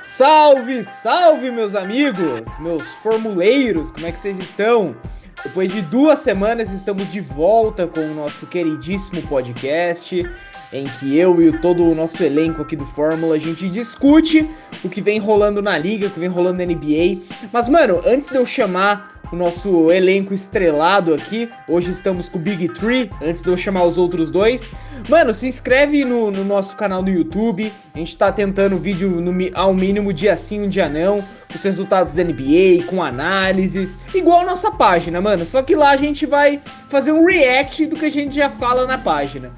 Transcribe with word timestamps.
Salve, 0.00 0.84
salve, 0.84 1.50
meus 1.50 1.74
amigos, 1.74 2.58
meus 2.58 2.84
formuleiros, 2.94 3.90
como 3.90 4.06
é 4.06 4.12
que 4.12 4.20
vocês 4.20 4.38
estão? 4.38 4.94
Depois 5.42 5.70
de 5.70 5.80
duas 5.82 6.18
semanas, 6.18 6.70
estamos 6.72 7.10
de 7.10 7.20
volta 7.20 7.86
com 7.86 8.00
o 8.00 8.14
nosso 8.14 8.46
queridíssimo 8.46 9.22
podcast, 9.22 10.28
em 10.72 10.84
que 10.84 11.16
eu 11.16 11.40
e 11.40 11.52
todo 11.58 11.84
o 11.84 11.94
nosso 11.94 12.22
elenco 12.22 12.62
aqui 12.62 12.76
do 12.76 12.84
Fórmula 12.84 13.36
a 13.36 13.38
gente 13.38 13.68
discute 13.68 14.48
o 14.82 14.88
que 14.88 15.00
vem 15.00 15.18
rolando 15.18 15.62
na 15.62 15.78
liga, 15.78 16.06
o 16.06 16.10
que 16.10 16.20
vem 16.20 16.28
rolando 16.28 16.58
na 16.58 16.66
NBA. 16.66 17.22
Mas, 17.52 17.68
mano, 17.68 18.02
antes 18.04 18.28
de 18.28 18.36
eu 18.36 18.44
chamar 18.44 19.13
o 19.34 19.36
nosso 19.36 19.90
elenco 19.90 20.32
estrelado 20.32 21.12
aqui. 21.12 21.50
Hoje 21.68 21.90
estamos 21.90 22.28
com 22.28 22.38
o 22.38 22.40
Big 22.40 22.68
Tree, 22.68 23.10
antes 23.20 23.42
de 23.42 23.48
eu 23.48 23.56
chamar 23.56 23.82
os 23.82 23.98
outros 23.98 24.30
dois. 24.30 24.70
Mano, 25.08 25.34
se 25.34 25.48
inscreve 25.48 26.04
no, 26.04 26.30
no 26.30 26.44
nosso 26.44 26.76
canal 26.76 27.02
no 27.02 27.10
YouTube. 27.10 27.70
A 27.92 27.98
gente 27.98 28.16
tá 28.16 28.30
tentando 28.30 28.78
vídeo 28.78 29.10
no, 29.10 29.32
ao 29.54 29.74
mínimo 29.74 30.12
dia 30.12 30.36
sim, 30.36 30.62
um 30.62 30.68
dia 30.68 30.88
não. 30.88 31.22
Os 31.52 31.62
resultados 31.62 32.14
da 32.14 32.22
NBA, 32.22 32.84
com 32.86 33.02
análises. 33.02 33.98
Igual 34.14 34.40
a 34.40 34.44
nossa 34.44 34.70
página, 34.70 35.20
mano. 35.20 35.44
Só 35.44 35.62
que 35.62 35.74
lá 35.74 35.90
a 35.90 35.96
gente 35.96 36.24
vai 36.24 36.62
fazer 36.88 37.10
um 37.10 37.26
react 37.26 37.86
do 37.86 37.96
que 37.96 38.06
a 38.06 38.10
gente 38.10 38.36
já 38.36 38.48
fala 38.48 38.86
na 38.86 38.96
página. 38.96 39.52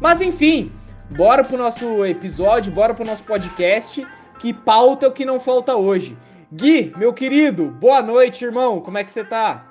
Mas 0.00 0.22
enfim, 0.22 0.72
bora 1.10 1.44
pro 1.44 1.58
nosso 1.58 2.04
episódio, 2.04 2.72
bora 2.72 2.94
pro 2.94 3.04
nosso 3.04 3.24
podcast. 3.24 4.06
Que 4.38 4.54
pauta 4.54 5.08
o 5.08 5.12
que 5.12 5.24
não 5.24 5.38
falta 5.38 5.76
hoje. 5.76 6.16
Gui, 6.50 6.94
meu 6.96 7.12
querido, 7.12 7.66
boa 7.66 8.00
noite, 8.00 8.42
irmão. 8.42 8.80
Como 8.80 8.96
é 8.96 9.04
que 9.04 9.10
você 9.10 9.22
tá? 9.22 9.66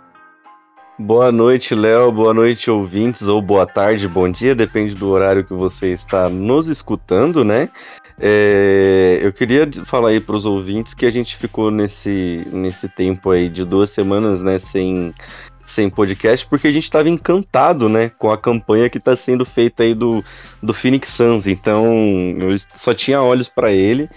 Boa 0.99 1.31
noite, 1.31 1.73
Léo. 1.73 2.11
Boa 2.11 2.35
noite, 2.35 2.69
ouvintes, 2.69 3.27
ou 3.27 3.41
boa 3.41 3.65
tarde, 3.65 4.07
bom 4.07 4.29
dia, 4.29 4.53
depende 4.53 4.93
do 4.93 5.09
horário 5.09 5.43
que 5.43 5.55
você 5.55 5.91
está 5.91 6.29
nos 6.29 6.67
escutando, 6.67 7.43
né? 7.43 7.69
É, 8.19 9.19
eu 9.23 9.33
queria 9.33 9.67
falar 9.85 10.09
aí 10.09 10.19
para 10.19 10.35
os 10.35 10.45
ouvintes 10.45 10.93
que 10.93 11.07
a 11.07 11.09
gente 11.09 11.35
ficou 11.35 11.71
nesse, 11.71 12.47
nesse 12.51 12.87
tempo 12.87 13.31
aí 13.31 13.49
de 13.49 13.65
duas 13.65 13.89
semanas, 13.89 14.43
né, 14.43 14.59
sem, 14.59 15.13
sem 15.65 15.89
podcast, 15.89 16.45
porque 16.45 16.67
a 16.67 16.71
gente 16.71 16.83
estava 16.83 17.09
encantado, 17.09 17.89
né, 17.89 18.09
com 18.09 18.29
a 18.29 18.37
campanha 18.37 18.89
que 18.89 18.99
está 18.99 19.15
sendo 19.15 19.45
feita 19.45 19.81
aí 19.81 19.95
do, 19.95 20.23
do 20.61 20.75
Phoenix 20.75 21.09
Suns. 21.09 21.47
Então, 21.47 21.87
eu 22.37 22.55
só 22.75 22.93
tinha 22.93 23.21
olhos 23.21 23.47
para 23.47 23.71
ele 23.71 24.07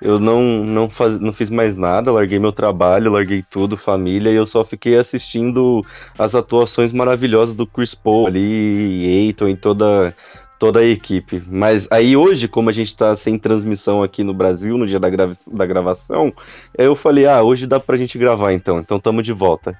eu 0.00 0.20
não, 0.20 0.42
não, 0.42 0.90
faz, 0.90 1.18
não 1.18 1.32
fiz 1.32 1.48
mais 1.48 1.76
nada, 1.76 2.12
larguei 2.12 2.38
meu 2.38 2.52
trabalho, 2.52 3.12
larguei 3.12 3.42
tudo, 3.42 3.76
família, 3.76 4.30
e 4.30 4.36
eu 4.36 4.44
só 4.44 4.64
fiquei 4.64 4.96
assistindo 4.96 5.84
as 6.18 6.34
atuações 6.34 6.92
maravilhosas 6.92 7.54
do 7.54 7.66
Chris 7.66 7.94
Paul 7.94 8.26
ali, 8.26 9.04
Eiton 9.06 9.48
e 9.48 9.56
toda, 9.56 10.14
toda 10.58 10.80
a 10.80 10.84
equipe. 10.84 11.42
Mas 11.46 11.90
aí 11.90 12.16
hoje, 12.16 12.46
como 12.46 12.68
a 12.68 12.72
gente 12.72 12.94
tá 12.94 13.16
sem 13.16 13.38
transmissão 13.38 14.02
aqui 14.02 14.22
no 14.22 14.34
Brasil, 14.34 14.76
no 14.76 14.86
dia 14.86 15.00
da, 15.00 15.08
grava 15.08 15.32
da 15.52 15.64
gravação, 15.64 16.32
eu 16.76 16.94
falei, 16.94 17.26
ah, 17.26 17.42
hoje 17.42 17.66
dá 17.66 17.80
pra 17.80 17.96
gente 17.96 18.18
gravar 18.18 18.52
então, 18.52 18.78
então 18.78 19.00
tamo 19.00 19.22
de 19.22 19.32
volta. 19.32 19.78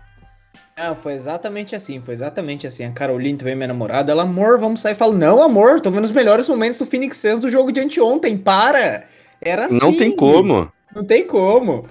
Ah, 0.78 0.95
foi 0.95 1.14
exatamente 1.14 1.75
assim, 1.75 2.03
foi 2.03 2.12
exatamente 2.12 2.67
assim. 2.67 2.84
A 2.84 2.91
Caroline 2.91 3.39
também, 3.39 3.55
minha 3.55 3.69
namorada, 3.69 4.12
ela, 4.12 4.25
amor, 4.25 4.58
vamos 4.58 4.83
sair. 4.83 4.95
Falo, 4.95 5.14
não, 5.14 5.42
amor, 5.42 5.80
tô 5.80 5.91
vendo 5.91 6.05
os 6.05 6.11
melhores 6.11 6.47
momentos 6.47 6.78
do 6.78 6.84
Phoenix 6.84 7.17
Suns 7.17 7.41
do 7.41 7.48
jogo 7.48 7.73
de 7.73 7.80
anteontem, 7.80 8.36
para! 8.36 9.05
Era 9.41 9.67
assim. 9.67 9.79
Não 9.79 9.97
tem 9.97 10.15
como. 10.15 10.70
Não 10.95 11.05
tem 11.05 11.27
como. 11.27 11.87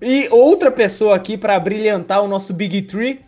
E 0.00 0.28
outra 0.30 0.70
pessoa 0.70 1.16
aqui 1.16 1.36
para 1.36 1.58
brilhantar 1.58 2.22
o 2.22 2.28
nosso 2.28 2.54
Big 2.54 2.82
Tree. 2.82 3.20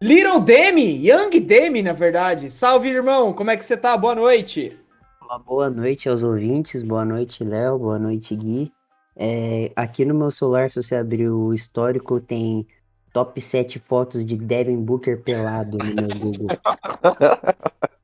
Little 0.00 0.40
Demi, 0.40 1.08
Young 1.08 1.40
Demi, 1.40 1.82
na 1.82 1.92
verdade. 1.92 2.50
Salve, 2.50 2.88
irmão. 2.88 3.32
Como 3.32 3.50
é 3.50 3.56
que 3.56 3.64
você 3.64 3.76
tá? 3.76 3.96
Boa 3.96 4.14
noite. 4.14 4.78
Uma 5.22 5.38
boa 5.38 5.68
noite 5.68 6.08
aos 6.08 6.22
ouvintes. 6.22 6.82
Boa 6.82 7.04
noite, 7.04 7.42
Léo. 7.42 7.78
Boa 7.78 7.98
noite, 7.98 8.36
Gui. 8.36 8.72
É, 9.16 9.72
aqui 9.74 10.04
no 10.04 10.14
meu 10.14 10.30
celular, 10.30 10.70
se 10.70 10.80
você 10.80 10.94
abrir 10.94 11.28
o 11.28 11.54
histórico, 11.54 12.20
tem 12.20 12.66
top 13.12 13.40
7 13.40 13.78
fotos 13.78 14.24
de 14.24 14.36
Devin 14.36 14.76
Booker 14.76 15.22
pelado 15.22 15.78
no 15.78 15.94
meu 15.94 16.18
Google. 16.20 16.48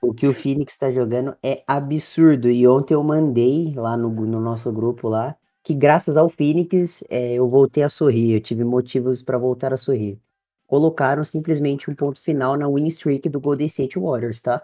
o 0.00 0.12
que 0.12 0.26
o 0.26 0.34
Phoenix 0.34 0.76
tá 0.76 0.90
jogando 0.90 1.36
é 1.42 1.62
absurdo. 1.66 2.48
E 2.48 2.66
ontem 2.66 2.94
eu 2.94 3.02
mandei 3.02 3.74
lá 3.74 3.96
no, 3.96 4.08
no 4.10 4.40
nosso 4.40 4.70
grupo 4.72 5.08
lá 5.08 5.36
que 5.62 5.74
graças 5.74 6.18
ao 6.18 6.28
Phoenix 6.28 7.02
é, 7.08 7.34
eu 7.34 7.48
voltei 7.48 7.82
a 7.82 7.88
sorrir. 7.88 8.34
Eu 8.34 8.40
tive 8.40 8.62
motivos 8.64 9.22
para 9.22 9.38
voltar 9.38 9.72
a 9.72 9.78
sorrir. 9.78 10.18
Colocaram 10.66 11.24
simplesmente 11.24 11.90
um 11.90 11.94
ponto 11.94 12.20
final 12.20 12.56
na 12.56 12.68
win 12.68 12.86
streak 12.88 13.28
do 13.28 13.40
Golden 13.40 13.66
State 13.66 13.98
Warriors, 13.98 14.42
tá? 14.42 14.62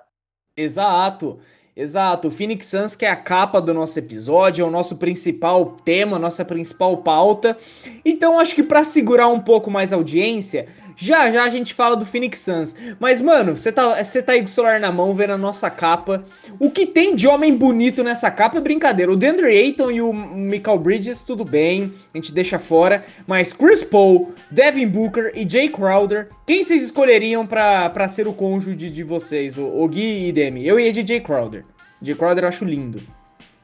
Exato. 0.57 1.39
Exato, 1.75 2.29
o 2.29 2.31
Phoenix 2.31 2.67
Suns 2.67 2.97
que 2.97 3.07
é 3.07 3.11
a 3.11 3.17
capa 3.17 3.61
do 3.61 3.73
nosso 3.73 3.99
episódio, 3.99 4.63
é 4.63 4.69
o 4.69 4.71
nosso 4.71 4.97
principal 4.97 5.77
tema, 5.85 6.19
nossa 6.19 6.45
principal 6.45 6.99
pauta. 6.99 7.57
Então 8.05 8.39
acho 8.39 8.55
que 8.55 8.63
para 8.63 8.85
segurar 8.85 9.29
um 9.29 9.41
pouco 9.41 9.71
mais 9.71 9.93
a 9.93 9.97
audiência, 9.97 10.69
já 11.01 11.31
já 11.31 11.45
a 11.45 11.49
gente 11.49 11.73
fala 11.73 11.97
do 11.97 12.05
Phoenix 12.05 12.41
Suns. 12.41 12.77
Mas, 12.99 13.23
mano, 13.23 13.57
você 13.57 13.73
tá, 13.73 13.95
tá 13.95 14.33
aí 14.33 14.41
com 14.41 14.45
o 14.45 14.49
celular 14.49 14.79
na 14.79 14.93
mão, 14.93 15.15
vendo 15.15 15.33
a 15.33 15.39
nossa 15.39 15.71
capa. 15.71 16.23
O 16.59 16.71
que 16.71 16.85
tem 16.85 17.17
de 17.17 17.27
homem 17.27 17.57
bonito 17.57 18.05
nessa 18.05 18.31
capa 18.31 18.59
é 18.59 18.61
brincadeira. 18.61 19.11
O 19.11 19.17
DeAndre 19.17 19.47
Ayton 19.47 19.91
e 19.91 20.03
o 20.03 20.13
Michael 20.13 20.79
Bridges, 20.79 21.23
tudo 21.23 21.43
bem, 21.43 21.95
a 22.13 22.19
gente 22.19 22.33
deixa 22.33 22.59
fora. 22.59 23.03
Mas 23.27 23.51
Chris 23.51 23.83
Paul, 23.83 24.35
Devin 24.51 24.89
Booker 24.89 25.33
e 25.35 25.49
Jay 25.49 25.71
Crowder, 25.71 26.29
quem 26.47 26.63
vocês 26.63 26.83
escolheriam 26.83 27.47
para 27.47 28.07
ser 28.09 28.29
o 28.29 28.35
cônjuge 28.35 28.91
de 28.91 29.03
vocês, 29.03 29.57
o, 29.57 29.65
o 29.65 29.89
Gui 29.89 30.29
e 30.29 30.33
Demi? 30.33 30.67
Eu 30.67 30.79
ia 30.79 30.93
de 30.93 31.07
Jay 31.07 31.21
Crowder. 31.21 31.65
Jay 32.03 32.15
Crowder 32.15 32.45
eu 32.45 32.49
acho 32.49 32.67
lindo. 32.67 33.01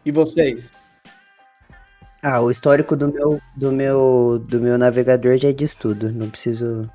E 0.07 0.11
vocês? 0.11 0.73
Ah, 2.23 2.41
o 2.41 2.51
histórico 2.51 2.97
do 2.97 3.13
meu, 3.13 3.41
do 3.55 3.71
meu, 3.71 4.43
do 4.49 4.59
meu 4.59 4.79
navegador 4.79 5.37
já 5.37 5.53
diz 5.53 5.75
tudo. 5.75 6.11
Não 6.11 6.31
preciso 6.31 6.91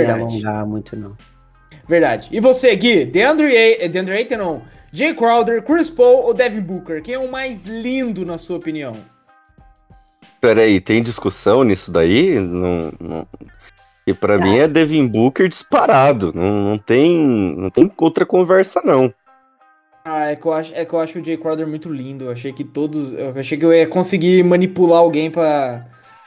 Verdade. 0.00 0.22
alongar 0.22 0.66
muito, 0.66 0.96
não. 0.96 1.16
Verdade. 1.88 2.28
E 2.32 2.40
você, 2.40 2.74
Gui? 2.74 3.04
DeAndre, 3.04 3.88
DeAndre 3.88 4.14
Ayton, 4.16 4.36
não? 4.36 4.62
Jay 4.92 5.14
Crowder, 5.14 5.62
Chris 5.62 5.90
Paul 5.90 6.24
ou 6.24 6.34
Devin 6.34 6.60
Booker? 6.60 7.02
Quem 7.02 7.14
é 7.14 7.18
o 7.18 7.30
mais 7.30 7.66
lindo, 7.66 8.24
na 8.24 8.38
sua 8.38 8.56
opinião? 8.56 8.96
Peraí, 10.40 10.80
tem 10.80 11.02
discussão 11.02 11.64
nisso 11.64 11.92
daí? 11.92 12.38
Não, 12.38 12.92
não... 13.00 13.28
E 14.06 14.14
para 14.14 14.34
é. 14.34 14.38
mim 14.38 14.58
é 14.58 14.68
Devin 14.68 15.08
Booker 15.08 15.48
disparado. 15.48 16.32
Não, 16.34 16.70
não, 16.70 16.78
tem, 16.78 17.54
não 17.56 17.70
tem 17.70 17.90
outra 17.98 18.24
conversa, 18.24 18.80
não. 18.84 19.12
Ah, 20.04 20.30
é 20.30 20.36
que, 20.36 20.46
eu 20.46 20.52
acho, 20.52 20.72
é 20.72 20.84
que 20.84 20.92
eu 20.92 21.00
acho 21.00 21.18
o 21.18 21.24
Jay 21.24 21.36
Crowder 21.36 21.66
muito 21.66 21.92
lindo. 21.92 22.26
Eu 22.26 22.30
achei 22.30 22.52
que 22.52 22.62
todos. 22.62 23.12
Eu 23.12 23.34
achei 23.36 23.58
que 23.58 23.64
eu 23.64 23.72
ia 23.72 23.88
conseguir 23.88 24.44
manipular 24.44 25.00
alguém 25.00 25.30
pra 25.30 25.84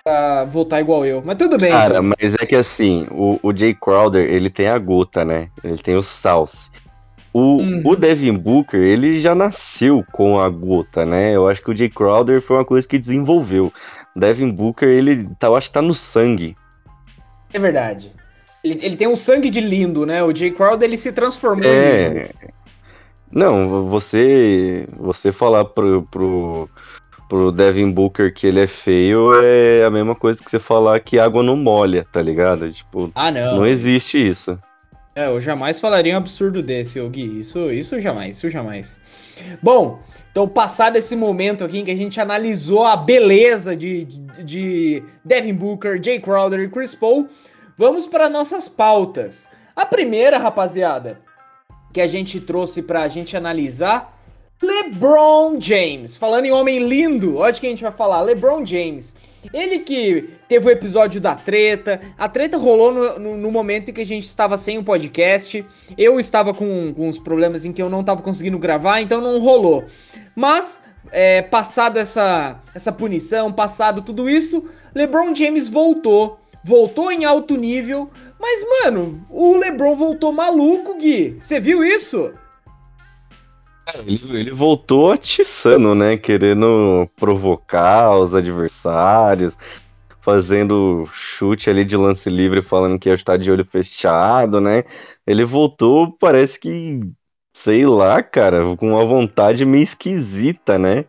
pra 0.10 0.46
votar 0.46 0.82
igual 0.82 1.06
eu. 1.06 1.22
Mas 1.24 1.38
tudo 1.38 1.58
bem. 1.58 1.70
Cara, 1.70 2.00
então. 2.00 2.04
mas 2.04 2.36
é 2.36 2.46
que 2.46 2.56
assim, 2.56 3.08
o, 3.12 3.40
o 3.44 3.56
Jay 3.56 3.74
Crowder, 3.74 4.28
ele 4.28 4.50
tem 4.50 4.68
a 4.68 4.78
gota, 4.78 5.24
né? 5.24 5.50
Ele 5.64 5.78
tem 5.78 5.96
o 5.96 6.02
salse. 6.02 6.72
O, 7.32 7.58
uhum. 7.58 7.82
o 7.86 7.96
Devin 7.96 8.34
Booker, 8.34 8.80
ele 8.80 9.20
já 9.20 9.36
nasceu 9.36 10.04
com 10.12 10.40
a 10.40 10.50
gota, 10.50 11.06
né? 11.06 11.36
Eu 11.36 11.48
acho 11.48 11.62
que 11.62 11.70
o 11.70 11.76
Jay 11.76 11.90
Crowder 11.90 12.42
foi 12.42 12.58
uma 12.58 12.66
coisa 12.66 12.88
que 12.88 12.98
desenvolveu. 12.98 13.72
O 14.16 14.20
Devin 14.20 14.50
Booker, 14.50 14.90
ele 14.90 15.30
tá, 15.38 15.48
eu 15.48 15.56
acho 15.56 15.68
que 15.68 15.74
tá 15.74 15.82
no 15.82 15.94
sangue. 15.94 16.58
É 17.54 17.60
verdade. 17.60 18.12
Ele, 18.64 18.80
ele 18.82 18.96
tem 18.96 19.08
um 19.08 19.16
sangue 19.16 19.50
de 19.52 19.62
lindo, 19.62 20.08
né? 20.08 20.24
O 20.24 20.36
Jay 20.36 20.50
Crowder, 20.50 20.88
ele 20.88 20.98
se 20.98 21.12
transformou 21.12 21.70
é... 21.72 22.32
Não, 23.32 23.88
você 23.88 24.88
você 24.98 25.32
falar 25.32 25.64
pro, 25.64 26.02
pro, 26.10 26.68
pro 27.30 27.52
Devin 27.52 27.92
Booker 27.92 28.34
que 28.34 28.48
ele 28.48 28.60
é 28.60 28.68
feio 28.68 29.32
é 29.42 29.86
a 29.86 29.90
mesma 29.92 30.16
coisa 30.16 30.44
que 30.44 30.50
você 30.50 30.60
falar 30.60 31.00
que 31.00 31.20
água 31.20 31.44
não 31.44 31.56
molha, 31.56 32.06
tá 32.12 32.22
ligado? 32.22 32.70
Tipo, 32.72 33.12
ah, 33.14 33.32
não. 33.32 33.58
Não 33.58 33.68
existe 33.68 34.18
isso. 34.18 34.60
É, 35.16 35.28
eu 35.28 35.40
jamais 35.40 35.80
falaria 35.80 36.14
um 36.16 36.18
absurdo 36.18 36.64
desse, 36.64 37.00
Gui. 37.08 37.40
Isso, 37.40 37.72
isso 37.72 38.00
jamais, 38.02 38.38
isso 38.38 38.50
jamais. 38.50 39.00
Bom, 39.62 40.00
então 40.32 40.48
passado 40.48 40.96
esse 40.96 41.16
momento 41.16 41.64
aqui 41.64 41.80
em 41.80 41.86
que 41.86 41.92
a 41.92 41.96
gente 41.96 42.20
analisou 42.20 42.84
a 42.86 42.98
beleza 42.98 43.76
de, 43.76 44.06
de, 44.06 44.44
de 44.44 45.04
Devin 45.24 45.54
Booker, 45.54 46.02
Jay 46.04 46.20
Crowder 46.20 46.60
e 46.62 46.70
Chris 46.70 46.96
Paul, 46.96 47.28
vamos 47.78 48.08
para 48.08 48.30
nossas 48.30 48.68
pautas. 48.68 49.50
A 49.76 49.86
primeira, 49.86 50.38
rapaziada, 50.38 51.22
que 51.94 52.02
a 52.02 52.08
gente 52.08 52.40
trouxe 52.40 52.82
pra 52.82 53.08
gente 53.08 53.38
analisar 53.38 54.19
LeBron 54.62 55.60
James. 55.60 56.18
Falando 56.18 56.46
em 56.46 56.52
homem 56.52 56.80
lindo, 56.80 57.38
olha 57.38 57.54
de 57.54 57.62
quem 57.62 57.70
a 57.70 57.72
gente 57.72 57.84
vai 57.84 57.92
falar. 57.92 58.22
LeBron 58.22 58.66
James. 58.66 59.16
Ele 59.54 59.80
que 59.80 60.30
teve 60.50 60.68
o 60.68 60.70
episódio 60.70 61.22
da 61.22 61.34
treta. 61.34 62.02
A 62.18 62.28
treta 62.28 62.58
rolou 62.58 62.92
no, 62.92 63.20
no, 63.20 63.38
no 63.38 63.52
momento 63.52 63.90
em 63.90 63.94
que 63.94 64.02
a 64.02 64.06
gente 64.06 64.26
estava 64.26 64.58
sem 64.58 64.78
o 64.78 64.84
podcast. 64.84 65.66
Eu 65.98 66.20
estava 66.20 66.54
com, 66.54 66.94
com 66.94 67.08
uns 67.08 67.18
problemas 67.18 67.64
em 67.64 67.72
que 67.72 67.82
eu 67.82 67.90
não 67.90 68.02
estava 68.02 68.22
conseguindo 68.22 68.60
gravar, 68.60 69.00
então 69.00 69.22
não 69.22 69.40
rolou. 69.40 69.86
Mas, 70.36 70.84
é, 71.12 71.42
passado 71.42 71.98
essa, 71.98 72.60
essa 72.76 72.92
punição, 72.92 73.54
passado 73.54 74.02
tudo 74.02 74.30
isso, 74.30 74.68
LeBron 74.94 75.34
James 75.34 75.70
voltou. 75.70 76.38
Voltou 76.62 77.10
em 77.10 77.24
alto 77.24 77.56
nível. 77.56 78.10
Mas, 78.38 78.66
mano, 78.84 79.26
o 79.30 79.56
LeBron 79.56 79.96
voltou 79.96 80.34
maluco, 80.34 80.98
Gui. 80.98 81.38
Você 81.40 81.62
viu 81.62 81.82
isso? 81.84 82.34
Ele, 84.06 84.40
ele 84.40 84.52
voltou 84.52 85.12
atiçando, 85.12 85.96
né? 85.96 86.18
Querendo 86.18 87.10
provocar 87.16 88.18
os 88.18 88.36
adversários, 88.36 89.58
fazendo 90.22 91.08
chute 91.12 91.70
ali 91.70 91.84
de 91.86 91.98
lance 91.98 92.30
livre, 92.30 92.62
falando 92.62 93.00
que 93.00 93.10
ia 93.10 93.16
estar 93.16 93.38
de 93.38 93.52
olho 93.52 93.66
fechado, 93.66 94.60
né? 94.62 94.84
Ele 95.26 95.44
voltou, 95.44 96.12
parece 96.12 96.60
que, 96.60 97.00
sei 97.54 97.86
lá, 97.86 98.22
cara, 98.22 98.76
com 98.76 98.92
uma 98.92 99.06
vontade 99.06 99.66
meio 99.66 99.84
esquisita, 99.84 100.78
né? 100.78 101.06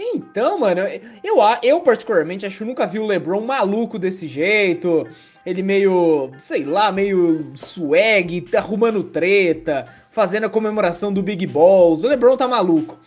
Então, 0.00 0.60
mano, 0.60 0.82
eu, 1.24 1.36
eu 1.60 1.80
particularmente 1.80 2.46
acho 2.46 2.58
que 2.58 2.64
nunca 2.64 2.86
vi 2.86 3.00
o 3.00 3.06
LeBron 3.06 3.40
maluco 3.40 3.98
desse 3.98 4.28
jeito. 4.28 5.04
Ele 5.44 5.60
meio, 5.60 6.30
sei 6.38 6.64
lá, 6.64 6.92
meio 6.92 7.50
swag, 7.56 8.46
arrumando 8.54 9.02
treta, 9.02 9.86
fazendo 10.18 10.46
a 10.46 10.50
comemoração 10.50 11.12
do 11.12 11.22
Big 11.22 11.46
Balls. 11.46 12.02
O 12.02 12.08
LeBron 12.08 12.36
tá 12.36 12.48
maluco. 12.48 12.98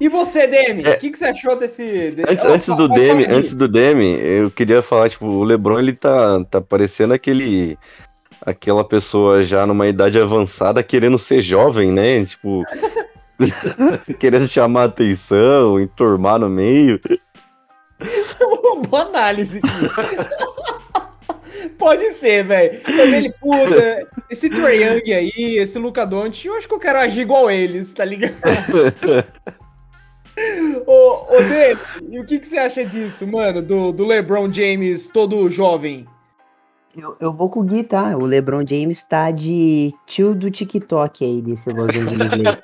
E 0.00 0.08
você, 0.08 0.46
Demi, 0.46 0.84
o 0.84 0.88
é, 0.88 0.96
que, 0.96 1.10
que 1.10 1.18
você 1.18 1.24
achou 1.24 1.56
desse. 1.56 2.10
De... 2.10 2.22
Antes, 2.22 2.44
antes 2.44 2.68
do 2.68 2.88
Demi, 2.88 3.26
antes 3.28 3.54
do 3.54 3.66
Demi, 3.66 4.16
eu 4.20 4.52
queria 4.52 4.80
falar, 4.80 5.10
tipo, 5.10 5.26
o 5.26 5.42
LeBron 5.42 5.80
ele 5.80 5.94
tá, 5.94 6.44
tá 6.44 6.60
parecendo 6.60 7.12
aquele. 7.12 7.76
Aquela 8.46 8.84
pessoa 8.84 9.42
já 9.42 9.66
numa 9.66 9.88
idade 9.88 10.18
avançada 10.18 10.80
querendo 10.80 11.18
ser 11.18 11.42
jovem, 11.42 11.90
né? 11.90 12.24
Tipo, 12.24 12.62
Querendo 14.20 14.46
chamar 14.46 14.84
atenção, 14.84 15.80
enturmar 15.80 16.38
no 16.38 16.48
meio. 16.48 17.00
Boa 18.88 19.02
análise. 19.02 19.60
Pode 21.78 22.10
ser, 22.10 22.44
velho. 22.44 22.80
Ele, 22.88 23.32
puta, 23.32 24.08
esse 24.30 24.50
Trae 24.50 24.82
Young 24.82 25.12
aí, 25.12 25.56
esse 25.58 25.78
Luca 25.78 26.06
Doncic, 26.06 26.46
eu 26.46 26.56
acho 26.56 26.68
que 26.68 26.74
eu 26.74 26.78
quero 26.78 26.98
agir 26.98 27.22
igual 27.22 27.50
eles, 27.50 27.92
tá 27.92 28.04
ligado? 28.04 28.34
ô, 30.86 31.36
ô 31.36 31.42
Dave, 31.42 31.80
e 32.08 32.18
o 32.18 32.24
que, 32.24 32.38
que 32.38 32.46
você 32.46 32.58
acha 32.58 32.84
disso, 32.84 33.26
mano, 33.26 33.62
do, 33.62 33.92
do 33.92 34.06
LeBron 34.06 34.52
James 34.52 35.06
todo 35.06 35.48
jovem? 35.50 36.06
Eu, 36.96 37.16
eu 37.20 37.32
vou 37.32 37.48
com 37.48 37.60
o 37.60 37.62
Gui, 37.62 37.84
tá? 37.84 38.16
O 38.16 38.24
LeBron 38.24 38.66
James 38.66 39.02
tá 39.02 39.30
de 39.30 39.94
tio 40.06 40.34
do 40.34 40.50
TikTok 40.50 41.24
aí 41.24 41.40
desse 41.40 41.70
Los 41.70 41.94
Angeles. 41.96 42.58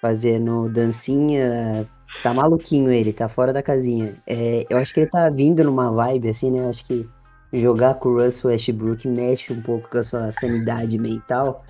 Fazendo 0.00 0.68
dancinha. 0.68 1.88
Tá 2.22 2.34
maluquinho 2.34 2.90
ele, 2.90 3.12
tá 3.12 3.28
fora 3.28 3.52
da 3.52 3.62
casinha. 3.62 4.16
É, 4.26 4.66
eu 4.68 4.78
acho 4.78 4.92
que 4.92 5.00
ele 5.00 5.10
tá 5.10 5.30
vindo 5.30 5.62
numa 5.62 5.92
vibe 5.92 6.30
assim, 6.30 6.50
né? 6.50 6.64
Eu 6.64 6.68
acho 6.68 6.84
que 6.84 7.08
jogar 7.52 7.94
com 7.94 8.10
o 8.10 8.22
Russell 8.22 8.50
Westbrook 8.50 9.08
mexe 9.08 9.52
um 9.52 9.60
pouco 9.60 9.88
com 9.88 9.98
a 9.98 10.02
sua 10.02 10.30
sanidade 10.32 10.98
mental. 10.98 11.64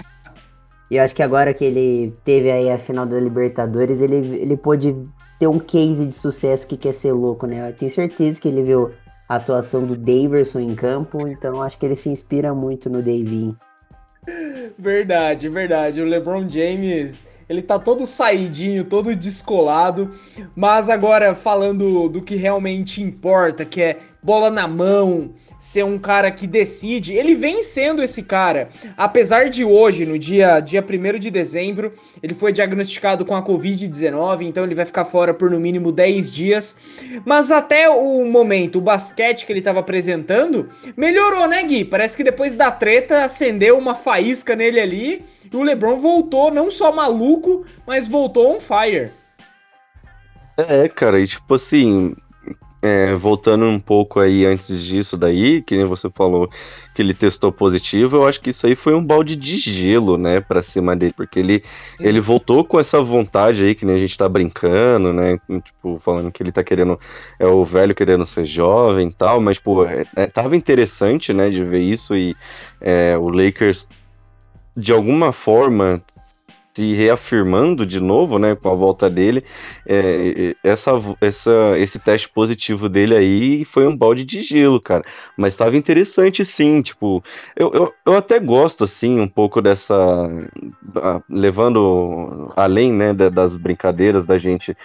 E 0.91 0.97
eu 0.97 1.05
acho 1.05 1.15
que 1.15 1.23
agora 1.23 1.55
que 1.55 1.65
ele 1.65 2.15
teve 2.25 2.51
aí 2.51 2.71
a 2.71 2.79
final 2.79 3.07
da 3.07 3.19
Libertadores, 3.19 4.01
ele, 4.01 4.17
ele 4.17 4.57
pôde 4.57 4.95
ter 5.39 5.47
um 5.47 5.59
case 5.59 6.07
de 6.07 6.15
sucesso 6.15 6.67
que 6.67 6.77
quer 6.77 6.93
ser 6.93 7.13
louco, 7.13 7.47
né? 7.47 7.71
Eu 7.71 7.73
tenho 7.73 7.91
certeza 7.91 8.41
que 8.41 8.49
ele 8.49 8.63
viu 8.63 8.91
a 9.29 9.37
atuação 9.37 9.87
do 9.87 9.97
Daverson 9.97 10.59
em 10.59 10.75
campo, 10.75 11.27
então 11.29 11.63
acho 11.63 11.79
que 11.79 11.87
ele 11.87 11.95
se 11.95 12.09
inspira 12.09 12.53
muito 12.53 12.91
no 12.91 12.99
Davinho. 12.99 13.57
Verdade, 14.77 15.49
verdade. 15.49 16.01
O 16.01 16.05
LeBron 16.05 16.49
James, 16.51 17.25
ele 17.49 17.63
tá 17.63 17.79
todo 17.79 18.07
saidinho, 18.07 18.85
todo 18.85 19.15
descolado, 19.15 20.11
mas 20.55 20.89
agora 20.89 21.35
falando 21.35 22.09
do 22.09 22.21
que 22.21 22.35
realmente 22.35 23.01
importa, 23.03 23.65
que 23.65 23.81
é 23.81 23.99
bola 24.23 24.51
na 24.51 24.67
mão, 24.67 25.33
ser 25.61 25.85
um 25.85 25.99
cara 25.99 26.31
que 26.31 26.47
decide, 26.47 27.13
ele 27.13 27.35
vem 27.35 27.63
sendo 27.63 28.03
esse 28.03 28.23
cara. 28.23 28.71
Apesar 28.97 29.51
de 29.51 29.63
hoje, 29.63 30.07
no 30.07 30.19
dia, 30.19 30.59
dia 30.59 30.83
1 30.83 31.19
de 31.19 31.31
dezembro, 31.31 31.93
ele 32.23 32.33
foi 32.33 32.51
diagnosticado 32.51 33.25
com 33.27 33.37
a 33.37 33.45
Covid-19, 33.45 34.43
então 34.43 34.65
ele 34.65 34.75
vai 34.75 34.87
ficar 34.87 35.05
fora 35.05 35.35
por 35.35 35.51
no 35.51 35.61
mínimo 35.61 35.93
10 35.93 36.31
dias. 36.31 36.77
Mas 37.27 37.51
até 37.51 37.91
o 37.91 38.25
momento, 38.25 38.77
o 38.77 38.81
basquete 38.81 39.45
que 39.45 39.53
ele 39.53 39.59
estava 39.59 39.81
apresentando 39.81 40.71
melhorou, 40.97 41.47
né, 41.47 41.63
Gui? 41.63 41.85
Parece 41.85 42.17
que 42.17 42.25
depois 42.25 42.57
da 42.57 42.71
treta 42.71 43.25
acendeu 43.25 43.77
uma 43.77 43.95
faísca 43.95 44.57
nele 44.57 44.81
ali 44.81 45.25
e 45.53 45.57
o 45.57 45.63
LeBron 45.63 45.99
voltou 45.99 46.51
não 46.51 46.71
só 46.71 46.91
maluco, 46.91 47.67
mas 47.87 48.09
voltou 48.09 48.57
on 48.57 48.61
fire. 48.61 49.11
É, 50.57 50.89
cara, 50.89 51.21
e 51.21 51.27
tipo 51.27 51.55
assim, 51.55 52.15
é, 52.83 53.15
voltando 53.15 53.67
um 53.67 53.79
pouco 53.79 54.21
aí 54.21 54.47
antes 54.47 54.83
disso 54.83 55.17
daí, 55.17 55.61
que 55.63 55.85
você 55.85 56.09
falou 56.09 56.49
que 56.95 57.03
ele 57.03 57.13
testou 57.13 57.53
positivo, 57.53 58.17
eu 58.17 58.27
acho 58.27 58.41
que 58.41 58.51
isso 58.51 58.67
aí 58.67 58.75
foi 58.75 58.95
um 58.95 59.05
balde 59.05 59.37
de 59.37 59.57
gelo, 59.57 60.17
né, 60.17 60.41
pra 60.41 60.63
cima 60.63 60.97
dele, 60.97 61.13
porque 61.15 61.39
ele, 61.39 61.63
ele 61.99 62.21
voltou 62.21 62.65
com 62.65 62.81
essa 62.81 63.03
vontade 63.03 63.65
aí, 63.65 63.75
que 63.75 63.85
nem 63.85 63.97
a 63.97 63.99
gente 63.99 64.17
tá 64.17 64.29
brincando, 64.29 65.13
né, 65.13 65.39
tipo, 65.63 65.99
falando 65.99 66.33
que 66.33 66.43
ele 66.43 66.53
tá 66.53 66.65
querendo, 66.65 66.99
é 67.39 67.47
o 67.47 67.65
velho 67.65 67.95
querendo 67.95 68.25
ser 68.25 68.47
jovem 68.47 69.09
e 69.09 69.15
tal, 69.15 69.41
mas, 69.41 69.59
pô, 69.59 69.85
é, 69.85 70.05
é, 70.17 70.27
tava 70.27 70.57
interessante, 70.57 71.33
né, 71.33 71.51
de 71.51 71.63
ver 71.65 71.81
isso 71.81 72.17
e 72.17 72.35
é, 72.81 73.17
o 73.19 73.29
Lakers 73.29 73.89
de 74.77 74.93
alguma 74.93 75.33
forma 75.33 76.03
se 76.73 76.95
reafirmando 76.95 77.85
de 77.85 78.01
novo, 78.01 78.39
né, 78.39 78.55
com 78.55 78.71
a 78.71 78.75
volta 78.75 79.11
dele, 79.11 79.45
é, 79.87 80.55
essa, 80.63 80.93
essa, 81.21 81.79
esse 81.79 81.99
teste 81.99 82.29
positivo 82.29 82.89
dele 82.89 83.17
aí 83.17 83.65
foi 83.65 83.87
um 83.87 83.97
balde 83.97 84.25
de 84.25 84.41
gelo, 84.41 84.81
cara. 84.81 85.05
Mas 85.37 85.55
estava 85.55 85.77
interessante, 85.77 86.45
sim. 86.45 86.81
Tipo, 86.83 87.23
eu, 87.57 87.73
eu, 87.73 87.95
eu, 88.07 88.17
até 88.17 88.39
gosto, 88.39 88.85
assim, 88.85 89.21
um 89.21 89.29
pouco 89.29 89.61
dessa. 89.61 90.29
levando 91.29 92.53
além, 92.57 92.93
né, 92.93 93.13
das 93.13 93.57
brincadeiras 93.57 94.27
da 94.27 94.39
gente 94.39 94.77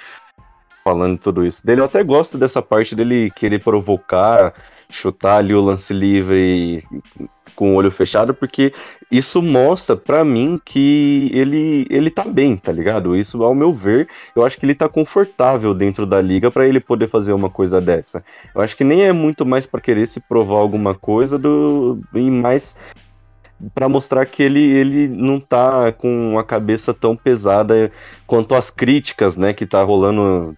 falando 0.83 1.17
tudo 1.17 1.45
isso 1.45 1.65
dele. 1.65 1.81
Eu 1.81 1.85
até 1.85 2.03
gosto 2.03 2.37
dessa 2.37 2.61
parte 2.61 2.95
dele 2.95 3.31
querer 3.31 3.59
provocar, 3.59 4.53
chutar 4.89 5.37
ali 5.37 5.53
o 5.53 5.61
lance 5.61 5.93
livre 5.93 6.83
com 7.55 7.71
o 7.71 7.75
olho 7.75 7.89
fechado, 7.89 8.33
porque 8.33 8.73
isso 9.09 9.41
mostra 9.41 9.95
para 9.95 10.25
mim 10.25 10.59
que 10.63 11.31
ele 11.33 11.87
ele 11.89 12.09
tá 12.09 12.25
bem, 12.25 12.57
tá 12.57 12.71
ligado? 12.71 13.15
Isso, 13.15 13.43
ao 13.43 13.55
meu 13.55 13.71
ver, 13.73 14.07
eu 14.35 14.43
acho 14.43 14.59
que 14.59 14.65
ele 14.65 14.75
tá 14.75 14.89
confortável 14.89 15.73
dentro 15.73 16.05
da 16.05 16.21
liga 16.21 16.51
para 16.51 16.67
ele 16.67 16.79
poder 16.79 17.07
fazer 17.07 17.33
uma 17.33 17.49
coisa 17.49 17.79
dessa. 17.79 18.23
Eu 18.53 18.61
acho 18.61 18.75
que 18.75 18.83
nem 18.83 19.03
é 19.03 19.13
muito 19.13 19.45
mais 19.45 19.65
para 19.65 19.81
querer 19.81 20.05
se 20.07 20.19
provar 20.19 20.57
alguma 20.57 20.93
coisa 20.93 21.37
do 21.37 21.99
e 22.13 22.29
mais 22.29 22.75
para 23.73 23.87
mostrar 23.87 24.25
que 24.25 24.43
ele, 24.43 24.59
ele 24.59 25.07
não 25.07 25.39
tá 25.39 25.91
com 25.93 26.37
a 26.37 26.43
cabeça 26.43 26.93
tão 26.93 27.15
pesada 27.15 27.89
quanto 28.27 28.53
as 28.53 28.69
críticas, 28.69 29.37
né, 29.37 29.53
que 29.53 29.65
tá 29.65 29.81
rolando 29.81 30.55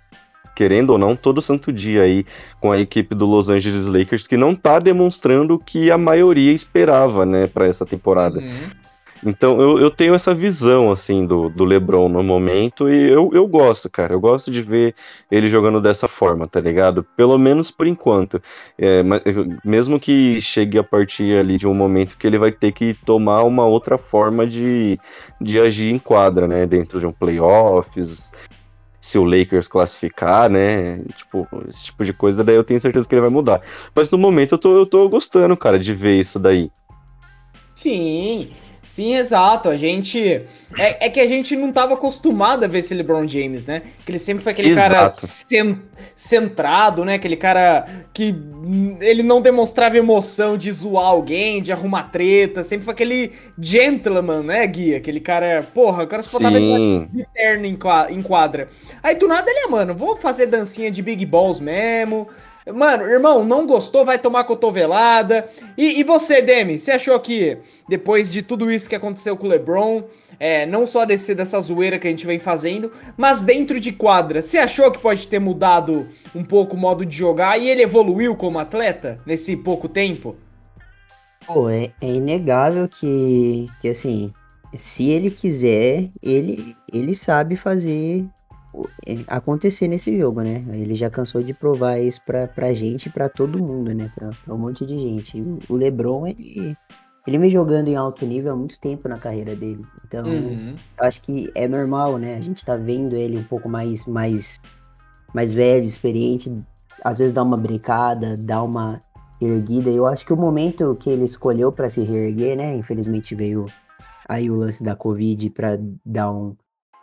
querendo 0.57 0.89
ou 0.89 0.97
não, 0.97 1.15
todo 1.15 1.39
santo 1.39 1.71
dia 1.71 2.01
aí 2.01 2.25
com 2.59 2.71
a 2.71 2.79
equipe 2.79 3.13
do 3.13 3.27
Los 3.27 3.47
Angeles 3.47 3.85
Lakers, 3.85 4.25
que 4.25 4.35
não 4.35 4.55
tá 4.55 4.79
demonstrando 4.79 5.53
o 5.53 5.59
que 5.59 5.91
a 5.91 5.99
maioria 5.99 6.51
esperava, 6.51 7.27
né, 7.27 7.45
para 7.45 7.67
essa 7.67 7.85
temporada. 7.85 8.39
Uhum. 8.39 8.87
Então 9.23 9.61
eu, 9.61 9.79
eu 9.79 9.91
tenho 9.91 10.15
essa 10.15 10.33
visão, 10.33 10.91
assim, 10.91 11.25
do, 11.25 11.49
do 11.49 11.63
LeBron 11.63 12.09
no 12.09 12.23
momento 12.23 12.89
e 12.89 13.09
eu, 13.09 13.29
eu 13.33 13.47
gosto, 13.47 13.89
cara. 13.89 14.13
Eu 14.13 14.19
gosto 14.19 14.49
de 14.49 14.61
ver 14.61 14.95
ele 15.31 15.47
jogando 15.47 15.79
dessa 15.79 16.07
forma, 16.07 16.47
tá 16.47 16.59
ligado? 16.59 17.03
Pelo 17.15 17.37
menos 17.37 17.71
por 17.71 17.87
enquanto. 17.87 18.41
É, 18.77 19.03
mas, 19.03 19.21
mesmo 19.63 19.99
que 19.99 20.41
chegue 20.41 20.77
a 20.77 20.83
partir 20.83 21.37
ali 21.37 21.57
de 21.57 21.67
um 21.67 21.73
momento 21.73 22.17
que 22.17 22.27
ele 22.27 22.37
vai 22.37 22.51
ter 22.51 22.71
que 22.71 22.93
tomar 23.05 23.43
uma 23.43 23.65
outra 23.65 23.97
forma 23.97 24.45
de, 24.45 24.99
de 25.39 25.59
agir 25.59 25.91
em 25.91 25.99
quadra, 25.99 26.47
né? 26.47 26.65
Dentro 26.65 26.99
de 26.99 27.07
um 27.07 27.11
playoffs, 27.11 28.33
se 29.07 29.17
o 29.17 29.23
Lakers 29.23 29.67
classificar, 29.67 30.49
né? 30.49 30.99
Tipo, 31.15 31.47
esse 31.67 31.85
tipo 31.85 32.03
de 32.03 32.11
coisa, 32.11 32.43
daí 32.43 32.55
eu 32.55 32.63
tenho 32.63 32.79
certeza 32.79 33.07
que 33.07 33.15
ele 33.15 33.21
vai 33.21 33.29
mudar. 33.29 33.61
Mas 33.95 34.11
no 34.11 34.17
momento 34.17 34.55
eu 34.55 34.57
tô, 34.57 34.77
eu 34.77 34.85
tô 34.85 35.07
gostando, 35.07 35.55
cara, 35.55 35.79
de 35.79 35.93
ver 35.93 36.19
isso 36.19 36.37
daí. 36.37 36.69
Sim, 37.73 38.49
sim, 38.87 39.15
exato. 39.15 39.69
A 39.69 39.75
gente. 39.75 40.43
É, 40.77 41.05
é 41.05 41.09
que 41.09 41.19
a 41.19 41.27
gente 41.27 41.55
não 41.55 41.71
tava 41.71 41.93
acostumado 41.93 42.63
a 42.63 42.67
ver 42.67 42.79
esse 42.79 42.93
LeBron 42.93 43.27
James, 43.27 43.65
né? 43.65 43.83
Que 44.05 44.11
ele 44.11 44.19
sempre 44.19 44.43
foi 44.43 44.53
aquele 44.53 44.69
exato. 44.69 44.89
cara 44.89 45.07
cent, 45.09 45.79
centrado, 46.15 47.03
né? 47.03 47.15
Aquele 47.15 47.35
cara 47.35 47.85
que 48.13 48.35
ele 49.01 49.21
não 49.23 49.41
demonstrava 49.41 49.97
emoção 49.97 50.57
de 50.57 50.71
zoar 50.71 51.05
alguém, 51.05 51.61
de 51.61 51.71
arrumar 51.71 52.03
treta. 52.03 52.63
Sempre 52.63 52.85
foi 52.85 52.93
aquele 52.93 53.33
gentleman, 53.59 54.43
né, 54.43 54.65
Gui? 54.65 54.95
Aquele 54.95 55.19
cara, 55.19 55.67
porra, 55.73 56.03
o 56.03 56.07
cara 56.07 56.23
só 56.23 56.37
botava 56.37 56.59
de 56.59 57.27
terno 57.33 57.65
em 57.65 58.21
quadra. 58.21 58.69
Aí 59.03 59.15
do 59.15 59.27
nada 59.27 59.49
ele 59.49 59.59
é, 59.59 59.67
mano, 59.67 59.93
vou 59.93 60.15
fazer 60.17 60.47
dancinha 60.47 60.89
de 60.89 61.01
Big 61.01 61.25
Balls 61.25 61.59
mesmo. 61.59 62.27
Mano, 62.73 63.05
irmão, 63.05 63.45
não 63.45 63.65
gostou, 63.65 64.03
vai 64.03 64.19
tomar 64.19 64.43
cotovelada. 64.43 65.47
E, 65.77 65.99
e 65.99 66.03
você, 66.03 66.41
Demi, 66.41 66.77
você 66.77 66.91
achou 66.91 67.19
que 67.19 67.57
depois 67.87 68.29
de 68.29 68.41
tudo 68.41 68.71
isso 68.71 68.89
que 68.89 68.95
aconteceu 68.95 69.37
com 69.37 69.45
o 69.45 69.49
LeBron, 69.49 70.03
é, 70.39 70.65
não 70.65 70.85
só 70.85 71.05
desse, 71.05 71.33
dessa 71.33 71.59
zoeira 71.61 71.97
que 71.97 72.07
a 72.07 72.09
gente 72.09 72.25
vem 72.25 72.39
fazendo, 72.39 72.91
mas 73.15 73.41
dentro 73.41 73.79
de 73.79 73.91
quadra, 73.91 74.41
você 74.41 74.57
achou 74.57 74.91
que 74.91 74.99
pode 74.99 75.27
ter 75.27 75.39
mudado 75.39 76.07
um 76.35 76.43
pouco 76.43 76.75
o 76.75 76.79
modo 76.79 77.05
de 77.05 77.15
jogar 77.15 77.57
e 77.57 77.69
ele 77.69 77.83
evoluiu 77.83 78.35
como 78.35 78.59
atleta 78.59 79.19
nesse 79.25 79.55
pouco 79.55 79.87
tempo? 79.87 80.35
Pô, 81.45 81.69
é, 81.69 81.91
é 82.01 82.07
inegável 82.07 82.87
que, 82.89 83.67
que 83.79 83.87
assim, 83.87 84.33
se 84.75 85.09
ele 85.09 85.31
quiser, 85.31 86.09
ele, 86.21 86.75
ele 86.91 87.15
sabe 87.15 87.55
fazer 87.55 88.25
acontecer 89.27 89.87
nesse 89.87 90.17
jogo, 90.17 90.41
né? 90.41 90.63
Ele 90.73 90.93
já 90.93 91.09
cansou 91.09 91.41
de 91.41 91.53
provar 91.53 91.99
isso 91.99 92.21
pra, 92.25 92.47
pra 92.47 92.73
gente 92.73 93.07
e 93.07 93.09
pra 93.09 93.29
todo 93.29 93.61
mundo, 93.61 93.93
né? 93.93 94.11
Pra, 94.15 94.29
pra, 94.43 94.53
um 94.53 94.57
monte 94.57 94.85
de 94.85 94.97
gente. 94.97 95.43
O 95.69 95.75
LeBron, 95.75 96.27
ele, 96.27 96.75
ele 97.25 97.37
vem 97.37 97.49
jogando 97.49 97.87
em 97.87 97.95
alto 97.95 98.25
nível 98.25 98.53
há 98.53 98.55
muito 98.55 98.79
tempo 98.79 99.07
na 99.07 99.17
carreira 99.17 99.55
dele. 99.55 99.83
Então, 100.05 100.25
uhum. 100.25 100.75
eu 100.97 101.05
acho 101.05 101.21
que 101.21 101.51
é 101.55 101.67
normal, 101.67 102.17
né? 102.17 102.35
A 102.35 102.41
gente 102.41 102.65
tá 102.65 102.75
vendo 102.75 103.15
ele 103.15 103.37
um 103.37 103.43
pouco 103.43 103.69
mais, 103.69 104.05
mais, 104.05 104.59
mais 105.33 105.53
velho, 105.53 105.85
experiente. 105.85 106.51
Às 107.03 107.19
vezes 107.19 107.33
dá 107.33 107.43
uma 107.43 107.57
brincada, 107.57 108.35
dá 108.37 108.61
uma 108.61 109.01
erguida. 109.41 109.89
Eu 109.89 110.05
acho 110.07 110.25
que 110.25 110.33
o 110.33 110.37
momento 110.37 110.95
que 110.99 111.09
ele 111.09 111.25
escolheu 111.25 111.71
para 111.71 111.89
se 111.89 112.01
reerguer, 112.01 112.57
né? 112.57 112.75
Infelizmente 112.75 113.35
veio 113.35 113.65
aí 114.27 114.49
o 114.49 114.55
lance 114.55 114.83
da 114.83 114.95
Covid 114.95 115.49
para 115.51 115.79
dar 116.05 116.31
um 116.31 116.55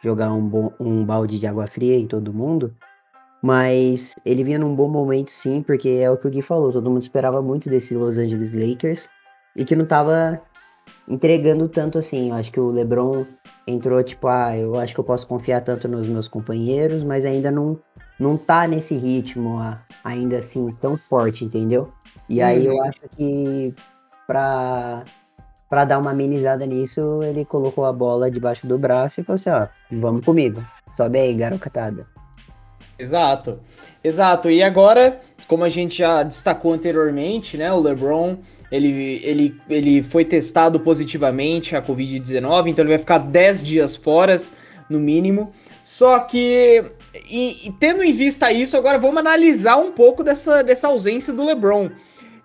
jogar 0.04 0.32
um, 0.32 0.46
bom, 0.46 0.72
um 0.78 1.04
balde 1.04 1.38
de 1.38 1.46
água 1.46 1.66
fria 1.66 1.98
em 1.98 2.06
todo 2.06 2.32
mundo. 2.32 2.74
Mas 3.42 4.14
ele 4.24 4.44
vinha 4.44 4.58
num 4.58 4.74
bom 4.74 4.88
momento, 4.88 5.30
sim, 5.30 5.62
porque 5.62 5.88
é 5.88 6.10
o 6.10 6.16
que 6.16 6.26
o 6.26 6.30
Gui 6.30 6.42
falou. 6.42 6.72
Todo 6.72 6.90
mundo 6.90 7.02
esperava 7.02 7.42
muito 7.42 7.68
desse 7.68 7.94
Los 7.94 8.16
Angeles 8.16 8.52
Lakers 8.52 9.08
e 9.56 9.64
que 9.64 9.76
não 9.76 9.84
tava 9.84 10.40
entregando 11.08 11.68
tanto 11.68 11.98
assim. 11.98 12.30
Eu 12.30 12.36
acho 12.36 12.50
que 12.50 12.60
o 12.60 12.70
LeBron 12.70 13.26
entrou 13.66 14.02
tipo, 14.02 14.28
ah, 14.28 14.56
eu 14.56 14.78
acho 14.78 14.94
que 14.94 15.00
eu 15.00 15.04
posso 15.04 15.26
confiar 15.26 15.62
tanto 15.62 15.88
nos 15.88 16.06
meus 16.08 16.28
companheiros, 16.28 17.02
mas 17.02 17.24
ainda 17.24 17.50
não 17.50 17.78
não 18.18 18.36
tá 18.36 18.66
nesse 18.68 18.96
ritmo 18.96 19.58
ainda 20.04 20.38
assim 20.38 20.70
tão 20.80 20.96
forte, 20.96 21.44
entendeu? 21.44 21.92
E 22.28 22.40
aí 22.40 22.64
eu 22.64 22.74
uhum. 22.74 22.84
acho 22.84 23.00
que 23.16 23.74
para 24.26 25.04
para 25.74 25.84
dar 25.84 25.98
uma 25.98 26.12
amenizada 26.12 26.64
nisso, 26.64 27.20
ele 27.24 27.44
colocou 27.44 27.84
a 27.84 27.92
bola 27.92 28.30
debaixo 28.30 28.64
do 28.64 28.78
braço 28.78 29.20
e 29.20 29.24
falou 29.24 29.34
assim, 29.34 29.50
ó, 29.50 29.66
vamos 29.90 30.24
comigo. 30.24 30.64
Sobe 30.96 31.18
aí, 31.18 31.34
garotada. 31.34 32.06
Exato. 32.96 33.58
Exato. 34.04 34.48
E 34.48 34.62
agora, 34.62 35.20
como 35.48 35.64
a 35.64 35.68
gente 35.68 35.98
já 35.98 36.22
destacou 36.22 36.72
anteriormente, 36.72 37.56
né, 37.56 37.72
o 37.72 37.80
LeBron, 37.80 38.36
ele, 38.70 39.20
ele, 39.24 39.60
ele 39.68 40.00
foi 40.00 40.24
testado 40.24 40.78
positivamente 40.78 41.74
a 41.74 41.82
COVID-19, 41.82 42.68
então 42.68 42.84
ele 42.84 42.90
vai 42.90 42.98
ficar 42.98 43.18
10 43.18 43.60
dias 43.60 43.96
fora, 43.96 44.36
no 44.88 45.00
mínimo. 45.00 45.50
Só 45.82 46.20
que, 46.20 46.84
e, 47.28 47.66
e, 47.66 47.72
tendo 47.80 48.04
em 48.04 48.12
vista 48.12 48.52
isso, 48.52 48.76
agora 48.76 48.96
vamos 48.96 49.18
analisar 49.18 49.76
um 49.78 49.90
pouco 49.90 50.22
dessa, 50.22 50.62
dessa 50.62 50.86
ausência 50.86 51.32
do 51.32 51.44
LeBron. 51.44 51.90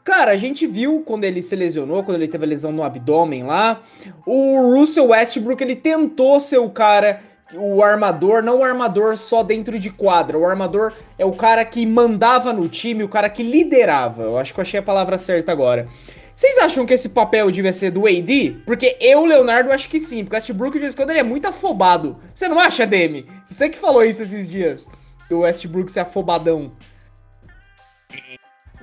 Cara, 0.04 0.32
a 0.32 0.38
gente 0.38 0.66
viu 0.66 1.04
quando 1.06 1.26
ele 1.26 1.42
se 1.42 1.56
lesionou, 1.56 2.04
quando 2.04 2.18
ele 2.18 2.28
teve 2.28 2.46
a 2.46 2.48
lesão 2.48 2.72
no 2.72 2.84
abdômen 2.84 3.44
lá, 3.44 3.82
o 4.26 4.74
Russell 4.74 5.08
Westbrook, 5.08 5.64
ele 5.64 5.76
tentou 5.76 6.40
ser 6.40 6.58
o 6.58 6.70
cara, 6.70 7.22
o 7.54 7.84
armador, 7.84 8.42
não 8.42 8.60
o 8.60 8.64
armador 8.64 9.18
só 9.18 9.44
dentro 9.44 9.78
de 9.78 9.90
quadra, 9.90 10.38
o 10.38 10.46
armador 10.46 10.94
é 11.18 11.26
o 11.26 11.34
cara 11.34 11.64
que 11.66 11.86
mandava 11.86 12.52
no 12.54 12.68
time, 12.68 13.04
o 13.04 13.10
cara 13.10 13.30
que 13.30 13.44
liderava. 13.44 14.24
Eu 14.24 14.38
acho 14.38 14.54
que 14.54 14.60
eu 14.60 14.64
achei 14.64 14.80
a 14.80 14.84
palavra 14.84 15.18
certa 15.18 15.52
agora. 15.52 15.88
Vocês 16.40 16.58
acham 16.58 16.86
que 16.86 16.94
esse 16.94 17.10
papel 17.10 17.52
devia 17.52 17.74
ser 17.74 17.92
do 17.92 18.08
AD? 18.08 18.62
Porque 18.66 18.96
eu, 19.02 19.26
Leonardo, 19.26 19.74
acho 19.74 19.90
que 19.90 20.00
sim. 20.00 20.24
Porque 20.24 20.38
o 20.38 20.40
Westbrook, 20.40 20.72
de 20.72 20.80
vez 20.80 20.94
em 20.94 20.96
quando, 20.96 21.10
ele 21.10 21.20
é 21.20 21.24
muito 21.24 21.46
afobado. 21.46 22.18
Você 22.34 22.48
não 22.48 22.58
acha, 22.58 22.88
Demi? 22.88 23.28
Você 23.50 23.68
que 23.68 23.78
falou 23.78 24.06
isso 24.06 24.24
esses 24.24 24.50
dias. 24.50 24.88
Do 25.30 25.40
Westbrook 25.40 25.92
ser 25.92 26.00
afobadão. 26.00 26.72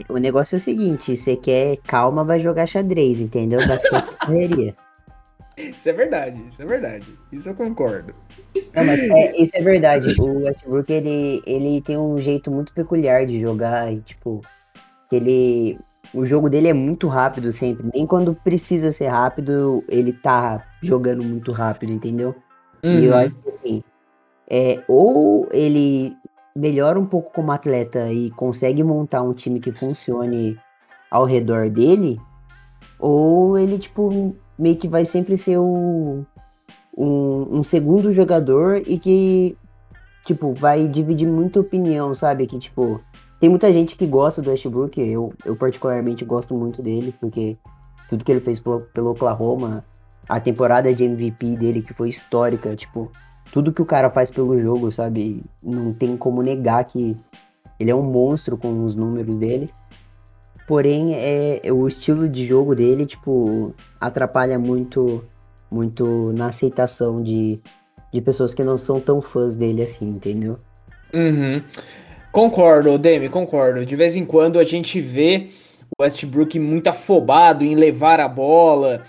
O 0.08 0.18
negócio 0.18 0.56
é 0.56 0.58
o 0.58 0.60
seguinte, 0.60 1.16
você 1.16 1.36
quer 1.36 1.76
calma, 1.78 2.24
vai 2.24 2.40
jogar 2.40 2.66
xadrez, 2.66 3.20
entendeu? 3.20 3.60
correria. 4.24 4.74
Isso 5.56 5.88
é 5.88 5.92
verdade, 5.92 6.42
isso 6.48 6.60
é 6.60 6.66
verdade. 6.66 7.06
Isso 7.32 7.48
eu 7.48 7.54
concordo. 7.54 8.14
Não, 8.74 8.84
mas 8.84 9.00
é, 9.00 9.40
isso 9.40 9.56
é 9.56 9.62
verdade. 9.62 10.14
O 10.20 10.44
Westbrook, 10.44 10.92
ele, 10.92 11.42
ele 11.46 11.80
tem 11.80 11.96
um 11.96 12.18
jeito 12.18 12.50
muito 12.50 12.74
peculiar 12.74 13.24
de 13.24 13.38
jogar 13.38 13.92
e, 13.92 14.00
tipo, 14.00 14.42
ele... 15.10 15.78
O 16.14 16.24
jogo 16.24 16.48
dele 16.48 16.68
é 16.68 16.72
muito 16.72 17.08
rápido 17.08 17.50
sempre. 17.50 17.90
Nem 17.92 18.06
quando 18.06 18.34
precisa 18.34 18.92
ser 18.92 19.08
rápido, 19.08 19.82
ele 19.88 20.12
tá 20.12 20.64
jogando 20.80 21.24
muito 21.24 21.50
rápido, 21.50 21.90
entendeu? 21.90 22.34
Uhum. 22.84 23.00
E 23.00 23.04
eu 23.06 23.12
uhum. 23.12 23.18
acho 23.18 23.34
que, 23.34 23.48
assim, 23.48 23.84
é, 24.48 24.80
ou 24.86 25.48
ele 25.50 26.16
melhora 26.56 26.98
um 26.98 27.04
pouco 27.06 27.32
como 27.32 27.52
atleta 27.52 28.10
e 28.10 28.30
consegue 28.30 28.82
montar 28.82 29.22
um 29.22 29.34
time 29.34 29.60
que 29.60 29.70
funcione 29.70 30.58
ao 31.10 31.24
redor 31.24 31.68
dele, 31.68 32.18
ou 32.98 33.58
ele, 33.58 33.78
tipo, 33.78 34.34
meio 34.58 34.76
que 34.76 34.88
vai 34.88 35.04
sempre 35.04 35.36
ser 35.36 35.58
o, 35.58 36.24
um, 36.96 37.58
um 37.58 37.62
segundo 37.62 38.10
jogador 38.10 38.82
e 38.86 38.98
que, 38.98 39.56
tipo, 40.24 40.54
vai 40.54 40.88
dividir 40.88 41.28
muita 41.28 41.60
opinião, 41.60 42.14
sabe? 42.14 42.46
Que, 42.46 42.58
tipo, 42.58 43.00
tem 43.38 43.50
muita 43.50 43.70
gente 43.72 43.94
que 43.94 44.06
gosta 44.06 44.40
do 44.40 44.50
Westbrook, 44.50 44.98
eu, 44.98 45.32
eu 45.44 45.54
particularmente 45.54 46.24
gosto 46.24 46.54
muito 46.54 46.82
dele, 46.82 47.14
porque 47.20 47.58
tudo 48.08 48.24
que 48.24 48.32
ele 48.32 48.40
fez 48.40 48.58
pelo, 48.58 48.80
pelo 48.80 49.10
Oklahoma, 49.10 49.84
a 50.26 50.40
temporada 50.40 50.92
de 50.92 51.04
MVP 51.04 51.56
dele 51.56 51.82
que 51.82 51.92
foi 51.92 52.08
histórica, 52.08 52.74
tipo, 52.74 53.12
tudo 53.52 53.72
que 53.72 53.82
o 53.82 53.86
cara 53.86 54.10
faz 54.10 54.30
pelo 54.30 54.60
jogo, 54.60 54.90
sabe? 54.90 55.42
Não 55.62 55.92
tem 55.92 56.16
como 56.16 56.42
negar 56.42 56.84
que 56.84 57.16
ele 57.78 57.90
é 57.90 57.94
um 57.94 58.02
monstro 58.02 58.56
com 58.56 58.84
os 58.84 58.94
números 58.94 59.38
dele. 59.38 59.70
Porém, 60.66 61.14
é, 61.14 61.60
é 61.62 61.72
o 61.72 61.86
estilo 61.86 62.28
de 62.28 62.44
jogo 62.44 62.74
dele, 62.74 63.06
tipo, 63.06 63.74
atrapalha 64.00 64.58
muito 64.58 65.24
muito 65.70 66.32
na 66.32 66.48
aceitação 66.48 67.22
de, 67.22 67.58
de 68.12 68.20
pessoas 68.20 68.54
que 68.54 68.62
não 68.62 68.78
são 68.78 69.00
tão 69.00 69.20
fãs 69.20 69.56
dele 69.56 69.82
assim, 69.82 70.08
entendeu? 70.08 70.58
Uhum. 71.12 71.60
Concordo, 72.32 72.98
Demi, 72.98 73.28
concordo. 73.28 73.84
De 73.84 73.96
vez 73.96 74.16
em 74.16 74.24
quando 74.24 74.58
a 74.58 74.64
gente 74.64 75.00
vê 75.00 75.48
o 75.98 76.02
Westbrook 76.02 76.58
muito 76.58 76.88
afobado 76.88 77.64
em 77.64 77.74
levar 77.74 78.20
a 78.20 78.28
bola, 78.28 79.02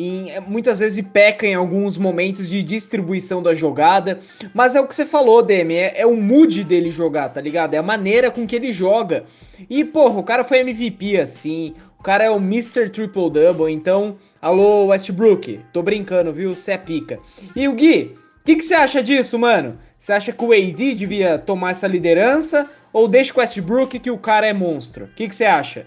em, 0.00 0.30
é, 0.30 0.40
muitas 0.40 0.78
vezes 0.78 1.04
peca 1.12 1.46
em 1.46 1.54
alguns 1.54 1.98
momentos 1.98 2.48
de 2.48 2.62
distribuição 2.62 3.42
da 3.42 3.54
jogada, 3.54 4.20
mas 4.54 4.74
é 4.74 4.80
o 4.80 4.86
que 4.86 4.94
você 4.94 5.04
falou, 5.04 5.42
Demi, 5.42 5.74
é, 5.74 6.00
é 6.00 6.06
o 6.06 6.16
mood 6.16 6.64
dele 6.64 6.90
jogar, 6.90 7.28
tá 7.28 7.40
ligado? 7.40 7.74
É 7.74 7.78
a 7.78 7.82
maneira 7.82 8.30
com 8.30 8.46
que 8.46 8.56
ele 8.56 8.72
joga. 8.72 9.24
E, 9.68 9.84
porra, 9.84 10.18
o 10.18 10.22
cara 10.22 10.44
foi 10.44 10.60
MVP 10.60 11.18
assim, 11.20 11.74
o 11.98 12.02
cara 12.02 12.24
é 12.24 12.30
o 12.30 12.36
Mr. 12.36 12.88
Triple 12.88 13.30
Double, 13.30 13.70
então, 13.70 14.16
alô 14.40 14.86
Westbrook, 14.86 15.60
tô 15.72 15.82
brincando, 15.82 16.32
viu? 16.32 16.56
Você 16.56 16.72
é 16.72 16.78
pica. 16.78 17.18
E 17.54 17.68
o 17.68 17.74
Gui, 17.74 18.16
o 18.40 18.44
que, 18.44 18.60
você 18.60 18.74
acha 18.74 19.02
disso, 19.02 19.38
mano? 19.38 19.78
Você 19.98 20.14
acha 20.14 20.32
que 20.32 20.44
o 20.44 20.52
AD 20.52 20.94
devia 20.94 21.38
tomar 21.38 21.72
essa 21.72 21.86
liderança 21.86 22.66
ou 22.90 23.06
deixa 23.06 23.34
com 23.34 23.40
o 23.40 23.42
Westbrook 23.42 23.98
que 23.98 24.10
o 24.10 24.16
cara 24.16 24.46
é 24.46 24.52
monstro? 24.52 25.04
O 25.04 25.08
que 25.08 25.30
você 25.30 25.44
acha? 25.44 25.86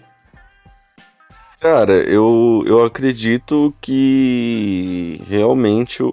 Cara, 1.64 1.94
eu, 2.06 2.62
eu 2.66 2.84
acredito 2.84 3.74
que 3.80 5.18
realmente. 5.26 6.00
Eu, 6.00 6.12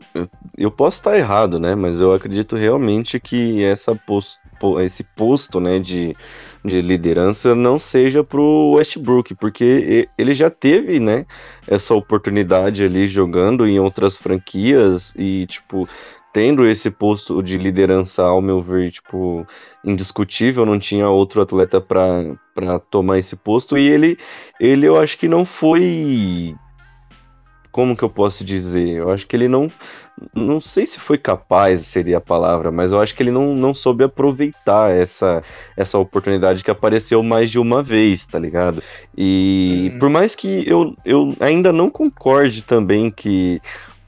eu 0.57 0.71
posso 0.71 0.99
estar 0.99 1.17
errado, 1.17 1.59
né? 1.59 1.75
Mas 1.75 1.99
eu 1.99 2.13
acredito 2.13 2.55
realmente 2.55 3.19
que 3.19 3.61
essa 3.61 3.93
post, 3.93 4.39
esse 4.81 5.03
posto 5.03 5.59
né, 5.59 5.77
de, 5.77 6.15
de 6.63 6.81
liderança 6.81 7.53
não 7.53 7.77
seja 7.77 8.23
pro 8.23 8.75
Westbrook, 8.75 9.35
porque 9.35 10.07
ele 10.17 10.33
já 10.33 10.49
teve 10.49 11.01
né, 11.01 11.25
essa 11.67 11.93
oportunidade 11.95 12.85
ali 12.85 13.05
jogando 13.05 13.67
em 13.67 13.77
outras 13.77 14.15
franquias 14.15 15.13
e, 15.17 15.45
tipo, 15.47 15.85
tendo 16.33 16.65
esse 16.65 16.89
posto 16.89 17.41
de 17.43 17.57
liderança, 17.57 18.23
ao 18.23 18.41
meu 18.41 18.61
ver, 18.61 18.91
tipo, 18.91 19.45
indiscutível, 19.83 20.65
não 20.65 20.79
tinha 20.79 21.09
outro 21.09 21.41
atleta 21.41 21.81
para 21.81 22.79
tomar 22.89 23.17
esse 23.17 23.35
posto, 23.35 23.77
e 23.77 23.87
ele, 23.87 24.17
ele 24.59 24.87
eu 24.87 24.97
acho 24.97 25.17
que 25.17 25.27
não 25.27 25.45
foi. 25.45 26.55
Como 27.71 27.95
que 27.95 28.03
eu 28.03 28.09
posso 28.09 28.43
dizer? 28.43 28.89
Eu 28.89 29.11
acho 29.11 29.25
que 29.25 29.35
ele 29.35 29.47
não. 29.47 29.71
Não 30.35 30.61
sei 30.61 30.85
se 30.85 30.99
foi 30.99 31.17
capaz, 31.17 31.81
seria 31.81 32.17
a 32.17 32.21
palavra, 32.21 32.69
mas 32.69 32.91
eu 32.91 32.99
acho 32.99 33.15
que 33.15 33.23
ele 33.23 33.31
não, 33.31 33.55
não 33.55 33.73
soube 33.73 34.03
aproveitar 34.03 34.91
essa, 34.91 35.41
essa 35.75 35.97
oportunidade 35.97 36.63
que 36.63 36.69
apareceu 36.69 37.23
mais 37.23 37.49
de 37.49 37.57
uma 37.57 37.81
vez, 37.81 38.27
tá 38.27 38.37
ligado? 38.37 38.83
E 39.17 39.89
uhum. 39.93 39.99
por 39.99 40.09
mais 40.09 40.35
que 40.35 40.63
eu, 40.69 40.95
eu 41.03 41.33
ainda 41.39 41.71
não 41.71 41.89
concorde 41.89 42.61
também 42.61 43.09
que 43.09 43.59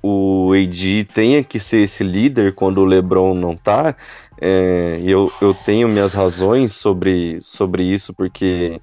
o 0.03 0.51
AD 0.51 1.05
tenha 1.05 1.41
que 1.41 1.61
ser 1.61 1.77
esse 1.77 2.03
líder 2.03 2.53
quando 2.53 2.79
o 2.79 2.85
LeBron 2.85 3.33
não 3.33 3.55
tá. 3.55 3.95
É, 4.39 4.99
eu, 5.01 5.31
eu 5.41 5.53
tenho 5.53 5.87
minhas 5.87 6.13
razões 6.13 6.73
sobre, 6.73 7.39
sobre 7.41 7.83
isso, 7.83 8.13
porque 8.13 8.81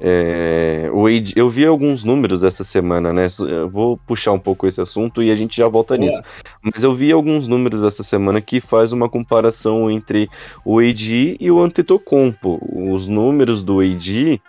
é, 0.00 0.88
o 0.90 1.06
AD, 1.06 1.34
eu 1.36 1.50
vi 1.50 1.66
alguns 1.66 2.02
números 2.02 2.44
essa 2.44 2.64
semana, 2.64 3.12
né? 3.12 3.26
Eu 3.40 3.68
vou 3.68 3.98
puxar 3.98 4.32
um 4.32 4.38
pouco 4.38 4.66
esse 4.66 4.80
assunto 4.80 5.22
e 5.22 5.30
a 5.30 5.34
gente 5.34 5.56
já 5.56 5.68
volta 5.68 5.96
é. 5.96 5.98
nisso. 5.98 6.22
Mas 6.62 6.82
eu 6.82 6.94
vi 6.94 7.12
alguns 7.12 7.46
números 7.46 7.84
essa 7.84 8.02
semana 8.02 8.40
que 8.40 8.58
faz 8.58 8.90
uma 8.90 9.08
comparação 9.08 9.90
entre 9.90 10.30
o 10.64 10.78
AD 10.78 11.36
e 11.38 11.50
o 11.50 11.60
Antetokounmpo. 11.60 12.58
Os 12.90 13.06
números 13.06 13.62
do 13.62 13.80
AD 13.80 14.40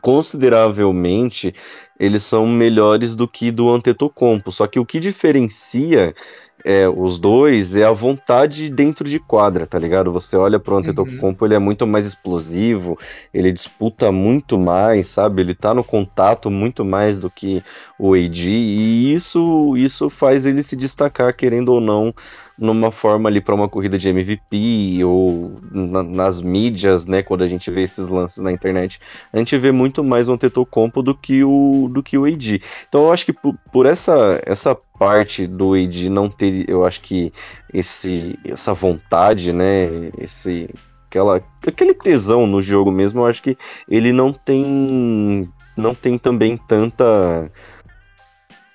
consideravelmente 0.00 1.54
eles 1.98 2.22
são 2.22 2.46
melhores 2.46 3.16
do 3.16 3.26
que 3.26 3.50
do 3.50 3.70
Antetokounmpo. 3.70 4.52
Só 4.52 4.66
que 4.66 4.78
o 4.78 4.86
que 4.86 5.00
diferencia 5.00 6.14
é, 6.64 6.88
os 6.88 7.18
dois 7.18 7.76
é 7.76 7.84
a 7.84 7.92
vontade 7.92 8.68
dentro 8.68 9.08
de 9.08 9.18
quadra, 9.18 9.66
tá 9.66 9.78
ligado? 9.78 10.12
Você 10.12 10.36
olha 10.36 10.58
pro 10.58 10.76
Antetokounmpo, 10.76 11.44
uhum. 11.44 11.48
ele 11.48 11.54
é 11.54 11.58
muito 11.58 11.86
mais 11.86 12.04
explosivo, 12.04 12.98
ele 13.32 13.52
disputa 13.52 14.10
muito 14.10 14.58
mais, 14.58 15.08
sabe? 15.08 15.42
Ele 15.42 15.54
tá 15.54 15.72
no 15.72 15.84
contato 15.84 16.50
muito 16.50 16.84
mais 16.84 17.18
do 17.18 17.30
que 17.30 17.62
o 17.98 18.14
AD, 18.14 18.48
e 18.48 19.14
isso, 19.14 19.74
isso 19.76 20.10
faz 20.10 20.46
ele 20.46 20.62
se 20.62 20.76
destacar, 20.76 21.34
querendo 21.34 21.70
ou 21.70 21.80
não, 21.80 22.12
numa 22.58 22.90
forma 22.90 23.28
ali 23.28 23.40
para 23.40 23.54
uma 23.54 23.68
corrida 23.68 23.96
de 23.96 24.08
MVP 24.08 25.04
ou 25.04 25.60
na, 25.70 26.02
nas 26.02 26.40
mídias, 26.40 27.06
né, 27.06 27.22
quando 27.22 27.44
a 27.44 27.46
gente 27.46 27.70
vê 27.70 27.82
esses 27.82 28.08
lances 28.08 28.42
na 28.42 28.50
internet, 28.50 29.00
a 29.32 29.38
gente 29.38 29.56
vê 29.56 29.70
muito 29.70 30.02
mais 30.02 30.28
o 30.28 30.32
Antetokounmpo 30.32 31.02
do 31.02 31.14
que 31.14 31.44
o 31.44 31.88
do 31.92 32.02
que 32.02 32.18
o 32.18 32.24
AD. 32.24 32.60
Então 32.88 33.04
eu 33.04 33.12
acho 33.12 33.24
que 33.24 33.32
por, 33.32 33.54
por 33.72 33.86
essa 33.86 34.42
essa 34.44 34.74
parte 34.74 35.46
do 35.46 35.74
AD 35.74 36.10
não 36.10 36.28
ter, 36.28 36.68
eu 36.68 36.84
acho 36.84 37.00
que 37.00 37.32
esse 37.72 38.36
essa 38.44 38.74
vontade, 38.74 39.52
né, 39.52 40.10
esse 40.18 40.68
aquela 41.08 41.40
aquele 41.66 41.94
tesão 41.94 42.46
no 42.46 42.60
jogo 42.60 42.90
mesmo, 42.90 43.20
eu 43.20 43.26
acho 43.26 43.42
que 43.42 43.56
ele 43.88 44.12
não 44.12 44.32
tem 44.32 45.48
não 45.76 45.94
tem 45.94 46.18
também 46.18 46.56
tanta 46.56 47.50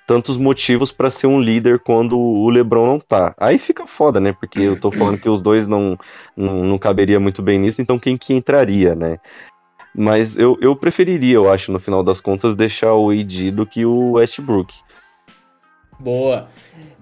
tantos 0.06 0.36
motivos 0.36 0.92
para 0.92 1.10
ser 1.10 1.26
um 1.26 1.40
líder 1.40 1.78
quando 1.78 2.18
o 2.18 2.48
LeBron 2.50 2.86
não 2.86 3.00
tá. 3.00 3.34
Aí 3.38 3.58
fica 3.58 3.86
foda, 3.86 4.20
né? 4.20 4.32
Porque 4.38 4.60
eu 4.60 4.78
tô 4.78 4.90
falando 4.90 5.18
que 5.18 5.28
os 5.28 5.40
dois 5.40 5.66
não, 5.66 5.98
não, 6.36 6.62
não 6.62 6.78
caberia 6.78 7.18
muito 7.18 7.42
bem 7.42 7.58
nisso, 7.58 7.80
então 7.80 7.98
quem 7.98 8.16
que 8.16 8.34
entraria, 8.34 8.94
né? 8.94 9.18
Mas 9.96 10.36
eu, 10.36 10.58
eu 10.60 10.74
preferiria, 10.74 11.36
eu 11.36 11.50
acho, 11.50 11.70
no 11.70 11.78
final 11.78 12.02
das 12.02 12.20
contas, 12.20 12.56
deixar 12.56 12.94
o 12.94 13.10
AD 13.10 13.52
do 13.52 13.64
que 13.64 13.86
o 13.86 14.12
Westbrook. 14.12 14.74
Boa. 15.98 16.48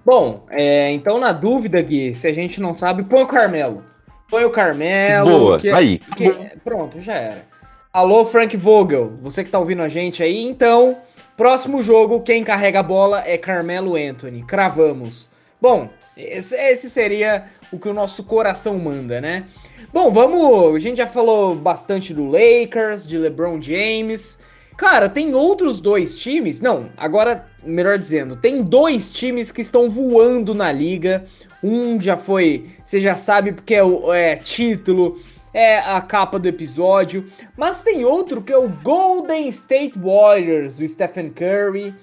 Bom, 0.05 0.45
é, 0.49 0.91
então 0.91 1.19
na 1.19 1.31
dúvida, 1.31 1.81
Gui, 1.81 2.15
se 2.15 2.27
a 2.27 2.33
gente 2.33 2.61
não 2.61 2.75
sabe, 2.75 3.03
põe 3.03 3.23
o 3.23 3.27
Carmelo. 3.27 3.83
Põe 4.29 4.45
o 4.45 4.49
Carmelo. 4.49 5.29
Boa, 5.29 5.59
que, 5.59 5.69
aí. 5.69 5.99
Que, 6.15 6.31
pronto, 6.63 7.01
já 7.01 7.13
era. 7.13 7.45
Alô, 7.91 8.25
Frank 8.25 8.55
Vogel, 8.57 9.13
você 9.21 9.43
que 9.43 9.49
tá 9.49 9.59
ouvindo 9.59 9.81
a 9.81 9.87
gente 9.87 10.23
aí, 10.23 10.43
então 10.43 10.97
Próximo 11.35 11.81
jogo, 11.81 12.21
quem 12.21 12.43
carrega 12.43 12.79
a 12.79 12.83
bola 12.83 13.23
é 13.25 13.37
Carmelo 13.39 13.95
Anthony. 13.95 14.43
Cravamos. 14.43 15.31
Bom, 15.59 15.89
esse, 16.15 16.89
seria 16.91 17.45
o 17.71 17.79
que 17.79 17.89
o 17.89 17.93
nosso 17.93 18.23
coração 18.25 18.77
manda, 18.77 19.19
né? 19.19 19.45
Bom, 19.91 20.11
vamos. 20.11 20.75
A 20.75 20.79
gente 20.79 20.97
já 20.97 21.07
falou 21.07 21.55
bastante 21.55 22.13
do 22.13 22.29
Lakers, 22.29 23.05
de 23.05 23.17
LeBron 23.17 23.59
James. 23.59 24.37
Cara, 24.77 25.09
tem 25.09 25.33
outros 25.33 25.81
dois 25.81 26.15
times. 26.15 26.59
Não, 26.59 26.91
agora, 26.95 27.47
melhor 27.63 27.97
dizendo, 27.97 28.35
tem 28.35 28.61
dois 28.61 29.11
times 29.11 29.51
que 29.51 29.61
estão 29.61 29.89
voando 29.89 30.53
na 30.53 30.71
liga. 30.71 31.25
Um 31.63 31.99
já 31.99 32.17
foi, 32.17 32.67
você 32.83 32.99
já 32.99 33.15
sabe, 33.15 33.53
porque 33.53 33.73
é, 33.73 33.81
é 34.13 34.35
título, 34.35 35.19
é 35.53 35.77
a 35.77 36.01
capa 36.01 36.39
do 36.39 36.47
episódio. 36.47 37.27
Mas 37.55 37.83
tem 37.83 38.03
outro 38.03 38.41
que 38.41 38.51
é 38.51 38.57
o 38.57 38.67
Golden 38.67 39.47
State 39.49 39.97
Warriors, 39.97 40.77
do 40.77 40.87
Stephen 40.87 41.29
Curry 41.29 41.93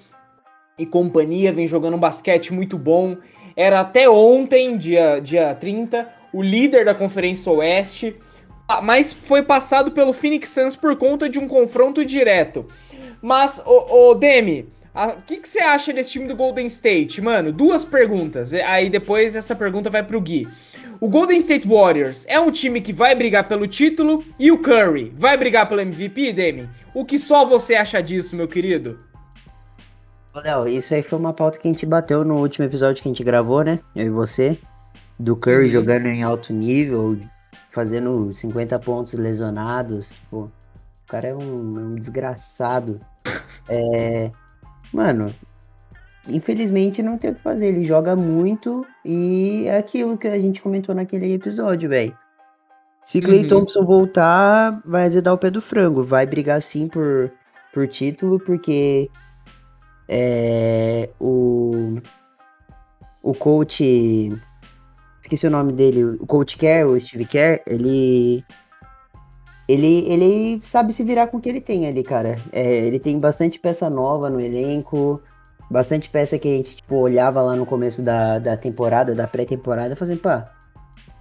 e 0.78 0.86
companhia, 0.86 1.52
vem 1.52 1.66
jogando 1.66 1.94
um 1.94 2.00
basquete 2.00 2.54
muito 2.54 2.78
bom. 2.78 3.16
Era 3.56 3.80
até 3.80 4.08
ontem, 4.08 4.78
dia, 4.78 5.20
dia 5.20 5.54
30, 5.54 6.08
o 6.32 6.40
líder 6.42 6.84
da 6.84 6.94
Conferência 6.94 7.50
Oeste, 7.52 8.16
mas 8.82 9.12
foi 9.12 9.42
passado 9.42 9.90
pelo 9.90 10.12
Phoenix 10.12 10.48
Suns 10.50 10.76
por 10.76 10.96
conta 10.96 11.28
de 11.28 11.38
um 11.38 11.48
confronto 11.48 12.04
direto. 12.04 12.66
Mas, 13.20 13.60
o, 13.66 14.10
o 14.10 14.14
Demi, 14.14 14.72
o 14.94 15.22
que, 15.22 15.36
que 15.36 15.48
você 15.48 15.60
acha 15.60 15.92
desse 15.92 16.12
time 16.12 16.26
do 16.26 16.34
Golden 16.36 16.66
State? 16.66 17.20
Mano, 17.20 17.52
duas 17.52 17.84
perguntas. 17.84 18.52
Aí 18.54 18.88
depois 18.88 19.36
essa 19.36 19.54
pergunta 19.54 19.90
vai 19.90 20.02
pro 20.02 20.20
Gui. 20.20 20.48
O 21.00 21.08
Golden 21.08 21.38
State 21.38 21.66
Warriors 21.66 22.26
é 22.28 22.38
um 22.38 22.50
time 22.50 22.78
que 22.78 22.92
vai 22.92 23.14
brigar 23.14 23.48
pelo 23.48 23.66
título 23.66 24.22
e 24.38 24.52
o 24.52 24.58
Curry 24.58 25.10
vai 25.16 25.34
brigar 25.34 25.66
pelo 25.66 25.80
MVP, 25.80 26.30
Demi? 26.34 26.68
O 26.92 27.06
que 27.06 27.18
só 27.18 27.46
você 27.46 27.74
acha 27.74 28.02
disso, 28.02 28.36
meu 28.36 28.46
querido? 28.46 28.98
Léo, 30.34 30.68
isso 30.68 30.92
aí 30.92 31.02
foi 31.02 31.18
uma 31.18 31.32
pauta 31.32 31.58
que 31.58 31.66
a 31.66 31.70
gente 31.70 31.86
bateu 31.86 32.22
no 32.22 32.36
último 32.36 32.66
episódio 32.66 33.02
que 33.02 33.08
a 33.08 33.12
gente 33.12 33.24
gravou, 33.24 33.64
né? 33.64 33.80
Eu 33.96 34.04
e 34.04 34.10
você. 34.10 34.58
Do 35.18 35.34
Curry 35.36 35.62
uhum. 35.62 35.68
jogando 35.68 36.04
em 36.04 36.22
alto 36.22 36.52
nível, 36.52 37.18
fazendo 37.70 38.30
50 38.34 38.78
pontos 38.80 39.14
lesionados. 39.14 40.12
Pô, 40.30 40.42
o 40.42 40.50
cara 41.08 41.28
é 41.28 41.34
um, 41.34 41.78
é 41.78 41.82
um 41.82 41.94
desgraçado. 41.94 43.00
É, 43.72 44.32
mano, 44.92 45.32
infelizmente 46.28 47.02
não 47.02 47.18
tem 47.18 47.30
o 47.30 47.34
que 47.34 47.42
fazer. 47.42 47.66
Ele 47.66 47.84
joga 47.84 48.14
muito 48.16 48.86
e 49.04 49.64
é 49.66 49.78
aquilo 49.78 50.18
que 50.18 50.28
a 50.28 50.38
gente 50.38 50.60
comentou 50.60 50.94
naquele 50.94 51.32
episódio, 51.32 51.88
velho. 51.88 52.16
Se 53.02 53.20
Clay 53.20 53.42
uhum. 53.42 53.48
Thompson 53.48 53.82
voltar, 53.82 54.80
vai 54.84 55.04
azedar 55.04 55.32
o 55.32 55.38
pé 55.38 55.50
do 55.50 55.62
frango. 55.62 56.04
Vai 56.04 56.26
brigar 56.26 56.60
sim 56.60 56.86
por, 56.86 57.32
por 57.72 57.88
título, 57.88 58.38
porque 58.38 59.10
é, 60.08 61.08
o, 61.18 61.96
o 63.22 63.34
coach. 63.34 64.30
Esqueci 65.22 65.46
o 65.46 65.50
nome 65.50 65.72
dele. 65.72 66.04
O 66.04 66.26
coach 66.26 66.56
Kerr, 66.58 66.86
o 66.86 67.00
Steve 67.00 67.24
Kerr, 67.24 67.62
ele. 67.66 68.44
Ele, 69.66 70.04
ele 70.08 70.60
sabe 70.64 70.92
se 70.92 71.04
virar 71.04 71.28
com 71.28 71.36
o 71.36 71.40
que 71.40 71.48
ele 71.48 71.60
tem 71.60 71.86
ali, 71.86 72.02
cara. 72.02 72.36
É, 72.50 72.86
ele 72.86 72.98
tem 72.98 73.20
bastante 73.20 73.56
peça 73.56 73.88
nova 73.88 74.28
no 74.28 74.40
elenco 74.40 75.22
bastante 75.70 76.10
peça 76.10 76.38
que 76.38 76.48
a 76.48 76.56
gente 76.56 76.76
tipo, 76.76 76.96
olhava 76.96 77.40
lá 77.40 77.54
no 77.54 77.64
começo 77.64 78.02
da, 78.02 78.38
da 78.38 78.56
temporada, 78.56 79.14
da 79.14 79.26
pré-temporada, 79.26 79.94
fazendo, 79.94 80.20
pá, 80.20 80.50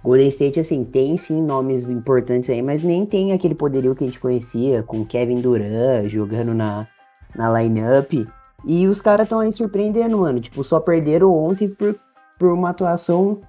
Golden 0.02 0.28
State, 0.28 0.58
assim, 0.58 0.82
tem 0.82 1.16
sim 1.16 1.42
nomes 1.42 1.84
importantes 1.84 2.48
aí, 2.48 2.62
mas 2.62 2.82
nem 2.82 3.04
tem 3.04 3.32
aquele 3.32 3.54
poderio 3.54 3.94
que 3.94 4.02
a 4.02 4.06
gente 4.06 4.18
conhecia, 4.18 4.82
com 4.82 5.04
Kevin 5.04 5.40
Durant 5.40 6.08
jogando 6.08 6.54
na, 6.54 6.88
na 7.36 7.60
lineup. 7.60 8.26
E 8.64 8.86
os 8.86 9.00
caras 9.00 9.24
estão 9.24 9.40
aí 9.40 9.52
surpreendendo, 9.52 10.18
mano. 10.18 10.40
Tipo, 10.40 10.64
só 10.64 10.80
perderam 10.80 11.32
ontem 11.34 11.68
por, 11.68 11.98
por 12.38 12.50
uma 12.50 12.70
atuação, 12.70 13.40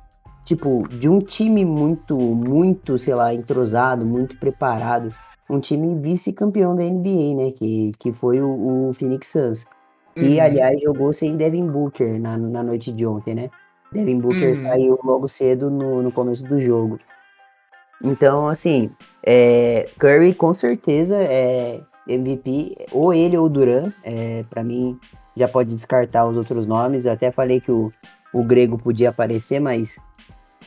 tipo, 0.46 0.88
de 0.90 1.08
um 1.10 1.20
time 1.20 1.64
muito, 1.66 2.18
muito, 2.18 2.98
sei 2.98 3.16
lá, 3.16 3.34
entrosado, 3.34 4.06
muito 4.06 4.38
preparado. 4.38 5.14
Um 5.50 5.60
time 5.60 5.96
vice-campeão 6.02 6.76
da 6.76 6.84
NBA, 6.84 7.36
né? 7.36 7.52
Que, 7.52 7.92
que 7.98 8.14
foi 8.14 8.42
o, 8.42 8.88
o 8.88 8.94
Phoenix 8.94 9.28
Suns. 9.28 9.66
E, 10.16 10.38
uhum. 10.38 10.44
aliás, 10.44 10.82
jogou 10.82 11.14
sem 11.14 11.38
Devin 11.38 11.68
Booker 11.68 12.20
na, 12.20 12.38
na 12.38 12.64
noite 12.64 12.92
de 12.92 13.06
ontem, 13.06 13.36
né? 13.36 13.50
Devin 13.92 14.20
Booker 14.20 14.50
uhum. 14.50 14.56
saiu 14.56 15.00
logo 15.04 15.28
cedo 15.28 15.70
no, 15.70 16.02
no 16.02 16.12
começo 16.12 16.46
do 16.46 16.60
jogo. 16.60 17.00
Então, 18.04 18.48
assim, 18.48 18.90
é, 19.24 19.88
Curry 20.00 20.34
com 20.34 20.54
certeza 20.54 21.18
é 21.18 21.82
MVP, 22.08 22.76
ou 22.92 23.14
ele 23.14 23.38
ou 23.38 23.48
Duran. 23.48 23.92
É, 24.04 24.44
para 24.50 24.64
mim, 24.64 25.00
já 25.36 25.48
pode 25.48 25.74
descartar 25.74 26.26
os 26.26 26.36
outros 26.36 26.66
nomes. 26.66 27.06
Eu 27.06 27.12
até 27.12 27.32
falei 27.32 27.62
que 27.62 27.72
o, 27.72 27.92
o 28.34 28.44
grego 28.44 28.78
podia 28.78 29.10
aparecer, 29.10 29.60
mas 29.60 30.00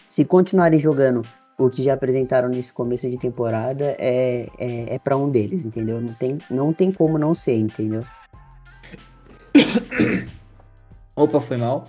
se 0.08 0.24
continuarem 0.24 0.78
jogando 0.78 1.22
o 1.58 1.70
que 1.70 1.82
já 1.82 1.94
apresentaram 1.94 2.48
nesse 2.48 2.72
começo 2.72 3.08
de 3.08 3.16
temporada, 3.16 3.94
é, 3.98 4.48
é, 4.58 4.94
é 4.94 4.98
para 4.98 5.16
um 5.16 5.30
deles, 5.30 5.64
entendeu? 5.64 6.00
Não 6.00 6.12
tem, 6.14 6.38
não 6.50 6.72
tem 6.72 6.90
como 6.90 7.16
não 7.16 7.34
ser, 7.34 7.56
entendeu? 7.56 8.02
Opa, 11.16 11.40
foi 11.40 11.56
mal. 11.56 11.88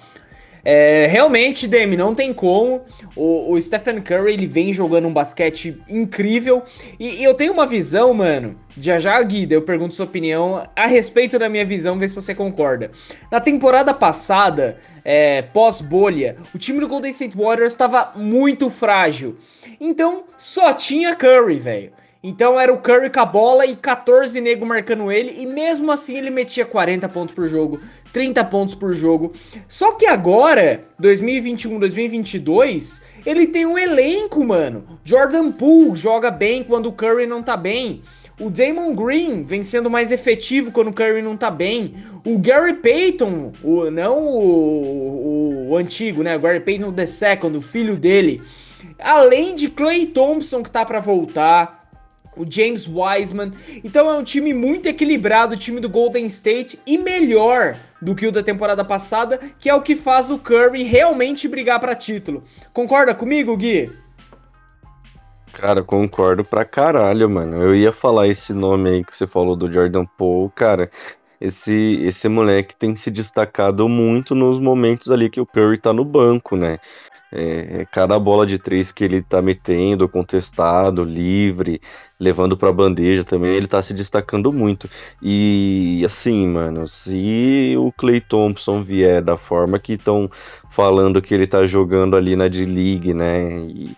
É, 0.67 1.05
realmente, 1.05 1.67
Demi, 1.67 1.95
não 1.95 2.15
tem 2.15 2.33
como. 2.33 2.81
O, 3.15 3.51
o, 3.51 3.61
Stephen 3.61 4.01
Curry 4.01 4.33
ele 4.33 4.47
vem 4.47 4.73
jogando 4.73 5.07
um 5.07 5.13
basquete 5.13 5.79
incrível. 5.87 6.63
E, 6.99 7.21
e, 7.21 7.23
eu 7.23 7.35
tenho 7.35 7.53
uma 7.53 7.67
visão, 7.67 8.11
mano. 8.15 8.59
Já 8.75 8.97
já, 8.97 9.21
Guida, 9.21 9.53
eu 9.53 9.61
pergunto 9.61 9.93
sua 9.93 10.05
opinião 10.05 10.67
a 10.75 10.87
respeito 10.87 11.37
da 11.37 11.47
minha 11.47 11.63
visão, 11.63 11.99
ver 11.99 12.09
se 12.09 12.15
você 12.15 12.33
concorda. 12.33 12.89
Na 13.31 13.39
temporada 13.39 13.93
passada, 13.93 14.79
é, 15.03 15.43
pós-bolha, 15.43 16.35
o 16.53 16.57
time 16.57 16.79
do 16.79 16.87
Golden 16.87 17.11
State 17.11 17.37
Warriors 17.37 17.73
estava 17.73 18.11
muito 18.15 18.71
frágil. 18.71 19.37
Então, 19.79 20.23
só 20.35 20.73
tinha 20.73 21.15
Curry, 21.15 21.59
velho. 21.59 21.91
Então 22.27 22.59
era 22.59 22.73
o 22.73 22.79
Curry 22.79 23.11
com 23.11 23.19
a 23.19 23.25
bola 23.25 23.67
e 23.67 23.75
14 23.75 24.41
nego 24.41 24.65
marcando 24.65 25.11
ele, 25.11 25.43
e 25.43 25.45
mesmo 25.45 25.91
assim 25.91 26.17
ele 26.17 26.31
metia 26.31 26.65
40 26.65 27.07
pontos 27.07 27.35
por 27.35 27.47
jogo, 27.47 27.79
30 28.11 28.43
pontos 28.45 28.73
por 28.73 28.95
jogo. 28.95 29.31
Só 29.67 29.91
que 29.91 30.07
agora, 30.07 30.85
2021, 30.97 31.77
2022, 31.77 32.99
ele 33.23 33.45
tem 33.45 33.67
um 33.67 33.77
elenco, 33.77 34.43
mano. 34.43 34.99
Jordan 35.03 35.51
Poole 35.51 35.93
joga 35.93 36.31
bem 36.31 36.63
quando 36.63 36.87
o 36.87 36.93
Curry 36.93 37.27
não 37.27 37.43
tá 37.43 37.55
bem. 37.55 38.01
O 38.39 38.49
Damon 38.49 38.95
Green 38.95 39.43
vem 39.43 39.63
sendo 39.63 39.87
mais 39.87 40.11
efetivo 40.11 40.71
quando 40.71 40.87
o 40.87 40.93
Curry 40.93 41.21
não 41.21 41.37
tá 41.37 41.51
bem. 41.51 41.93
O 42.25 42.39
Gary 42.39 42.73
Payton, 42.73 43.53
o, 43.63 43.91
não 43.91 44.17
o, 44.17 45.67
o, 45.67 45.69
o 45.69 45.77
antigo, 45.77 46.23
né? 46.23 46.35
O 46.35 46.39
Gary 46.39 46.59
Payton 46.59 46.87
II, 46.87 47.55
o 47.55 47.61
filho 47.61 47.95
dele. 47.95 48.41
Além 48.97 49.55
de 49.55 49.69
Clay 49.69 50.07
Thompson 50.07 50.63
que 50.63 50.71
tá 50.71 50.83
para 50.83 50.99
voltar. 50.99 51.84
O 52.35 52.45
James 52.49 52.87
Wiseman. 52.87 53.51
Então 53.83 54.09
é 54.09 54.17
um 54.17 54.23
time 54.23 54.53
muito 54.53 54.87
equilibrado, 54.87 55.53
o 55.53 55.57
time 55.57 55.79
do 55.79 55.89
Golden 55.89 56.25
State, 56.27 56.79
e 56.85 56.97
melhor 56.97 57.77
do 58.01 58.13
que 58.13 58.27
o 58.27 58.31
da 58.31 58.43
temporada 58.43 58.83
passada, 58.83 59.39
que 59.59 59.69
é 59.69 59.73
o 59.73 59.81
que 59.81 59.95
faz 59.95 60.29
o 60.29 60.37
Curry 60.37 60.83
realmente 60.83 61.47
brigar 61.47 61.79
para 61.79 61.95
título. 61.95 62.43
Concorda 62.71 63.15
comigo, 63.15 63.55
Gui? 63.55 63.91
Cara, 65.53 65.81
concordo 65.81 66.43
pra 66.43 66.65
caralho, 66.65 67.29
mano. 67.29 67.61
Eu 67.61 67.73
ia 67.73 67.93
falar 67.93 68.27
esse 68.27 68.53
nome 68.53 68.89
aí 68.89 69.03
que 69.03 69.15
você 69.15 69.25
falou 69.25 69.55
do 69.55 69.71
Jordan 69.71 70.05
Poole, 70.17 70.51
cara. 70.53 70.91
Esse, 71.39 71.99
esse 72.01 72.27
moleque 72.27 72.75
tem 72.75 72.95
se 72.95 73.09
destacado 73.09 73.87
muito 73.87 74.35
nos 74.35 74.59
momentos 74.59 75.09
ali 75.11 75.29
que 75.29 75.39
o 75.39 75.45
Curry 75.45 75.77
tá 75.77 75.93
no 75.93 76.03
banco, 76.03 76.55
né? 76.55 76.77
É, 77.37 77.85
cada 77.91 78.17
bola 78.17 78.45
de 78.45 78.57
três 78.57 78.91
que 78.93 79.03
ele 79.03 79.21
tá 79.21 79.41
metendo, 79.41 80.07
contestado, 80.07 81.03
livre, 81.03 81.81
levando 82.17 82.55
pra 82.55 82.71
bandeja 82.71 83.25
também, 83.25 83.51
ele 83.51 83.67
tá 83.67 83.81
se 83.81 83.93
destacando 83.93 84.53
muito. 84.53 84.89
E 85.21 86.01
assim, 86.05 86.47
mano, 86.47 86.87
se 86.87 87.75
o 87.77 87.91
Clay 87.91 88.21
Thompson 88.21 88.81
vier 88.81 89.21
da 89.21 89.37
forma 89.37 89.77
que 89.77 89.93
estão 89.93 90.29
falando 90.69 91.21
que 91.21 91.33
ele 91.33 91.45
tá 91.45 91.65
jogando 91.65 92.15
ali 92.15 92.35
na 92.35 92.47
D-League, 92.47 93.13
né? 93.13 93.49
E 93.67 93.97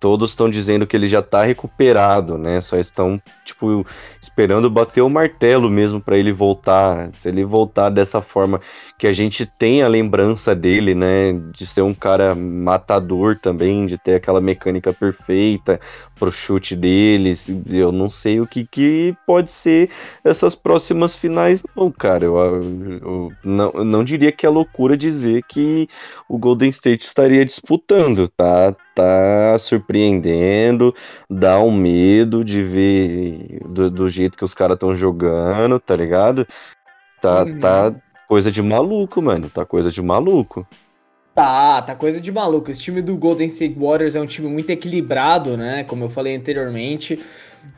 todos 0.00 0.30
estão 0.30 0.48
dizendo 0.48 0.86
que 0.86 0.96
ele 0.96 1.08
já 1.08 1.22
tá 1.22 1.42
recuperado, 1.42 2.38
né? 2.38 2.60
Só 2.60 2.78
estão, 2.78 3.20
tipo, 3.44 3.84
esperando 4.22 4.70
bater 4.70 5.02
o 5.02 5.10
martelo 5.10 5.68
mesmo 5.68 6.00
para 6.00 6.16
ele 6.16 6.32
voltar. 6.32 7.10
Se 7.14 7.28
ele 7.28 7.44
voltar 7.44 7.90
dessa 7.90 8.22
forma 8.22 8.60
que 8.98 9.06
a 9.06 9.12
gente 9.12 9.46
tem 9.46 9.80
a 9.80 9.88
lembrança 9.88 10.56
dele, 10.56 10.92
né? 10.92 11.32
De 11.52 11.64
ser 11.64 11.82
um 11.82 11.94
cara 11.94 12.34
matador 12.34 13.38
também, 13.38 13.86
de 13.86 13.96
ter 13.96 14.16
aquela 14.16 14.40
mecânica 14.40 14.92
perfeita 14.92 15.80
pro 16.18 16.32
chute 16.32 16.74
deles. 16.74 17.48
Eu 17.70 17.92
não 17.92 18.10
sei 18.10 18.40
o 18.40 18.46
que, 18.46 18.66
que 18.66 19.14
pode 19.24 19.52
ser 19.52 19.88
essas 20.24 20.56
próximas 20.56 21.14
finais, 21.14 21.62
não, 21.76 21.92
cara. 21.92 22.24
Eu, 22.24 22.36
eu, 22.36 23.32
não, 23.44 23.70
eu 23.72 23.84
não 23.84 24.02
diria 24.02 24.32
que 24.32 24.44
é 24.44 24.48
loucura 24.48 24.96
dizer 24.96 25.44
que 25.48 25.88
o 26.28 26.36
Golden 26.36 26.70
State 26.70 27.04
estaria 27.04 27.44
disputando, 27.44 28.26
tá? 28.26 28.74
Tá 28.96 29.56
surpreendendo, 29.58 30.92
dá 31.30 31.60
um 31.60 31.70
medo 31.70 32.44
de 32.44 32.64
ver 32.64 33.60
do, 33.64 33.88
do 33.88 34.08
jeito 34.08 34.36
que 34.36 34.44
os 34.44 34.54
caras 34.54 34.74
estão 34.74 34.92
jogando, 34.92 35.78
tá 35.78 35.94
ligado? 35.94 36.44
Tá, 37.20 37.44
uhum. 37.44 37.60
tá 37.60 37.94
coisa 38.28 38.52
de 38.52 38.62
maluco, 38.62 39.22
mano. 39.22 39.48
Tá 39.48 39.64
coisa 39.64 39.90
de 39.90 40.02
maluco. 40.02 40.66
Tá, 41.34 41.80
tá 41.80 41.94
coisa 41.94 42.20
de 42.20 42.30
maluco. 42.30 42.70
Esse 42.70 42.82
time 42.82 43.00
do 43.00 43.16
Golden 43.16 43.46
State 43.46 43.74
Warriors 43.78 44.14
é 44.14 44.20
um 44.20 44.26
time 44.26 44.48
muito 44.48 44.70
equilibrado, 44.70 45.56
né? 45.56 45.82
Como 45.84 46.04
eu 46.04 46.10
falei 46.10 46.36
anteriormente. 46.36 47.18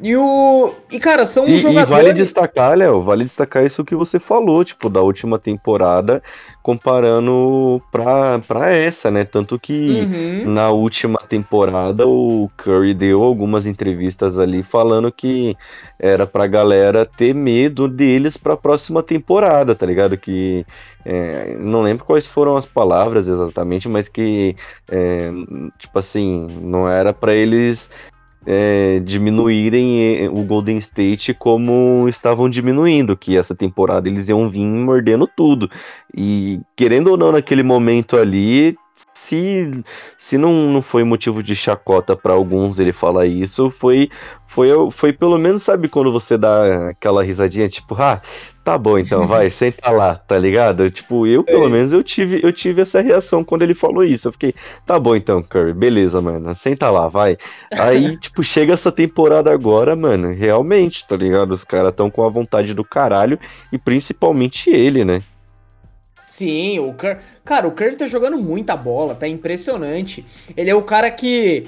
E 0.01 0.17
o. 0.17 0.75
E, 0.91 0.99
cara, 0.99 1.27
são 1.27 1.47
e, 1.47 1.59
jogadores. 1.59 1.89
E 1.89 1.93
vale 1.93 2.13
destacar, 2.13 2.77
Léo, 2.77 3.03
vale 3.03 3.25
destacar 3.25 3.65
isso 3.65 3.85
que 3.85 3.95
você 3.95 4.19
falou, 4.19 4.65
tipo, 4.65 4.89
da 4.89 5.01
última 5.01 5.39
temporada, 5.39 6.23
comparando 6.63 7.83
pra, 7.91 8.39
pra 8.41 8.71
essa, 8.71 9.11
né? 9.11 9.25
Tanto 9.25 9.59
que 9.59 10.43
uhum. 10.45 10.53
na 10.53 10.71
última 10.71 11.19
temporada 11.19 12.07
o 12.07 12.51
Curry 12.57 12.95
deu 12.95 13.23
algumas 13.23 13.67
entrevistas 13.67 14.39
ali 14.39 14.63
falando 14.63 15.11
que 15.13 15.57
era 15.99 16.27
pra 16.27 16.47
galera 16.47 17.05
ter 17.05 17.35
medo 17.35 17.89
deles 17.89 18.37
pra 18.37 18.57
próxima 18.57 19.03
temporada, 19.03 19.75
tá 19.75 19.87
ligado? 19.87 20.17
Que. 20.17 20.65
É, 21.03 21.57
não 21.59 21.81
lembro 21.81 22.05
quais 22.05 22.27
foram 22.27 22.59
as 22.59 22.67
palavras 22.67 23.27
exatamente, 23.27 23.89
mas 23.89 24.07
que, 24.07 24.55
é, 24.87 25.31
tipo 25.79 25.99
assim, 25.99 26.47
não 26.61 26.87
era 26.87 27.11
para 27.11 27.33
eles 27.33 27.89
é, 28.47 29.01
diminuírem 29.01 30.25
é, 30.25 30.29
o 30.29 30.43
Golden 30.43 30.79
State 30.79 31.35
como 31.35 32.09
estavam 32.09 32.49
diminuindo, 32.49 33.17
que 33.17 33.37
essa 33.37 33.55
temporada 33.55 34.09
eles 34.09 34.29
iam 34.29 34.49
vir 34.49 34.65
mordendo 34.65 35.27
tudo. 35.27 35.71
E 36.17 36.61
querendo 36.77 37.09
ou 37.09 37.17
não, 37.17 37.33
naquele 37.33 37.63
momento 37.63 38.17
ali, 38.17 38.77
se, 39.15 39.85
se 40.19 40.39
não, 40.39 40.53
não 40.69 40.83
foi 40.83 41.05
motivo 41.05 41.43
de 41.43 41.55
chacota 41.55 42.17
para 42.17 42.33
alguns 42.33 42.81
ele 42.81 42.93
falar 42.93 43.27
isso, 43.27 43.71
foi, 43.71 44.09
foi, 44.47 44.69
foi 44.91 45.13
pelo 45.13 45.39
menos, 45.39 45.63
sabe, 45.63 45.89
quando 45.89 46.13
você 46.13 46.37
dá 46.37 46.89
aquela 46.89 47.23
risadinha, 47.23 47.69
tipo, 47.69 47.95
ah, 48.01 48.21
tá 48.65 48.77
bom 48.77 48.99
então, 48.99 49.27
vai, 49.27 49.49
senta 49.53 49.91
lá, 49.91 50.15
tá 50.15 50.39
ligado? 50.39 50.89
Tipo, 50.91 51.27
eu, 51.27 51.45
pelo 51.45 51.67
é. 51.67 51.69
menos, 51.69 51.93
eu 51.93 52.03
tive, 52.03 52.41
eu 52.43 52.53
tive 52.53 52.83
essa 52.83 53.01
reação 53.01 53.45
quando 53.45 53.63
ele 53.63 53.75
falou 53.75 54.03
isso. 54.03 54.29
Eu 54.29 54.33
fiquei, 54.33 54.55
tá 54.87 54.99
bom 54.99 55.15
então, 55.15 55.43
Curry, 55.43 55.73
beleza, 55.73 56.21
mano, 56.21 56.55
senta 56.55 56.91
lá, 56.91 57.09
vai. 57.09 57.37
Aí, 57.73 58.17
tipo, 58.21 58.43
chega 58.43 58.73
essa 58.73 58.91
temporada 58.91 59.53
agora, 59.53 59.95
mano, 59.95 60.33
realmente, 60.33 61.07
tá 61.07 61.17
ligado? 61.17 61.53
Os 61.53 61.65
caras 61.65 61.95
tão 61.95 62.11
com 62.11 62.25
a 62.25 62.31
vontade 62.31 62.75
do 62.75 62.85
caralho, 62.85 63.39
e 63.73 63.79
principalmente 63.79 64.71
ele, 64.71 65.05
né? 65.05 65.23
Sim, 66.31 66.79
o 66.79 66.95
Curry. 66.95 67.19
Cara, 67.45 67.67
o 67.67 67.73
Curry 67.73 67.97
tá 67.97 68.07
jogando 68.07 68.39
muita 68.39 68.77
bola, 68.77 69.17
tá 69.17 69.27
impressionante. 69.27 70.25
Ele 70.57 70.71
é 70.71 70.75
o 70.75 70.83
cara 70.83 71.11
que. 71.11 71.67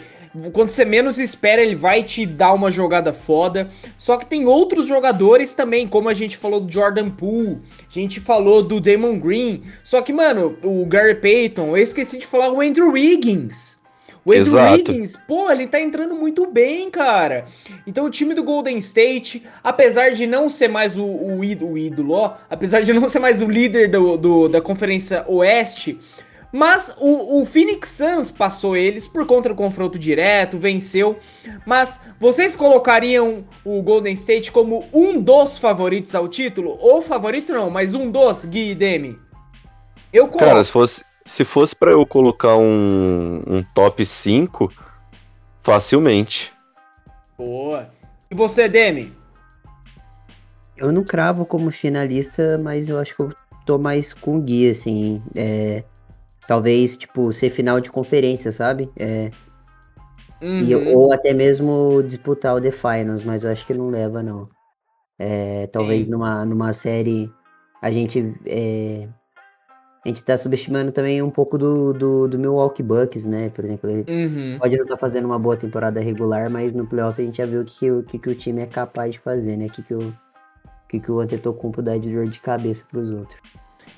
Quando 0.53 0.69
você 0.69 0.85
menos 0.85 1.19
espera, 1.19 1.61
ele 1.61 1.75
vai 1.75 2.05
te 2.05 2.25
dar 2.25 2.53
uma 2.53 2.71
jogada 2.71 3.13
foda. 3.13 3.69
Só 3.99 4.17
que 4.17 4.25
tem 4.25 4.47
outros 4.47 4.87
jogadores 4.87 5.57
também, 5.57 5.89
como 5.89 6.09
a 6.09 6.15
gente 6.15 6.37
falou 6.37 6.61
do 6.61 6.73
Jordan 6.73 7.11
Poole, 7.11 7.59
a 7.81 7.93
gente 7.93 8.21
falou 8.21 8.63
do 8.63 8.81
Damon 8.81 9.19
Green. 9.19 9.65
Só 9.83 10.01
que, 10.01 10.13
mano, 10.13 10.57
o 10.63 10.87
Gary 10.87 11.17
Payton, 11.17 11.77
eu 11.77 11.83
esqueci 11.83 12.17
de 12.17 12.27
falar 12.27 12.53
o 12.53 12.61
Andrew 12.61 12.93
Wiggins. 12.93 13.82
O 14.25 14.31
Andrew 14.31 14.47
Exato. 14.47 14.93
Wiggins, 14.93 15.17
pô, 15.17 15.51
ele 15.51 15.67
tá 15.67 15.81
entrando 15.81 16.15
muito 16.15 16.47
bem, 16.47 16.89
cara. 16.91 17.47
Então 17.87 18.05
o 18.05 18.11
time 18.11 18.35
do 18.35 18.45
Golden 18.45 18.77
State, 18.79 19.43
apesar 19.65 20.13
de 20.13 20.27
não 20.27 20.49
ser 20.49 20.69
mais 20.69 20.97
o, 20.97 21.05
o, 21.05 21.45
ídolo, 21.45 21.73
o 21.73 21.79
ídolo, 21.79 22.15
ó, 22.15 22.35
apesar 22.49 22.83
de 22.83 22.93
não 22.93 23.09
ser 23.09 23.19
mais 23.19 23.43
o 23.43 23.47
líder 23.47 23.91
do, 23.91 24.17
do 24.17 24.49
da 24.49 24.61
Conferência 24.61 25.25
Oeste, 25.27 25.99
mas 26.53 26.95
o, 27.01 27.41
o, 27.41 27.47
Phoenix 27.47 27.89
Suns 27.89 28.31
passou 28.31 28.77
eles 28.77 29.09
por 29.09 29.27
conta 29.27 29.49
do 29.49 29.55
confronto 29.55 29.99
direto, 29.99 30.59
venceu. 30.59 31.19
Mas 31.65 32.03
vocês 32.21 32.55
colocariam 32.55 33.45
o 33.65 33.81
Golden 33.81 34.13
State 34.13 34.53
como 34.53 34.85
um 34.93 35.19
dos 35.19 35.57
favoritos 35.57 36.15
ao 36.15 36.29
título? 36.29 36.77
Ou 36.79 37.01
favorito 37.01 37.55
não, 37.55 37.71
mas 37.71 37.95
um 37.95 38.11
dos, 38.11 38.45
Gui 38.45 38.73
e 38.73 38.75
Demi? 38.75 39.19
Eu 40.13 40.29
coloco. 40.29 40.45
Cara, 40.45 40.63
se 40.63 40.71
fosse, 40.71 41.03
se 41.25 41.45
fosse 41.45 41.75
para 41.75 41.93
eu 41.93 42.05
colocar 42.07 42.57
um, 42.57 43.43
um 43.47 43.63
top 43.75 44.05
5, 44.05 44.73
facilmente. 45.63 46.53
Boa. 47.37 47.91
E 48.31 48.35
você, 48.35 48.69
Demi? 48.69 49.13
Eu 50.77 50.91
não 50.91 51.05
cravo 51.05 51.45
como 51.45 51.71
finalista, 51.71 52.59
mas 52.59 52.89
eu 52.89 52.99
acho 52.99 53.15
que 53.15 53.23
eu 53.23 53.33
tô 53.65 53.79
mais 53.79 54.13
com 54.13 54.41
guia, 54.41 54.73
assim. 54.73 55.23
É, 55.35 55.85
talvez, 56.47 56.97
tipo, 56.97 57.33
ser 57.33 57.51
final 57.51 57.81
de 57.81 57.91
conferência, 57.91 58.51
sabe? 58.51 58.91
É, 58.97 59.31
uhum. 60.41 60.61
e, 60.61 60.75
ou 60.75 61.13
até 61.13 61.33
mesmo 61.33 62.03
disputar 62.03 62.57
o 62.57 62.61
The 62.61 62.73
Finals, 62.73 63.25
mas 63.25 63.45
eu 63.45 63.51
acho 63.51 63.65
que 63.67 63.75
não 63.75 63.91
leva, 63.91 64.23
não. 64.23 64.49
É, 65.19 65.69
talvez 65.69 66.09
numa, 66.09 66.45
numa 66.45 66.73
série 66.73 67.31
a 67.81 67.91
gente 67.93 68.35
é, 68.47 69.09
a 70.05 70.09
gente 70.09 70.25
tá 70.25 70.37
subestimando 70.37 70.91
também 70.91 71.23
um 71.23 71.31
pouco 71.31 71.57
do, 71.57 71.93
do, 71.93 72.29
do 72.29 72.39
Milwaukee 72.39 72.83
Bucks, 72.83 73.25
né? 73.25 73.51
Por 73.51 73.65
exemplo, 73.65 73.89
ele 73.89 74.05
uhum. 74.09 74.59
pode 74.59 74.77
não 74.77 74.83
estar 74.83 74.97
tá 74.97 75.01
fazendo 75.01 75.27
uma 75.27 75.39
boa 75.39 75.57
temporada 75.57 76.01
regular, 76.01 76.51
mas 76.51 76.73
no 76.73 76.87
playoff 76.87 77.21
a 77.21 77.25
gente 77.25 77.37
já 77.37 77.47
viu 77.47 77.63
o 77.63 77.65
que, 77.65 77.91
o 77.91 78.03
que, 78.03 78.19
que 78.19 78.29
o 78.29 78.35
time 78.35 78.63
é 78.63 78.67
capaz 78.67 79.13
de 79.13 79.21
fazer, 79.21 79.57
né? 79.57 79.67
O 79.67 79.71
que, 79.71 79.83
que, 79.83 79.95
o, 79.95 80.13
que, 80.89 80.99
que 80.99 81.13
o 81.13 81.21
Antetokounmpo 81.21 81.81
dá 81.81 81.97
de 81.97 82.13
dor 82.13 82.27
de 82.27 82.41
cabeça 82.41 82.85
pros 82.91 83.11
outros. 83.11 83.41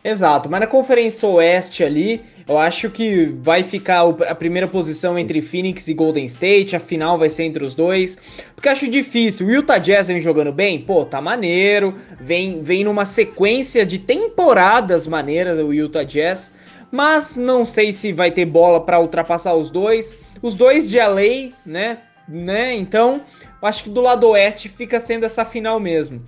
Exato, 0.05 0.51
mas 0.51 0.61
na 0.61 0.67
Conferência 0.67 1.27
Oeste 1.27 1.83
ali, 1.83 2.21
eu 2.47 2.59
acho 2.59 2.91
que 2.91 3.35
vai 3.41 3.63
ficar 3.63 4.03
a 4.29 4.35
primeira 4.35 4.69
posição 4.69 5.19
entre 5.19 5.41
Phoenix 5.41 5.89
e 5.89 5.95
Golden 5.95 6.27
State, 6.27 6.77
a 6.77 6.81
final 6.81 7.19
vai 7.19 7.31
ser 7.31 7.45
entre 7.45 7.65
os 7.65 7.75
dois, 7.75 8.19
porque 8.55 8.69
acho 8.69 8.87
difícil. 8.87 9.47
O 9.47 9.51
Utah 9.51 9.79
Jazz 9.79 10.09
vem 10.09 10.21
jogando 10.21 10.53
bem? 10.53 10.79
Pô, 10.79 11.07
tá 11.07 11.23
maneiro, 11.23 11.95
vem, 12.21 12.61
vem 12.61 12.85
numa 12.85 13.07
sequência 13.07 13.87
de 13.87 13.99
temporadas 13.99 15.07
maneiras 15.07 15.59
o 15.59 15.73
Utah 15.73 16.05
Jazz, 16.05 16.53
mas 16.93 17.39
não 17.39 17.65
sei 17.65 17.91
se 17.91 18.13
vai 18.13 18.31
ter 18.31 18.45
bola 18.45 18.81
para 18.83 19.01
ultrapassar 19.01 19.55
os 19.55 19.71
dois. 19.71 20.15
Os 20.43 20.55
dois 20.55 20.91
de 20.91 20.99
LA, 20.99 21.53
né? 21.65 21.99
né? 22.29 22.75
Então, 22.75 23.23
acho 23.63 23.85
que 23.85 23.91
do 23.91 24.03
lado 24.03 24.29
oeste 24.29 24.69
fica 24.69 25.01
sendo 25.01 25.25
essa 25.25 25.47
final 25.47 25.81
mesmo. 25.81 26.23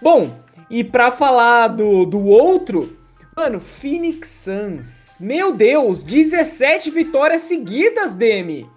Bom, 0.00 0.34
e 0.70 0.82
para 0.82 1.10
falar 1.10 1.68
do, 1.68 2.04
do 2.04 2.24
outro, 2.26 2.97
Mano, 3.38 3.60
Phoenix 3.60 4.28
Suns. 4.30 5.14
Meu 5.20 5.54
Deus, 5.54 6.02
17 6.02 6.90
vitórias 6.90 7.42
seguidas, 7.42 8.12
Demi. 8.12 8.68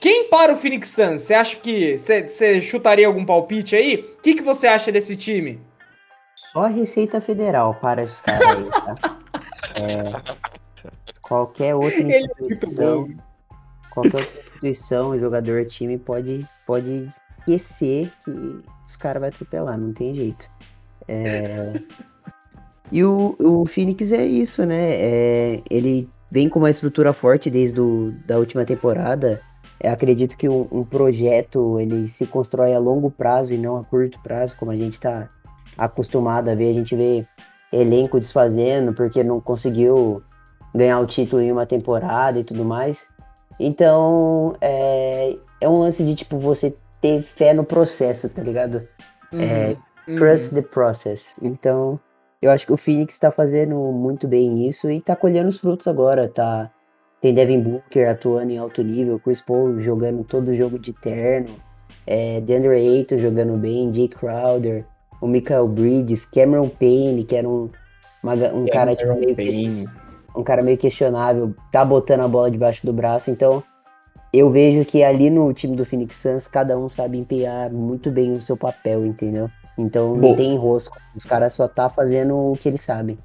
Quem 0.00 0.30
para 0.30 0.54
o 0.54 0.56
Phoenix 0.56 0.88
Suns? 0.88 1.20
Você 1.20 1.34
acha 1.34 1.56
que. 1.58 1.98
Você 1.98 2.58
chutaria 2.62 3.06
algum 3.06 3.22
palpite 3.22 3.76
aí? 3.76 3.96
O 3.96 4.22
que, 4.22 4.32
que 4.32 4.42
você 4.42 4.66
acha 4.66 4.90
desse 4.90 5.14
time? 5.14 5.60
Só 6.34 6.64
a 6.64 6.68
Receita 6.68 7.20
Federal 7.20 7.74
para 7.74 8.00
os 8.04 8.18
caras 8.20 8.48
aí, 8.48 8.70
tá? 8.70 9.18
é, 9.78 11.12
qualquer 11.20 11.74
outra 11.74 12.00
é 12.00 12.22
instituição. 12.22 13.10
qualquer 13.90 14.20
outra 14.20 14.40
instituição, 14.40 15.18
jogador, 15.18 15.66
time 15.66 15.98
pode, 15.98 16.48
pode 16.66 17.10
esquecer 17.40 18.10
que 18.24 18.64
os 18.86 18.96
caras 18.96 19.20
vão 19.20 19.28
atropelar, 19.28 19.76
não 19.76 19.92
tem 19.92 20.14
jeito. 20.14 20.48
É... 21.06 21.74
e 22.90 23.04
o, 23.04 23.36
o 23.38 23.66
Phoenix 23.66 24.12
é 24.12 24.24
isso, 24.24 24.64
né? 24.64 24.94
É, 24.94 25.62
ele 25.70 26.08
vem 26.30 26.48
com 26.48 26.58
uma 26.58 26.70
estrutura 26.70 27.12
forte 27.12 27.50
desde 27.50 27.80
a 27.80 28.26
da 28.26 28.38
última 28.38 28.64
temporada. 28.64 29.40
Eu 29.80 29.92
acredito 29.92 30.36
que 30.36 30.48
um, 30.48 30.66
um, 30.70 30.84
projeto 30.84 31.78
ele 31.78 32.08
se 32.08 32.26
constrói 32.26 32.74
a 32.74 32.78
longo 32.78 33.10
prazo 33.10 33.52
e 33.52 33.58
não 33.58 33.76
a 33.76 33.84
curto 33.84 34.18
prazo, 34.22 34.56
como 34.56 34.70
a 34.70 34.76
gente 34.76 34.94
está 34.94 35.28
acostumado 35.76 36.48
a 36.48 36.54
ver. 36.54 36.70
A 36.70 36.74
gente 36.74 36.96
vê 36.96 37.24
elenco 37.72 38.18
desfazendo 38.18 38.92
porque 38.92 39.22
não 39.22 39.40
conseguiu 39.40 40.22
ganhar 40.74 40.98
o 41.00 41.06
título 41.06 41.42
em 41.42 41.52
uma 41.52 41.66
temporada 41.66 42.38
e 42.38 42.44
tudo 42.44 42.64
mais. 42.64 43.06
Então, 43.60 44.54
é, 44.60 45.36
é 45.60 45.68
um 45.68 45.78
lance 45.78 46.04
de, 46.04 46.14
tipo, 46.14 46.38
você 46.38 46.76
ter 47.00 47.22
fé 47.22 47.52
no 47.52 47.64
processo, 47.64 48.28
tá 48.28 48.42
ligado? 48.42 48.86
Uhum, 49.32 49.40
é, 49.40 49.76
uhum. 50.06 50.16
trust 50.16 50.54
the 50.54 50.62
process. 50.62 51.34
Então, 51.42 51.98
eu 52.40 52.50
acho 52.50 52.66
que 52.66 52.72
o 52.72 52.76
Phoenix 52.76 53.18
tá 53.18 53.30
fazendo 53.30 53.74
muito 53.76 54.28
bem 54.28 54.68
isso 54.68 54.90
e 54.90 55.00
tá 55.00 55.16
colhendo 55.16 55.48
os 55.48 55.58
frutos 55.58 55.86
agora, 55.88 56.28
tá? 56.28 56.70
Tem 57.20 57.34
Devin 57.34 57.60
Booker 57.60 58.08
atuando 58.08 58.52
em 58.52 58.58
alto 58.58 58.82
nível, 58.82 59.18
Chris 59.18 59.40
Paul 59.40 59.80
jogando 59.80 60.22
todo 60.22 60.48
o 60.48 60.54
jogo 60.54 60.78
de 60.78 60.92
terno, 60.92 61.50
é, 62.06 62.40
DeAndre 62.40 62.76
Ayton 62.76 63.18
jogando 63.18 63.56
bem, 63.56 63.92
Jay 63.92 64.08
Crowder, 64.08 64.84
o 65.20 65.26
Michael 65.26 65.66
Bridges, 65.66 66.24
Cameron 66.24 66.68
Payne, 66.68 67.24
que 67.24 67.34
era 67.34 67.48
um, 67.48 67.68
uma, 68.22 68.34
um 68.34 68.66
cara 68.66 68.94
tipo, 68.94 69.12
meio 69.14 69.34
que, 69.34 69.84
um 70.36 70.44
cara 70.44 70.62
meio 70.62 70.78
questionável, 70.78 71.52
tá 71.72 71.84
botando 71.84 72.20
a 72.20 72.28
bola 72.28 72.50
debaixo 72.50 72.86
do 72.86 72.92
braço, 72.92 73.32
então 73.32 73.64
eu 74.32 74.48
vejo 74.48 74.84
que 74.84 75.02
ali 75.02 75.28
no 75.28 75.52
time 75.52 75.74
do 75.74 75.84
Phoenix 75.84 76.16
Suns, 76.16 76.46
cada 76.46 76.78
um 76.78 76.88
sabe 76.88 77.18
empenhar 77.18 77.70
muito 77.70 78.10
bem 78.10 78.32
o 78.32 78.40
seu 78.40 78.56
papel, 78.56 79.04
entendeu? 79.04 79.50
Então 79.78 80.16
não 80.16 80.34
tem 80.34 80.52
enrosco, 80.52 80.98
os 81.14 81.24
caras 81.24 81.54
só 81.54 81.68
tá 81.68 81.88
fazendo 81.88 82.36
o 82.36 82.56
que 82.56 82.68
eles 82.68 82.80
sabem. 82.80 83.16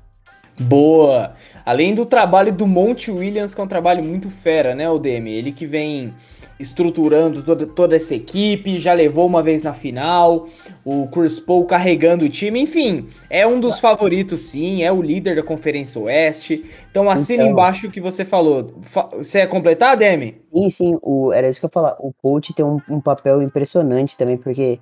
Boa! 0.59 1.33
Além 1.65 1.95
do 1.95 2.05
trabalho 2.05 2.51
do 2.53 2.67
Monte 2.67 3.11
Williams, 3.11 3.55
que 3.55 3.61
é 3.61 3.63
um 3.63 3.67
trabalho 3.67 4.03
muito 4.03 4.29
fera, 4.29 4.75
né, 4.75 4.87
o 4.87 4.99
DM? 4.99 5.31
Ele 5.31 5.51
que 5.51 5.65
vem 5.65 6.13
estruturando 6.59 7.43
toda, 7.43 7.65
toda 7.65 7.95
essa 7.95 8.13
equipe, 8.13 8.77
já 8.79 8.93
levou 8.93 9.25
uma 9.25 9.41
vez 9.41 9.63
na 9.63 9.73
final, 9.73 10.47
o 10.85 11.07
Chris 11.07 11.39
Paul 11.39 11.65
carregando 11.65 12.25
o 12.25 12.29
time, 12.29 12.59
enfim, 12.59 13.07
é 13.29 13.45
um 13.45 13.59
dos 13.59 13.79
favoritos 13.79 14.43
sim, 14.43 14.83
é 14.83 14.91
o 14.91 15.01
líder 15.01 15.35
da 15.35 15.43
Conferência 15.43 15.99
Oeste. 15.99 16.63
Então 16.89 17.09
assina 17.09 17.43
então, 17.43 17.51
embaixo 17.51 17.87
o 17.87 17.91
que 17.91 17.99
você 17.99 18.23
falou. 18.23 18.75
Você 19.17 19.39
é 19.39 19.47
completar, 19.47 19.97
Demi? 19.97 20.41
Sim, 20.53 20.69
sim, 20.69 20.99
o, 21.01 21.33
era 21.33 21.49
isso 21.49 21.59
que 21.59 21.65
eu 21.65 21.69
ia 21.69 21.73
falar. 21.73 21.95
O 21.99 22.13
coach 22.13 22.53
tem 22.53 22.63
um, 22.63 22.79
um 22.89 23.01
papel 23.01 23.41
impressionante 23.41 24.17
também, 24.17 24.37
porque 24.37 24.79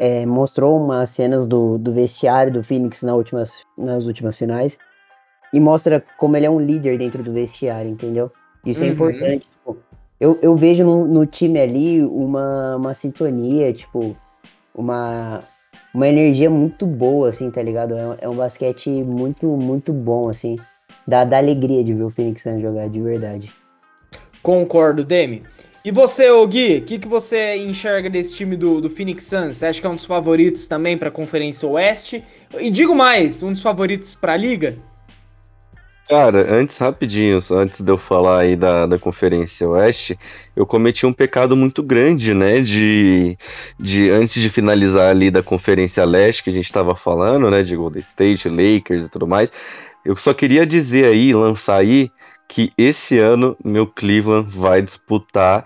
é, 0.00 0.24
mostrou 0.24 0.82
umas 0.82 1.10
cenas 1.10 1.46
do, 1.46 1.76
do 1.76 1.92
vestiário 1.92 2.50
do 2.50 2.64
Phoenix 2.64 3.02
na 3.02 3.14
últimas, 3.14 3.52
nas 3.76 4.06
últimas 4.06 4.38
finais 4.38 4.78
e 5.52 5.60
mostra 5.60 6.02
como 6.16 6.34
ele 6.38 6.46
é 6.46 6.50
um 6.50 6.58
líder 6.58 6.96
dentro 6.96 7.22
do 7.22 7.34
vestiário, 7.34 7.90
entendeu? 7.90 8.32
Isso 8.64 8.80
é 8.82 8.84
uhum. 8.84 8.90
é 8.90 8.94
importante. 8.94 9.48
Tipo, 9.50 9.76
eu, 10.18 10.38
eu 10.40 10.56
vejo 10.56 10.84
no, 10.84 11.06
no, 11.06 11.26
time 11.26 11.60
ali 11.60 12.02
uma, 12.02 12.76
uma 12.76 12.94
sintonia, 12.94 13.74
tipo, 13.74 14.16
uma, 14.74 15.42
uma 15.92 16.08
energia 16.08 16.48
muito 16.48 16.86
boa, 16.86 17.28
assim, 17.28 17.50
tá 17.50 17.62
ligado? 17.62 17.94
É, 17.94 18.16
é 18.22 18.28
um 18.28 18.36
basquete 18.36 18.88
muito, 18.88 19.46
muito 19.48 19.92
bom, 19.92 20.30
assim. 20.30 20.56
Dá, 21.06 21.24
dá 21.24 21.36
alegria 21.36 21.84
de 21.84 21.92
ver 21.92 22.04
o 22.04 22.10
Phoenix 22.10 22.42
Suns 22.42 22.62
jogar, 22.62 22.88
de 22.88 23.02
verdade. 23.02 23.52
Concordo, 24.42 25.04
Demi. 25.04 25.42
E 25.82 25.90
você, 25.90 26.28
ô 26.28 26.46
Gui, 26.46 26.78
o 26.78 26.82
que, 26.82 26.98
que 26.98 27.08
você 27.08 27.56
enxerga 27.56 28.10
desse 28.10 28.34
time 28.34 28.54
do, 28.54 28.82
do 28.82 28.90
Phoenix 28.90 29.24
Suns? 29.24 29.56
Você 29.56 29.64
acha 29.66 29.80
que 29.80 29.86
é 29.86 29.90
um 29.90 29.96
dos 29.96 30.04
favoritos 30.04 30.66
também 30.66 30.98
para 30.98 31.08
a 31.08 31.12
Conferência 31.12 31.66
Oeste? 31.66 32.22
E 32.58 32.70
digo 32.70 32.94
mais, 32.94 33.42
um 33.42 33.50
dos 33.50 33.62
favoritos 33.62 34.12
para 34.12 34.34
a 34.34 34.36
Liga? 34.36 34.76
Cara, 36.06 36.54
antes, 36.54 36.76
rapidinho, 36.76 37.38
antes 37.52 37.80
de 37.80 37.90
eu 37.90 37.96
falar 37.96 38.40
aí 38.40 38.56
da, 38.56 38.84
da 38.84 38.98
Conferência 38.98 39.66
Oeste, 39.70 40.18
eu 40.54 40.66
cometi 40.66 41.06
um 41.06 41.14
pecado 41.14 41.56
muito 41.56 41.82
grande, 41.82 42.34
né? 42.34 42.60
De, 42.60 43.38
de 43.78 44.10
antes 44.10 44.42
de 44.42 44.50
finalizar 44.50 45.08
ali 45.08 45.30
da 45.30 45.42
Conferência 45.42 46.04
Leste, 46.04 46.44
que 46.44 46.50
a 46.50 46.52
gente 46.52 46.66
estava 46.66 46.94
falando, 46.94 47.50
né? 47.50 47.62
De 47.62 47.74
Golden 47.74 48.02
State, 48.02 48.50
Lakers 48.50 49.06
e 49.06 49.10
tudo 49.10 49.26
mais. 49.26 49.50
Eu 50.04 50.14
só 50.16 50.34
queria 50.34 50.66
dizer 50.66 51.06
aí, 51.06 51.32
lançar 51.32 51.76
aí, 51.76 52.10
que 52.50 52.72
esse 52.76 53.16
ano 53.16 53.56
meu 53.64 53.86
Cleveland 53.86 54.50
vai 54.50 54.82
disputar 54.82 55.64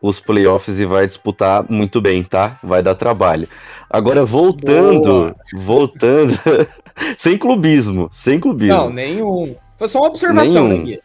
os 0.00 0.18
playoffs 0.18 0.80
e 0.80 0.86
vai 0.86 1.06
disputar 1.06 1.62
muito 1.70 2.00
bem, 2.00 2.24
tá? 2.24 2.58
Vai 2.62 2.82
dar 2.82 2.94
trabalho. 2.94 3.46
Agora, 3.88 4.24
voltando, 4.24 5.02
Boa. 5.02 5.36
voltando, 5.54 6.32
sem 7.18 7.36
clubismo, 7.36 8.08
sem 8.10 8.40
clubismo. 8.40 8.74
Não, 8.74 8.90
nenhum. 8.90 9.54
Foi 9.76 9.86
só 9.86 9.98
uma 9.98 10.08
observação, 10.08 10.68
Nenhum. 10.68 10.86
né, 10.86 10.98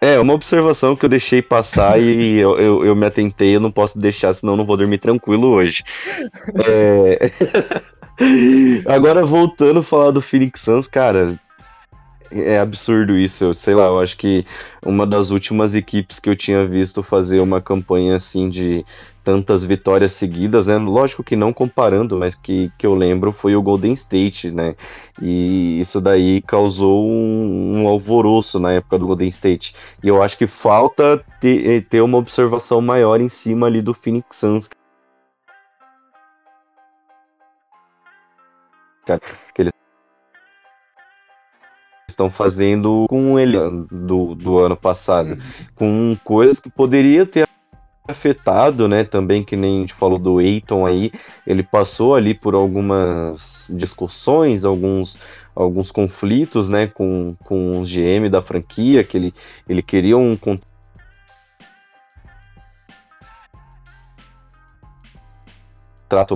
É, 0.00 0.18
uma 0.18 0.34
observação 0.34 0.96
que 0.96 1.04
eu 1.04 1.08
deixei 1.08 1.40
passar 1.40 2.00
e 2.00 2.38
eu, 2.38 2.58
eu, 2.58 2.84
eu, 2.84 2.96
me 2.96 3.06
atentei, 3.06 3.54
eu 3.54 3.60
não 3.60 3.70
posso 3.70 4.00
deixar, 4.00 4.32
senão 4.32 4.54
eu 4.54 4.56
não 4.56 4.66
vou 4.66 4.76
dormir 4.76 4.98
tranquilo 4.98 5.48
hoje. 5.48 5.84
é... 6.66 7.20
Agora, 8.92 9.24
voltando 9.24 9.78
a 9.78 9.82
falar 9.82 10.10
do 10.10 10.20
Phoenix 10.20 10.60
Suns, 10.60 10.88
cara, 10.88 11.38
é 12.34 12.58
absurdo 12.58 13.16
isso. 13.16 13.44
Eu, 13.44 13.54
sei 13.54 13.74
lá, 13.74 13.86
eu 13.86 14.00
acho 14.00 14.16
que 14.16 14.44
uma 14.84 15.06
das 15.06 15.30
últimas 15.30 15.74
equipes 15.74 16.18
que 16.18 16.28
eu 16.28 16.36
tinha 16.36 16.66
visto 16.66 17.02
fazer 17.02 17.40
uma 17.40 17.60
campanha 17.60 18.16
assim 18.16 18.48
de 18.48 18.84
tantas 19.24 19.64
vitórias 19.64 20.12
seguidas, 20.12 20.66
né? 20.66 20.76
Lógico 20.78 21.22
que 21.22 21.36
não 21.36 21.52
comparando, 21.52 22.18
mas 22.18 22.34
que, 22.34 22.72
que 22.76 22.86
eu 22.86 22.94
lembro 22.94 23.32
foi 23.32 23.54
o 23.54 23.62
Golden 23.62 23.92
State, 23.92 24.50
né? 24.50 24.74
E 25.20 25.80
isso 25.80 26.00
daí 26.00 26.42
causou 26.42 27.06
um, 27.06 27.82
um 27.82 27.88
alvoroço 27.88 28.58
na 28.58 28.72
época 28.72 28.98
do 28.98 29.06
Golden 29.06 29.28
State. 29.28 29.74
E 30.02 30.08
eu 30.08 30.22
acho 30.22 30.36
que 30.36 30.46
falta 30.46 31.24
ter, 31.40 31.66
eh, 31.68 31.80
ter 31.80 32.00
uma 32.00 32.18
observação 32.18 32.80
maior 32.80 33.20
em 33.20 33.28
cima 33.28 33.66
ali 33.66 33.80
do 33.80 33.94
Phoenix 33.94 34.36
Suns. 34.36 34.68
Cara, 39.04 39.20
estão 42.22 42.30
fazendo 42.30 43.06
com 43.08 43.38
ele 43.38 43.58
do, 43.90 44.34
do 44.34 44.58
ano 44.58 44.76
passado, 44.76 45.38
com 45.74 46.16
coisas 46.24 46.60
que 46.60 46.70
poderia 46.70 47.26
ter 47.26 47.48
afetado, 48.08 48.88
né, 48.88 49.04
também 49.04 49.44
que 49.44 49.56
nem 49.56 49.78
a 49.78 49.80
gente 49.80 49.94
falou 49.94 50.18
do 50.18 50.40
Eiton 50.40 50.84
aí, 50.84 51.12
ele 51.46 51.62
passou 51.62 52.14
ali 52.14 52.34
por 52.34 52.54
algumas 52.54 53.72
discussões, 53.76 54.64
alguns, 54.64 55.18
alguns 55.54 55.90
conflitos, 55.90 56.68
né, 56.68 56.88
com, 56.88 57.36
com 57.44 57.80
o 57.80 57.82
GM 57.82 58.28
da 58.28 58.42
franquia, 58.42 59.04
que 59.04 59.16
ele, 59.16 59.32
ele 59.68 59.82
queria 59.82 60.16
um 60.16 60.36
contrato 60.36 60.71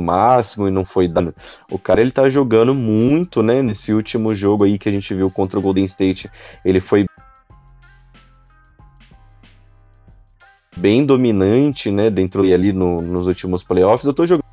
máximo 0.00 0.68
e 0.68 0.70
não 0.70 0.84
foi 0.84 1.08
dando. 1.08 1.34
O 1.70 1.78
cara 1.78 2.00
ele 2.00 2.10
tá 2.10 2.28
jogando 2.28 2.74
muito, 2.74 3.42
né, 3.42 3.62
nesse 3.62 3.92
último 3.92 4.34
jogo 4.34 4.64
aí 4.64 4.78
que 4.78 4.88
a 4.88 4.92
gente 4.92 5.14
viu 5.14 5.30
contra 5.30 5.58
o 5.58 5.62
Golden 5.62 5.84
State, 5.84 6.30
ele 6.64 6.80
foi 6.80 7.06
bem 10.76 11.04
dominante, 11.04 11.90
né, 11.90 12.10
dentro 12.10 12.44
e 12.44 12.52
ali 12.52 12.72
no, 12.72 13.00
nos 13.00 13.26
últimos 13.26 13.62
playoffs. 13.62 14.06
Eu 14.06 14.12
tô 14.12 14.26
jogando 14.26 14.44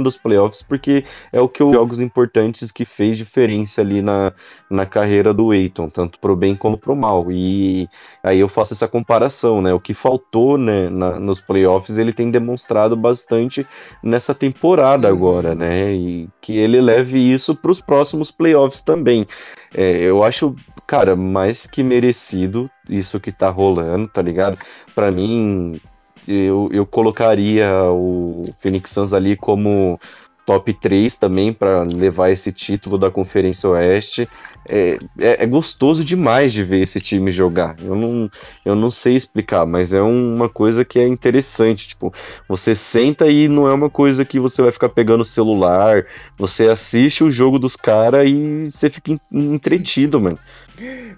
os 0.00 0.16
playoffs 0.16 0.62
porque 0.62 1.04
é 1.32 1.40
o 1.40 1.48
que 1.48 1.62
os 1.62 1.72
jogos 1.72 2.00
importantes 2.00 2.70
que 2.70 2.84
fez 2.84 3.16
diferença 3.16 3.80
ali 3.80 4.00
na, 4.00 4.32
na 4.70 4.86
carreira 4.86 5.34
do 5.34 5.52
Eiton, 5.52 5.88
tanto 5.88 6.18
pro 6.18 6.34
bem 6.34 6.56
como 6.56 6.78
pro 6.78 6.96
mal. 6.96 7.30
E 7.30 7.88
aí 8.22 8.40
eu 8.40 8.48
faço 8.48 8.72
essa 8.72 8.88
comparação, 8.88 9.60
né? 9.60 9.72
O 9.72 9.80
que 9.80 9.94
faltou 9.94 10.56
né, 10.56 10.88
na, 10.88 11.18
nos 11.20 11.40
playoffs 11.40 11.98
ele 11.98 12.12
tem 12.12 12.30
demonstrado 12.30 12.96
bastante 12.96 13.66
nessa 14.02 14.34
temporada 14.34 15.08
uhum. 15.08 15.14
agora, 15.14 15.54
né? 15.54 15.92
E 15.92 16.28
que 16.40 16.56
ele 16.56 16.80
leve 16.80 17.18
isso 17.18 17.54
para 17.54 17.70
os 17.70 17.80
próximos 17.80 18.30
playoffs 18.30 18.82
também. 18.82 19.26
É, 19.74 19.98
eu 20.00 20.22
acho, 20.22 20.54
cara, 20.86 21.16
mais 21.16 21.66
que 21.66 21.82
merecido 21.82 22.70
isso 22.88 23.20
que 23.20 23.32
tá 23.32 23.48
rolando, 23.48 24.08
tá 24.08 24.22
ligado? 24.22 24.58
Para 24.94 25.10
mim, 25.10 25.80
eu, 26.26 26.68
eu 26.72 26.86
colocaria 26.86 27.68
o 27.90 28.48
Phoenix 28.58 28.90
Suns 28.90 29.12
ali 29.12 29.36
como 29.36 29.98
top 30.44 30.72
3 30.74 31.16
também 31.16 31.52
para 31.52 31.82
levar 31.82 32.30
esse 32.30 32.52
título 32.52 32.98
da 32.98 33.10
Conferência 33.10 33.68
Oeste. 33.70 34.28
É, 34.68 34.98
é, 35.18 35.42
é, 35.42 35.46
gostoso 35.46 36.04
demais 36.04 36.52
de 36.52 36.62
ver 36.62 36.82
esse 36.82 37.00
time 37.00 37.30
jogar. 37.30 37.76
Eu 37.82 37.96
não, 37.96 38.30
eu 38.64 38.74
não 38.74 38.90
sei 38.90 39.16
explicar, 39.16 39.66
mas 39.66 39.92
é 39.92 40.00
uma 40.00 40.48
coisa 40.48 40.84
que 40.84 40.98
é 40.98 41.06
interessante. 41.06 41.88
Tipo, 41.88 42.12
você 42.48 42.74
senta 42.74 43.28
e 43.28 43.48
não 43.48 43.66
é 43.66 43.74
uma 43.74 43.90
coisa 43.90 44.24
que 44.24 44.38
você 44.38 44.62
vai 44.62 44.70
ficar 44.70 44.88
pegando 44.88 45.22
o 45.22 45.26
celular. 45.26 46.06
Você 46.38 46.68
assiste 46.68 47.24
o 47.24 47.30
jogo 47.30 47.58
dos 47.58 47.74
caras 47.74 48.28
e 48.28 48.70
você 48.70 48.88
fica 48.88 49.18
entretido, 49.32 50.20
mano. 50.20 50.38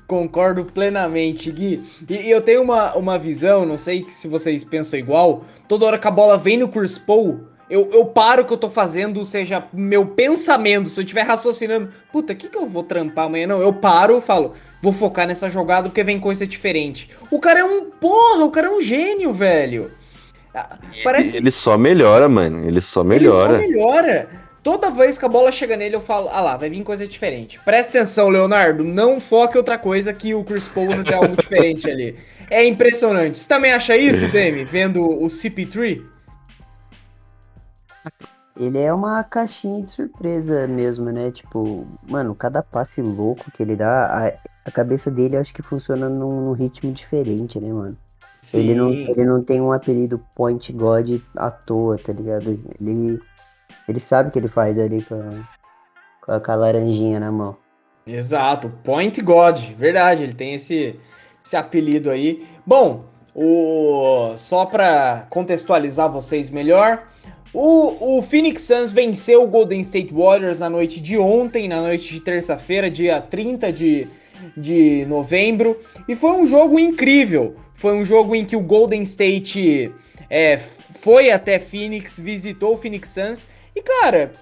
Concordo 0.07 0.64
plenamente, 0.64 1.50
Gui. 1.50 1.83
E, 2.09 2.30
eu 2.30 2.40
tenho 2.40 2.62
uma, 2.62 2.94
uma 2.94 3.18
visão, 3.18 3.64
não 3.64 3.78
sei 3.78 4.04
se 4.09 4.28
vocês 4.28 4.64
pensam 4.64 4.98
igual. 4.98 5.44
Toda 5.68 5.87
hora 5.87 5.98
que 5.98 6.09
a 6.09 6.11
bola 6.11 6.37
vem 6.37 6.59
no 6.59 6.68
Chris 6.68 6.98
Paul, 6.98 7.48
Eu, 7.68 7.90
eu 7.92 8.05
paro 8.05 8.42
o 8.42 8.44
que 8.44 8.53
eu 8.53 8.59
tô 8.59 8.68
fazendo, 8.68 9.24
seja 9.24 9.64
meu 9.72 10.07
pensamento, 10.07 10.88
se 10.88 11.00
eu 11.00 11.03
estiver 11.03 11.22
raciocinando, 11.22 11.90
puta, 12.12 12.35
o 12.35 12.37
que, 12.37 12.48
que 12.48 12.59
eu 12.59 12.66
vou 12.66 12.83
trampar 12.83 13.27
amanhã? 13.27 13.46
Não, 13.46 13.61
eu 13.61 13.72
paro 13.72 14.18
e 14.18 14.20
falo, 14.20 14.53
vou 14.83 14.92
focar 14.92 15.27
nessa 15.27 15.48
jogada 15.48 15.88
porque 15.88 16.05
vem 16.05 16.20
coisa 16.20 16.46
diferente. 16.46 17.11
O 17.31 17.40
cara 17.40 17.61
é 17.61 17.64
um 17.64 17.90
porra, 17.90 18.44
o 18.44 18.50
cara 18.50 18.66
é 18.66 18.70
um 18.70 18.83
gênio, 18.83 19.33
velho. 19.33 19.90
Ah, 20.55 20.79
parece... 21.03 21.38
Ele 21.38 21.50
só 21.50 21.79
melhora, 21.79 22.29
mano. 22.29 22.66
Ele 22.68 22.81
só 22.81 23.03
melhora. 23.03 23.55
Ele 23.55 23.64
só 23.64 23.70
melhora. 23.70 24.29
Toda 24.62 24.90
vez 24.90 25.18
que 25.18 25.24
a 25.24 25.29
bola 25.29 25.50
chega 25.50 25.77
nele, 25.77 25.96
eu 25.96 26.00
falo, 26.00 26.29
ah 26.33 26.40
lá, 26.40 26.57
vai 26.57 26.70
vir 26.70 26.83
coisa 26.83 27.07
diferente. 27.07 27.61
Presta 27.64 27.98
atenção, 27.98 28.29
Leonardo, 28.29 28.83
não 28.83 29.20
foque 29.20 29.59
outra 29.59 29.77
coisa 29.77 30.12
que 30.12 30.35
o 30.35 30.44
Chris 30.44 30.68
Paul 30.68 30.88
é 30.90 31.14
algo 31.14 31.37
diferente 31.40 31.90
ali. 31.90 32.16
É 32.50 32.64
impressionante. 32.64 33.37
Você 33.37 33.48
também 33.48 33.72
acha 33.72 33.96
isso, 33.96 34.29
Demi, 34.33 34.64
vendo 34.64 35.03
o 35.03 35.27
CP3? 35.27 36.13
Ele 38.57 38.79
é 38.79 38.93
uma 38.93 39.23
caixinha 39.25 39.83
de 39.83 39.90
surpresa 39.90 40.67
mesmo, 40.69 41.11
né? 41.11 41.31
Tipo, 41.31 41.87
mano, 42.09 42.35
cada 42.35 42.62
passe 42.62 43.03
louco 43.03 43.51
que 43.51 43.62
ele 43.62 43.75
dá, 43.75 44.07
a, 44.07 44.33
a 44.64 44.71
cabeça 44.71 45.11
dele 45.11 45.37
acho 45.37 45.53
que 45.53 45.62
funciona 45.62 46.09
num, 46.09 46.47
num 46.47 46.53
ritmo 46.53 46.93
diferente, 46.93 47.59
né, 47.59 47.73
mano? 47.73 47.97
Ele 48.53 48.75
não, 48.75 48.93
ele 48.93 49.25
não 49.25 49.43
tem 49.43 49.61
um 49.61 49.73
apelido 49.73 50.23
Point 50.35 50.73
God 50.73 51.21
à 51.37 51.51
toa, 51.51 51.97
tá 51.97 52.12
ligado? 52.12 52.61
Ele, 52.79 53.19
ele 53.88 54.01
sabe 54.01 54.29
o 54.29 54.33
que 54.33 54.38
ele 54.38 54.49
faz 54.49 54.79
ali 54.79 55.03
com 55.03 55.14
a, 56.29 56.40
com 56.40 56.53
a 56.53 56.55
laranjinha 56.55 57.19
na 57.19 57.33
mão. 57.33 57.57
Exato, 58.07 58.71
Point 58.83 59.21
God, 59.23 59.59
verdade, 59.79 60.23
ele 60.23 60.35
tem 60.35 60.55
esse, 60.55 61.01
esse 61.43 61.57
apelido 61.57 62.11
aí. 62.11 62.47
Bom, 62.67 63.07
o, 63.35 64.35
só 64.37 64.67
para 64.67 65.27
contextualizar 65.31 66.11
vocês 66.11 66.51
melhor, 66.51 67.03
o, 67.55 68.19
o 68.19 68.23
Phoenix 68.23 68.62
Suns 68.62 68.90
venceu 68.90 69.45
o 69.45 69.47
Golden 69.47 69.81
State 69.81 70.12
Warriors 70.12 70.59
na 70.59 70.69
noite 70.69 71.01
de 71.01 71.17
ontem, 71.17 71.69
na 71.69 71.81
noite 71.81 72.12
de 72.12 72.21
terça-feira, 72.21 72.90
dia 72.90 73.21
30 73.21 73.73
de, 73.73 74.09
de 74.57 75.07
novembro, 75.07 75.79
e 76.09 76.17
foi 76.17 76.33
um 76.33 76.45
jogo 76.45 76.81
incrível. 76.81 77.55
Foi 77.77 77.95
um 77.95 78.05
jogo 78.05 78.35
em 78.35 78.45
que 78.45 78.57
o 78.57 78.61
Golden 78.61 79.03
State 79.03 79.93
é, 80.29 80.59
foi 80.59 81.31
até 81.31 81.61
Phoenix, 81.61 82.19
visitou 82.19 82.75
o 82.75 82.77
Phoenix 82.77 83.11
Suns, 83.11 83.47
e 83.75 83.81
cara, 83.81 84.33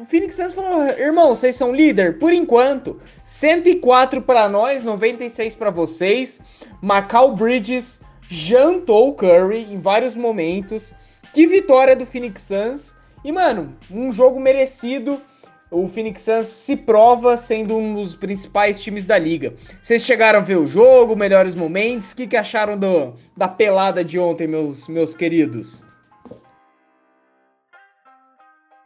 o 0.00 0.04
Phoenix 0.04 0.34
Suns 0.34 0.52
falou: 0.52 0.86
irmão, 0.88 1.34
vocês 1.34 1.54
são 1.54 1.74
líder? 1.74 2.18
Por 2.18 2.32
enquanto, 2.32 3.00
104 3.24 4.22
para 4.22 4.48
nós, 4.48 4.82
96 4.82 5.54
para 5.54 5.70
vocês. 5.70 6.40
Macau 6.82 7.34
Bridges 7.34 8.00
jantou 8.28 9.10
o 9.10 9.14
Curry 9.14 9.68
em 9.70 9.78
vários 9.78 10.16
momentos. 10.16 10.94
Que 11.32 11.46
vitória 11.46 11.94
do 11.94 12.06
Phoenix 12.06 12.42
Suns. 12.42 12.96
E, 13.24 13.30
mano, 13.30 13.76
um 13.90 14.12
jogo 14.12 14.40
merecido. 14.40 15.20
O 15.70 15.86
Phoenix 15.86 16.22
Suns 16.22 16.46
se 16.46 16.76
prova 16.76 17.36
sendo 17.36 17.76
um 17.76 17.94
dos 17.94 18.16
principais 18.16 18.82
times 18.82 19.06
da 19.06 19.16
liga. 19.16 19.54
Vocês 19.80 20.02
chegaram 20.02 20.40
a 20.40 20.42
ver 20.42 20.56
o 20.56 20.66
jogo, 20.66 21.14
melhores 21.14 21.54
momentos? 21.54 22.10
O 22.10 22.16
que, 22.16 22.26
que 22.26 22.36
acharam 22.36 22.76
do, 22.76 23.14
da 23.36 23.46
pelada 23.46 24.04
de 24.04 24.18
ontem, 24.18 24.48
meus, 24.48 24.88
meus 24.88 25.14
queridos? 25.14 25.84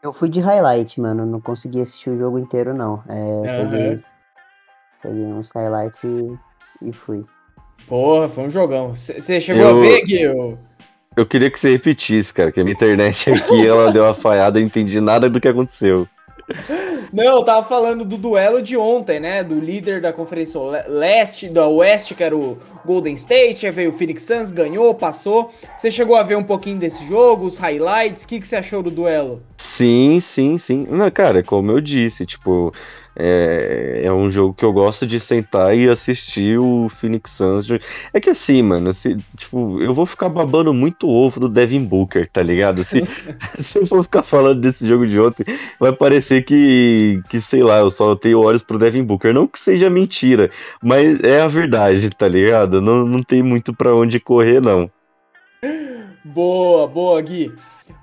Eu 0.03 0.13
fui 0.13 0.29
de 0.29 0.41
highlight, 0.41 1.01
mano. 1.01 1.25
Não 1.25 1.41
consegui 1.41 1.81
assistir 1.81 2.11
o 2.11 2.19
jogo 2.19 2.39
inteiro, 2.39 2.75
não. 2.75 3.03
É, 3.09 3.15
uhum. 3.15 3.71
peguei, 3.71 4.05
peguei 5.03 5.25
uns 5.25 5.51
highlights 5.53 6.05
e, 6.05 6.39
e 6.83 6.93
fui. 6.93 7.25
Porra, 7.89 8.29
foi 8.29 8.45
um 8.45 8.51
jogão. 8.51 8.95
Você 8.95 9.41
chegou 9.41 9.63
eu... 9.63 9.79
a 9.79 9.81
ver, 9.81 10.05
Gui? 10.05 10.59
Eu 11.17 11.25
queria 11.25 11.51
que 11.51 11.61
você 11.61 11.71
repetisse, 11.71 12.35
cara, 12.35 12.51
que 12.51 12.61
a 12.61 12.65
minha 12.65 12.75
internet 12.75 13.31
aqui 13.33 13.67
ela 13.67 13.93
deu 13.93 14.03
uma 14.03 14.15
falhada, 14.15 14.59
eu 14.59 14.65
entendi 14.65 15.01
nada 15.01 15.29
do 15.31 15.41
que 15.41 15.49
aconteceu. 15.49 16.09
Não, 17.13 17.39
eu 17.39 17.45
tava 17.45 17.67
falando 17.67 18.05
do 18.05 18.19
duelo 18.19 18.61
de 18.61 18.77
ontem, 18.77 19.21
né? 19.21 19.43
Do 19.45 19.59
líder 19.59 20.01
da 20.01 20.13
Conferência 20.13 20.61
Leste, 20.89 21.49
da 21.49 21.67
Oeste, 21.69 22.15
que 22.15 22.25
era 22.25 22.37
o 22.37 22.59
Golden 22.85 23.15
State, 23.15 23.65
aí 23.65 23.73
veio 23.73 23.91
o 23.91 23.93
Phoenix 23.93 24.25
Suns, 24.25 24.51
ganhou, 24.51 24.93
passou. 24.95 25.51
Você 25.79 25.91
chegou 25.91 26.17
a 26.17 26.23
ver 26.23 26.37
um 26.37 26.43
pouquinho 26.43 26.77
desse 26.77 27.07
jogo, 27.07 27.47
os 27.47 27.57
highlights, 27.57 28.25
o 28.25 28.29
que, 28.29 28.41
que 28.41 28.49
você 28.49 28.57
achou 28.57 28.83
do 28.83 28.91
duelo? 28.91 29.43
Sim, 29.57 30.19
sim, 30.21 30.59
sim. 30.59 30.85
Não, 30.91 31.11
cara, 31.11 31.43
como 31.43 31.71
eu 31.71 31.81
disse, 31.81 32.27
tipo, 32.27 32.75
é, 33.17 34.03
é 34.05 34.13
um 34.13 34.29
jogo 34.29 34.55
que 34.55 34.65
eu 34.65 34.73
gosto 34.73 35.07
de 35.07 35.21
sentar 35.21 35.77
e 35.77 35.89
assistir 35.89 36.59
o 36.59 36.89
Phoenix 36.89 37.33
Suns. 37.33 37.67
É 38.13 38.21
que 38.21 38.31
assim, 38.31 38.63
mano, 38.63 38.93
se, 38.93 39.17
tipo, 39.37 39.81
eu 39.81 39.95
vou 39.95 40.07
ficar 40.07 40.29
babando 40.29 40.75
muito 40.75 41.09
ovo 41.09 41.41
do 41.41 41.49
Devin 41.49 41.85
Booker, 41.85 42.29
tá 42.31 42.43
ligado? 42.43 42.83
Se, 42.83 43.03
se 43.63 43.79
eu 43.79 43.87
for 43.87 44.03
ficar 44.03 44.23
falando 44.23 44.61
desse 44.61 44.87
jogo 44.87 45.07
de 45.07 45.21
ontem, 45.21 45.45
vai 45.79 45.93
parecer 45.93 46.43
que, 46.43 47.23
que, 47.29 47.41
sei 47.41 47.63
lá, 47.63 47.79
eu 47.79 47.91
só 47.91 48.17
tenho 48.17 48.41
olhos 48.41 48.63
pro 48.63 48.79
Devin 48.79 49.05
Booker. 49.05 49.33
Não 49.33 49.47
que 49.47 49.59
seja 49.59 49.89
mentira, 49.89 50.51
mas 50.83 51.21
é 51.23 51.41
a 51.41 51.47
verdade, 51.47 52.11
tá 52.11 52.27
ligado? 52.27 52.81
Não, 52.81 53.07
não 53.07 53.23
tem 53.23 53.43
muito 53.43 53.75
para 53.75 53.95
onde 53.95 54.19
correr, 54.19 54.61
não. 54.61 54.91
Boa, 56.25 56.87
boa, 56.87 57.21
Gui. 57.21 57.53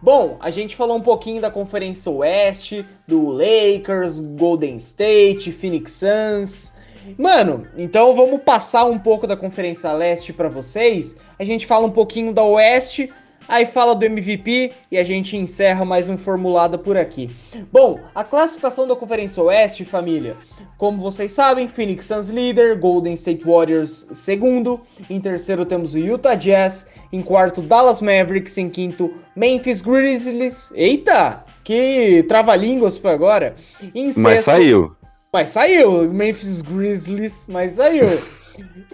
Bom, 0.02 0.38
a 0.40 0.50
gente 0.50 0.76
falou 0.76 0.98
um 0.98 1.02
pouquinho 1.02 1.42
da 1.42 1.52
Conferência 1.52 2.12
Oeste, 2.12 2.86
do 3.08 3.30
Lakers, 3.30 4.20
Golden 4.20 4.76
State, 4.76 5.52
Phoenix 5.52 5.92
Suns. 5.92 6.74
Mano, 7.18 7.68
então 7.78 8.16
vamos 8.16 8.42
passar 8.42 8.86
um 8.86 9.00
pouco 9.00 9.26
da 9.26 9.36
Conferência 9.36 9.92
Leste 9.92 10.34
para 10.34 10.50
vocês. 10.50 11.16
A 11.38 11.44
gente 11.44 11.66
fala 11.66 11.86
um 11.86 11.92
pouquinho 11.92 12.34
da 12.34 12.44
Oeste, 12.44 13.12
aí 13.48 13.66
fala 13.66 13.96
do 13.96 14.06
MVP 14.06 14.72
e 14.92 14.98
a 14.98 15.04
gente 15.04 15.36
encerra 15.36 15.84
mais 15.84 16.08
um 16.08 16.18
formulado 16.18 16.78
por 16.78 16.96
aqui. 16.96 17.30
Bom, 17.72 18.00
a 18.14 18.24
classificação 18.24 18.88
da 18.88 18.96
Conferência 18.96 19.42
Oeste, 19.42 19.84
família. 19.84 20.38
Como 20.78 21.02
vocês 21.02 21.32
sabem, 21.32 21.68
Phoenix 21.68 22.06
Suns 22.06 22.30
líder, 22.30 22.80
Golden 22.80 23.14
State 23.14 23.44
Warriors 23.44 24.08
segundo, 24.14 24.82
em 25.10 25.20
terceiro 25.20 25.66
temos 25.66 25.94
o 25.94 26.00
Utah 26.00 26.36
Jazz, 26.36 26.88
em 27.12 27.22
quarto 27.22 27.62
Dallas 27.62 28.02
Mavericks, 28.02 28.58
em 28.58 28.70
quinto 28.70 29.14
Memphis 29.36 29.82
Grizzlies. 29.82 30.72
Eita, 30.76 31.44
que 31.64 32.24
trava-línguas 32.28 32.98
foi 32.98 33.12
agora. 33.12 33.56
Em 33.94 34.12
sexto, 34.12 34.22
mas 34.22 34.44
saiu. 34.44 34.96
Mas 35.32 35.50
saiu, 35.50 36.12
Memphis 36.12 36.62
Grizzlies, 36.62 37.46
mas 37.48 37.74
saiu. 37.74 38.08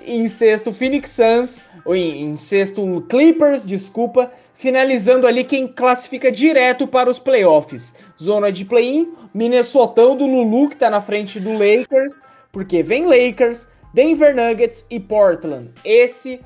em 0.06 0.28
sexto 0.28 0.72
Phoenix 0.72 1.10
Suns, 1.12 1.64
ou 1.84 1.96
em, 1.96 2.24
em 2.24 2.36
sexto 2.36 3.06
Clippers, 3.10 3.66
desculpa, 3.66 4.32
finalizando 4.54 5.28
ali 5.28 5.44
quem 5.44 5.68
classifica 5.68 6.32
direto 6.32 6.88
para 6.88 7.10
os 7.10 7.20
playoffs. 7.20 7.94
Zona 8.22 8.52
de 8.52 8.66
play-in, 8.66 9.14
Minnesotão 9.34 10.16
do 10.16 10.26
Lulu, 10.26 10.70
que 10.70 10.78
tá 10.78 10.90
na 10.90 11.02
frente 11.02 11.40
do 11.40 11.54
Lakers, 11.54 12.24
porque 12.52 12.82
vem 12.82 13.06
Lakers, 13.06 13.70
Denver 13.94 14.36
Nuggets 14.36 14.86
e 14.90 15.00
Portland. 15.00 15.72
Esse 15.84 16.36
é 16.36 16.40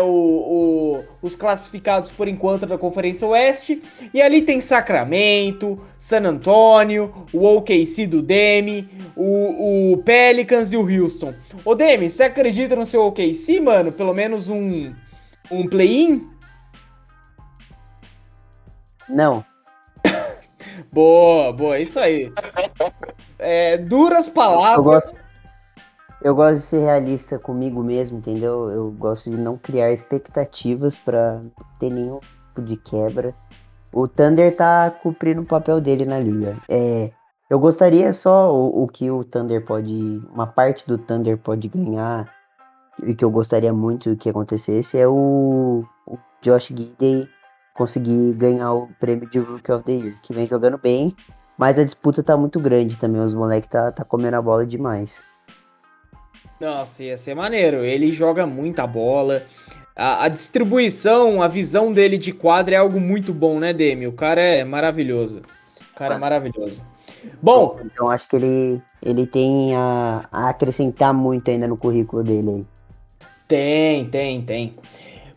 o, 0.00 0.04
o, 0.04 1.04
os 1.20 1.36
classificados 1.36 2.10
por 2.10 2.26
enquanto 2.26 2.66
da 2.66 2.78
Conferência 2.78 3.26
Oeste. 3.28 3.82
E 4.12 4.22
ali 4.22 4.42
tem 4.42 4.60
Sacramento, 4.60 5.80
San 5.98 6.22
Antonio, 6.22 7.26
o 7.32 7.44
OKC 7.44 8.06
do 8.06 8.22
Demi, 8.22 8.88
o, 9.14 9.92
o 9.92 9.98
Pelicans 9.98 10.72
e 10.72 10.76
o 10.76 10.82
Houston. 10.82 11.34
Ô 11.64 11.74
Demi, 11.74 12.10
você 12.10 12.24
acredita 12.24 12.74
no 12.74 12.86
seu 12.86 13.04
OKC, 13.04 13.60
mano? 13.60 13.92
Pelo 13.92 14.14
menos 14.14 14.48
um, 14.48 14.92
um 15.50 15.66
play-in? 15.66 16.26
Não. 19.08 19.44
boa, 20.92 21.52
boa, 21.52 21.78
isso 21.78 21.98
aí. 21.98 22.32
É, 23.38 23.78
duras 23.78 24.28
palavras. 24.28 25.14
Eu 26.20 26.34
gosto, 26.34 26.54
de 26.54 26.62
ser 26.62 26.80
realista 26.80 27.38
comigo 27.38 27.82
mesmo, 27.82 28.18
entendeu? 28.18 28.70
Eu 28.70 28.90
gosto 28.90 29.30
de 29.30 29.36
não 29.36 29.56
criar 29.56 29.92
expectativas 29.92 30.98
para 30.98 31.40
ter 31.78 31.90
nenhum 31.90 32.18
tipo 32.18 32.62
de 32.62 32.76
quebra. 32.76 33.34
O 33.92 34.08
Thunder 34.08 34.54
tá 34.54 34.90
cumprindo 34.90 35.42
o 35.42 35.46
papel 35.46 35.80
dele 35.80 36.04
na 36.04 36.18
liga. 36.18 36.56
É, 36.68 37.12
eu 37.48 37.58
gostaria 37.58 38.12
só 38.12 38.52
o, 38.52 38.84
o 38.84 38.88
que 38.88 39.10
o 39.10 39.24
Thunder 39.24 39.64
pode. 39.64 40.22
Uma 40.32 40.46
parte 40.46 40.86
do 40.86 40.98
Thunder 40.98 41.38
pode 41.38 41.68
ganhar, 41.68 42.28
e 43.02 43.14
que 43.14 43.24
eu 43.24 43.30
gostaria 43.30 43.72
muito 43.72 44.16
que 44.16 44.28
acontecesse, 44.28 44.98
é 44.98 45.06
o, 45.06 45.84
o 46.06 46.18
Josh 46.42 46.66
Gidey 46.66 47.28
conseguir 47.74 48.34
ganhar 48.34 48.72
o 48.72 48.88
prêmio 48.98 49.30
de 49.30 49.38
Rookie 49.38 49.72
of 49.72 49.84
the 49.84 49.92
Year, 49.92 50.20
que 50.20 50.34
vem 50.34 50.46
jogando 50.46 50.76
bem, 50.76 51.14
mas 51.56 51.78
a 51.78 51.84
disputa 51.84 52.22
tá 52.24 52.36
muito 52.36 52.58
grande 52.58 52.98
também. 52.98 53.20
Os 53.20 53.32
moleques 53.32 53.70
tá, 53.70 53.92
tá 53.92 54.04
comendo 54.04 54.36
a 54.36 54.42
bola 54.42 54.66
demais. 54.66 55.22
Nossa, 56.60 57.04
ia 57.04 57.16
ser 57.16 57.34
maneiro. 57.34 57.84
Ele 57.84 58.10
joga 58.10 58.46
muita 58.46 58.86
bola. 58.86 59.44
A, 59.94 60.24
a, 60.24 60.28
distribuição, 60.28 61.42
a 61.42 61.48
visão 61.48 61.92
dele 61.92 62.18
de 62.18 62.32
quadra 62.32 62.76
é 62.76 62.78
algo 62.78 63.00
muito 63.00 63.32
bom, 63.32 63.58
né, 63.58 63.72
Demi? 63.72 64.06
O 64.06 64.12
cara 64.12 64.40
é 64.40 64.64
maravilhoso. 64.64 65.42
O 65.92 65.98
cara 65.98 66.14
é 66.14 66.18
maravilhoso. 66.18 66.82
Bom. 67.42 67.78
Então 67.84 68.08
acho 68.08 68.28
que 68.28 68.36
ele, 68.36 68.82
ele 69.02 69.26
tem 69.26 69.74
a, 69.74 70.28
a 70.30 70.48
acrescentar 70.50 71.12
muito 71.12 71.50
ainda 71.50 71.66
no 71.66 71.76
currículo 71.76 72.22
dele. 72.22 72.66
Tem, 73.46 74.04
tem, 74.04 74.42
tem. 74.42 74.76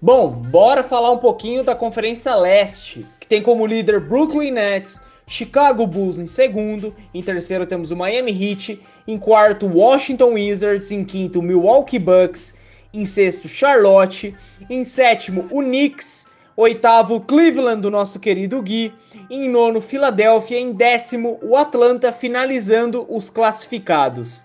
Bom, 0.01 0.29
bora 0.29 0.83
falar 0.83 1.11
um 1.11 1.17
pouquinho 1.17 1.63
da 1.63 1.75
Conferência 1.75 2.35
Leste, 2.35 3.05
que 3.19 3.27
tem 3.27 3.41
como 3.41 3.65
líder 3.65 3.99
Brooklyn 3.99 4.51
Nets, 4.51 5.01
Chicago 5.27 5.87
Bulls 5.87 6.17
em 6.17 6.27
segundo, 6.27 6.93
em 7.13 7.23
terceiro 7.23 7.65
temos 7.65 7.89
o 7.89 7.95
Miami 7.95 8.31
Heat, 8.31 8.81
em 9.07 9.17
quarto 9.17 9.67
Washington 9.67 10.33
Wizards, 10.33 10.91
em 10.91 11.03
quinto 11.03 11.41
Milwaukee 11.41 11.99
Bucks, 11.99 12.53
em 12.93 13.05
sexto 13.05 13.47
Charlotte, 13.47 14.35
em 14.69 14.83
sétimo 14.83 15.47
o 15.49 15.61
Knicks, 15.61 16.27
oitavo 16.55 17.21
Cleveland 17.21 17.81
do 17.81 17.89
nosso 17.89 18.19
querido 18.19 18.61
Gui, 18.61 18.93
em 19.29 19.49
nono 19.49 19.79
Filadélfia, 19.79 20.59
em 20.59 20.73
décimo 20.73 21.39
o 21.41 21.55
Atlanta, 21.55 22.11
finalizando 22.11 23.05
os 23.09 23.29
classificados. 23.29 24.43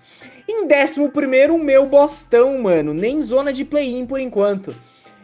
Em 0.48 0.66
décimo 0.66 1.10
primeiro 1.10 1.56
o 1.56 1.62
meu 1.62 1.86
Bostão, 1.86 2.58
mano, 2.62 2.94
nem 2.94 3.20
zona 3.20 3.52
de 3.52 3.64
play-in 3.64 4.06
por 4.06 4.20
enquanto. 4.20 4.74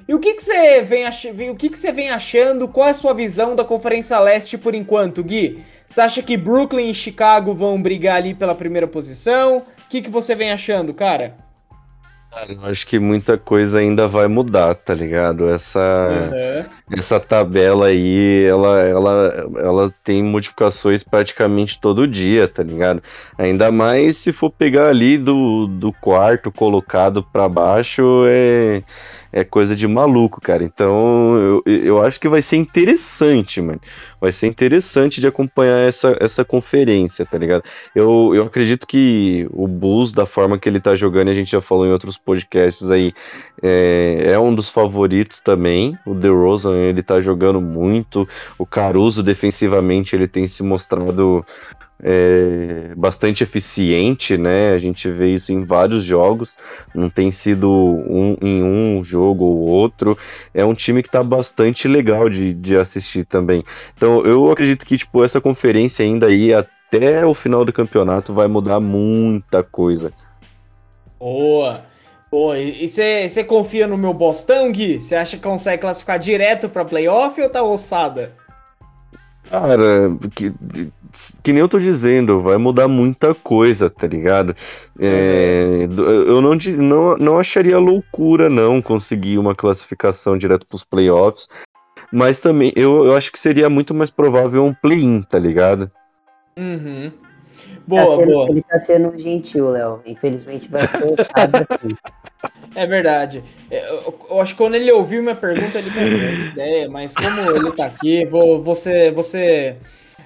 E 0.09 0.15
o 0.15 0.19
que 0.19 0.39
você 0.39 0.83
vem, 0.83 1.07
ach... 1.07 1.25
o 1.49 1.55
que 1.55 1.71
que 1.71 1.93
vem 1.93 2.11
achando? 2.11 2.67
Qual 2.67 2.89
é 2.89 2.91
a 2.91 2.95
sua 2.95 3.15
visão 3.15 3.55
da 3.55 3.65
Conferência 3.65 4.19
Leste 4.19 4.59
por 4.59 4.75
enquanto, 4.75 5.23
Gui? 5.23 5.63
Você 5.93 6.01
acha 6.01 6.23
que 6.23 6.39
Brooklyn 6.39 6.89
e 6.89 6.95
Chicago 6.95 7.53
vão 7.53 7.81
brigar 7.81 8.17
ali 8.17 8.33
pela 8.33 8.55
primeira 8.55 8.87
posição? 8.87 9.59
O 9.59 9.89
que 9.91 10.01
que 10.01 10.09
você 10.09 10.35
vem 10.35 10.51
achando, 10.51 10.95
cara? 10.95 11.37
Cara, 12.31 12.51
eu 12.51 12.65
acho 12.65 12.87
que 12.87 12.99
muita 12.99 13.37
coisa 13.37 13.79
ainda 13.79 14.09
vai 14.09 14.27
mudar, 14.27 14.75
tá 14.75 14.95
ligado? 14.95 15.51
Essa, 15.51 16.09
uhum. 16.09 16.99
essa 16.99 17.21
tabela 17.21 17.89
aí, 17.89 18.43
ela, 18.43 18.81
ela, 18.81 19.51
ela 19.59 19.95
tem 20.03 20.23
modificações 20.23 21.03
praticamente 21.03 21.79
todo 21.79 22.09
dia, 22.09 22.49
tá 22.49 22.63
ligado? 22.63 23.03
Ainda 23.37 23.71
mais 23.71 24.17
se 24.17 24.33
for 24.33 24.49
pegar 24.49 24.89
ali 24.89 25.19
do, 25.19 25.67
do 25.67 25.93
quarto 25.93 26.51
colocado 26.51 27.23
para 27.23 27.47
baixo, 27.51 28.25
é 28.27 28.83
é 29.33 29.43
coisa 29.43 29.75
de 29.75 29.89
maluco, 29.89 30.41
cara. 30.41 30.63
Então, 30.63 31.63
eu, 31.65 31.73
eu 31.85 32.05
acho 32.05 32.21
que 32.21 32.29
vai 32.29 32.43
ser 32.43 32.57
interessante, 32.57 33.63
mano. 33.63 33.81
Vai 34.23 34.31
ser 34.31 34.47
interessante 34.47 35.21
de 35.21 35.27
acompanhar 35.27 35.83
essa, 35.83 36.17
essa 36.21 36.45
conferência, 36.45 37.27
tá 37.27 37.37
ligado? 37.37 37.65
Eu, 37.93 38.33
eu 38.33 38.45
acredito 38.45 38.87
que 38.87 39.49
o 39.51 39.67
Bulls, 39.67 40.13
da 40.13 40.25
forma 40.25 40.57
que 40.57 40.69
ele 40.69 40.79
tá 40.79 40.95
jogando, 40.95 41.31
a 41.31 41.35
gente 41.35 41.51
já 41.51 41.61
falou 41.61 41.85
em 41.85 41.91
outros 41.91 42.17
podcasts 42.17 42.89
aí, 42.89 43.13
é, 43.61 44.29
é 44.31 44.39
um 44.39 44.55
dos 44.55 44.69
favoritos 44.69 45.41
também. 45.41 45.99
O 46.07 46.15
DeRozan, 46.15 46.77
ele 46.77 47.03
tá 47.03 47.19
jogando 47.19 47.61
muito. 47.61 48.29
O 48.57 48.65
Caruso, 48.65 49.25
defensivamente, 49.25 50.15
ele 50.15 50.29
tem 50.29 50.47
se 50.47 50.63
mostrado 50.63 51.45
é, 52.03 52.93
bastante 52.97 53.45
eficiente, 53.45 54.37
né? 54.37 54.73
A 54.73 54.79
gente 54.79 55.09
vê 55.11 55.33
isso 55.33 55.53
em 55.53 55.65
vários 55.65 56.03
jogos, 56.03 56.57
não 56.93 57.09
tem 57.09 57.31
sido 57.31 57.71
um, 57.71 58.37
em 58.43 58.63
um 58.63 59.05
jogo 59.05 59.45
ou 59.45 59.59
outro. 59.61 60.19
É 60.53 60.65
um 60.65 60.75
time 60.75 61.03
que 61.03 61.11
tá 61.11 61.23
bastante 61.23 61.87
legal 61.87 62.29
de, 62.29 62.53
de 62.53 62.77
assistir 62.77 63.25
também. 63.25 63.63
Então 63.97 64.12
eu 64.27 64.51
acredito 64.51 64.85
que 64.85 64.99
tipo, 64.99 65.25
essa 65.25 65.41
conferência 65.41 66.05
ainda 66.05 66.27
aí 66.27 66.53
até 66.53 67.25
o 67.25 67.35
final 67.35 67.65
do 67.65 67.73
campeonato 67.73 68.35
vai 68.35 68.47
mudar 68.47 68.81
muita 68.81 69.63
coisa. 69.63 70.13
Boa! 71.19 71.85
Boa, 72.31 72.59
e 72.59 72.89
você 72.89 73.45
confia 73.47 73.87
no 73.87 73.99
meu 73.99 74.15
Bostão, 74.15 74.73
Gui? 74.73 75.03
Você 75.03 75.15
acha 75.15 75.37
que 75.37 75.43
consegue 75.43 75.83
classificar 75.83 76.19
direto 76.19 76.67
pra 76.67 76.83
playoff 76.83 77.39
ou 77.39 77.51
tá 77.51 77.63
ossada? 77.63 78.33
Cara, 79.51 80.17
que, 80.35 80.51
que 81.43 81.53
nem 81.53 81.61
eu 81.61 81.69
tô 81.69 81.79
dizendo, 81.79 82.41
vai 82.41 82.57
mudar 82.57 82.89
muita 82.89 83.35
coisa, 83.35 83.91
tá 83.91 84.07
ligado? 84.07 84.57
É, 84.99 85.87
eu 86.27 86.41
não, 86.41 86.55
não, 86.79 87.17
não 87.19 87.39
acharia 87.39 87.79
loucura, 87.79 88.49
não, 88.49 88.81
conseguir 88.81 89.37
uma 89.37 89.55
classificação 89.55 90.39
direto 90.39 90.67
pros 90.67 90.85
playoffs. 90.85 91.49
Mas 92.13 92.41
também, 92.41 92.73
eu, 92.77 93.07
eu 93.07 93.17
acho 93.17 93.33
que 93.33 93.39
seria 93.39 93.71
muito 93.71 93.95
mais 93.95 94.11
provável 94.11 94.63
um 94.65 94.75
play-in, 94.75 95.23
tá 95.23 95.39
ligado? 95.39 95.91
Uhum. 96.59 97.11
Boa, 97.87 98.05
tá 98.05 98.17
sendo, 98.17 98.33
boa. 98.33 98.49
Ele 98.51 98.63
tá 98.63 98.79
sendo 98.79 99.19
gentil, 99.19 99.71
Léo. 99.71 100.01
Infelizmente 100.07 100.69
vai 100.69 100.87
ser 100.87 101.05
assim. 101.05 101.89
É 102.75 102.87
verdade. 102.87 103.45
É, 103.71 103.87
eu, 103.89 104.19
eu, 104.31 104.41
acho 104.41 104.55
que 104.55 104.59
quando 104.59 104.75
ele 104.75 104.91
ouviu 104.91 105.23
minha 105.23 105.35
pergunta, 105.35 105.79
ele 105.79 105.91
pegou 105.91 106.19
essa 106.19 106.43
ideia, 106.53 106.89
mas 106.89 107.15
como 107.15 107.51
ele 107.55 107.71
tá 107.73 107.85
aqui, 107.85 108.25
vou, 108.25 108.63
você, 108.63 109.11
você. 109.11 109.77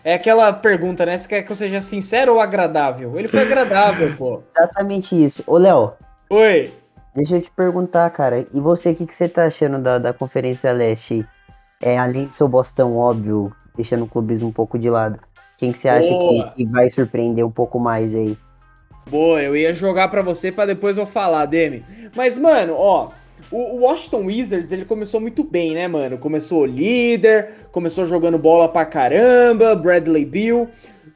É 0.05 0.15
aquela 0.15 0.53
pergunta, 0.53 1.05
né? 1.05 1.19
Você 1.19 1.27
quer 1.27 1.43
que 1.43 1.51
eu 1.51 1.57
seja 1.57 1.81
sincero 1.81 2.35
ou 2.35 2.41
agradável? 2.41 3.19
Ele 3.19 3.27
foi 3.27 3.41
agradável, 3.41 4.15
pô. 4.17 4.43
Exatamente 4.57 5.21
isso. 5.23 5.43
Ô, 5.45 5.59
Léo. 5.59 5.93
Oi. 6.31 6.73
Deixa 7.15 7.37
eu 7.37 7.43
te 7.43 7.51
perguntar, 7.51 8.09
cara. 8.11 8.47
E 8.53 8.61
você, 8.61 8.93
o 8.93 8.95
que, 8.95 9.07
que 9.07 9.15
você 9.15 9.29
tá 9.29 9.47
achando 9.47 9.81
da, 9.81 9.99
da 9.99 10.13
Conferência 10.13 10.73
Leste? 10.73 11.27
É, 11.81 11.99
além 11.99 12.27
do 12.27 12.35
seu 12.35 12.49
Bostão, 12.49 12.97
óbvio, 12.97 13.53
deixando 13.77 14.05
o 14.05 14.09
clubismo 14.09 14.49
um 14.49 14.53
pouco 14.53 14.79
de 14.79 14.89
lado. 14.89 15.19
Quem 15.59 15.73
que 15.73 15.79
você 15.79 15.89
acha 15.89 16.07
que, 16.07 16.51
que, 16.57 16.67
vai 16.67 16.89
surpreender 16.91 17.45
um 17.45 17.51
pouco 17.51 17.79
mais 17.79 18.15
aí? 18.15 18.37
Boa, 19.11 19.43
eu 19.43 19.57
ia 19.57 19.73
jogar 19.73 20.09
para 20.09 20.21
você 20.21 20.51
para 20.51 20.67
depois 20.67 20.97
eu 20.99 21.07
falar, 21.07 21.47
Demi. 21.47 21.85
Mas, 22.15 22.37
mano, 22.37 22.75
ó, 22.75 23.11
o 23.51 23.81
Washington 23.81 24.27
Wizards, 24.27 24.73
ele 24.73 24.85
começou 24.85 25.21
muito 25.21 25.45
bem, 25.45 25.75
né, 25.75 25.87
mano? 25.87 26.19
Começou 26.19 26.67
líder, 26.67 27.51
começou 27.71 28.05
jogando 28.05 28.39
bola 28.39 28.69
pra 28.69 28.85
caramba, 28.85 29.75
Bradley 29.75 30.25
Bill. 30.25 30.69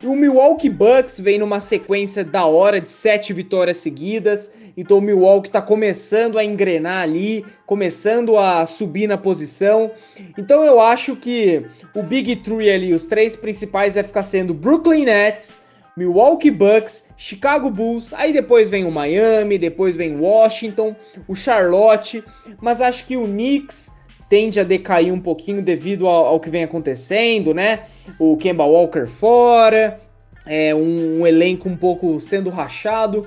E 0.02 0.06
o 0.06 0.14
Milwaukee 0.14 0.70
Bucks 0.70 1.20
vem 1.20 1.38
numa 1.38 1.60
sequência 1.60 2.24
da 2.24 2.46
hora 2.46 2.80
de 2.80 2.90
sete 2.90 3.32
vitórias 3.32 3.78
seguidas. 3.78 4.52
Então 4.80 4.96
o 4.96 5.00
Milwaukee 5.02 5.50
tá 5.50 5.60
começando 5.60 6.38
a 6.38 6.44
engrenar 6.44 7.02
ali, 7.02 7.44
começando 7.66 8.38
a 8.38 8.64
subir 8.64 9.06
na 9.06 9.18
posição. 9.18 9.90
Então 10.38 10.64
eu 10.64 10.80
acho 10.80 11.16
que 11.16 11.66
o 11.94 12.02
Big 12.02 12.36
Three 12.36 12.70
ali, 12.70 12.94
os 12.94 13.04
três 13.04 13.36
principais, 13.36 13.96
vai 13.96 14.02
ficar 14.02 14.22
sendo 14.22 14.54
Brooklyn 14.54 15.04
Nets, 15.04 15.60
Milwaukee 15.94 16.50
Bucks, 16.50 17.08
Chicago 17.14 17.68
Bulls, 17.68 18.14
aí 18.14 18.32
depois 18.32 18.70
vem 18.70 18.86
o 18.86 18.90
Miami, 18.90 19.58
depois 19.58 19.94
vem 19.94 20.18
Washington, 20.18 20.96
o 21.28 21.34
Charlotte, 21.34 22.24
mas 22.58 22.80
acho 22.80 23.06
que 23.06 23.18
o 23.18 23.26
Knicks 23.26 23.94
tende 24.30 24.58
a 24.58 24.64
decair 24.64 25.12
um 25.12 25.20
pouquinho 25.20 25.60
devido 25.60 26.06
ao, 26.06 26.24
ao 26.24 26.40
que 26.40 26.48
vem 26.48 26.64
acontecendo, 26.64 27.52
né? 27.52 27.80
O 28.18 28.34
Kemba 28.38 28.64
Walker 28.64 29.06
fora, 29.06 30.00
é 30.46 30.74
um, 30.74 31.20
um 31.20 31.26
elenco 31.26 31.68
um 31.68 31.76
pouco 31.76 32.18
sendo 32.18 32.50
rachado. 32.50 33.26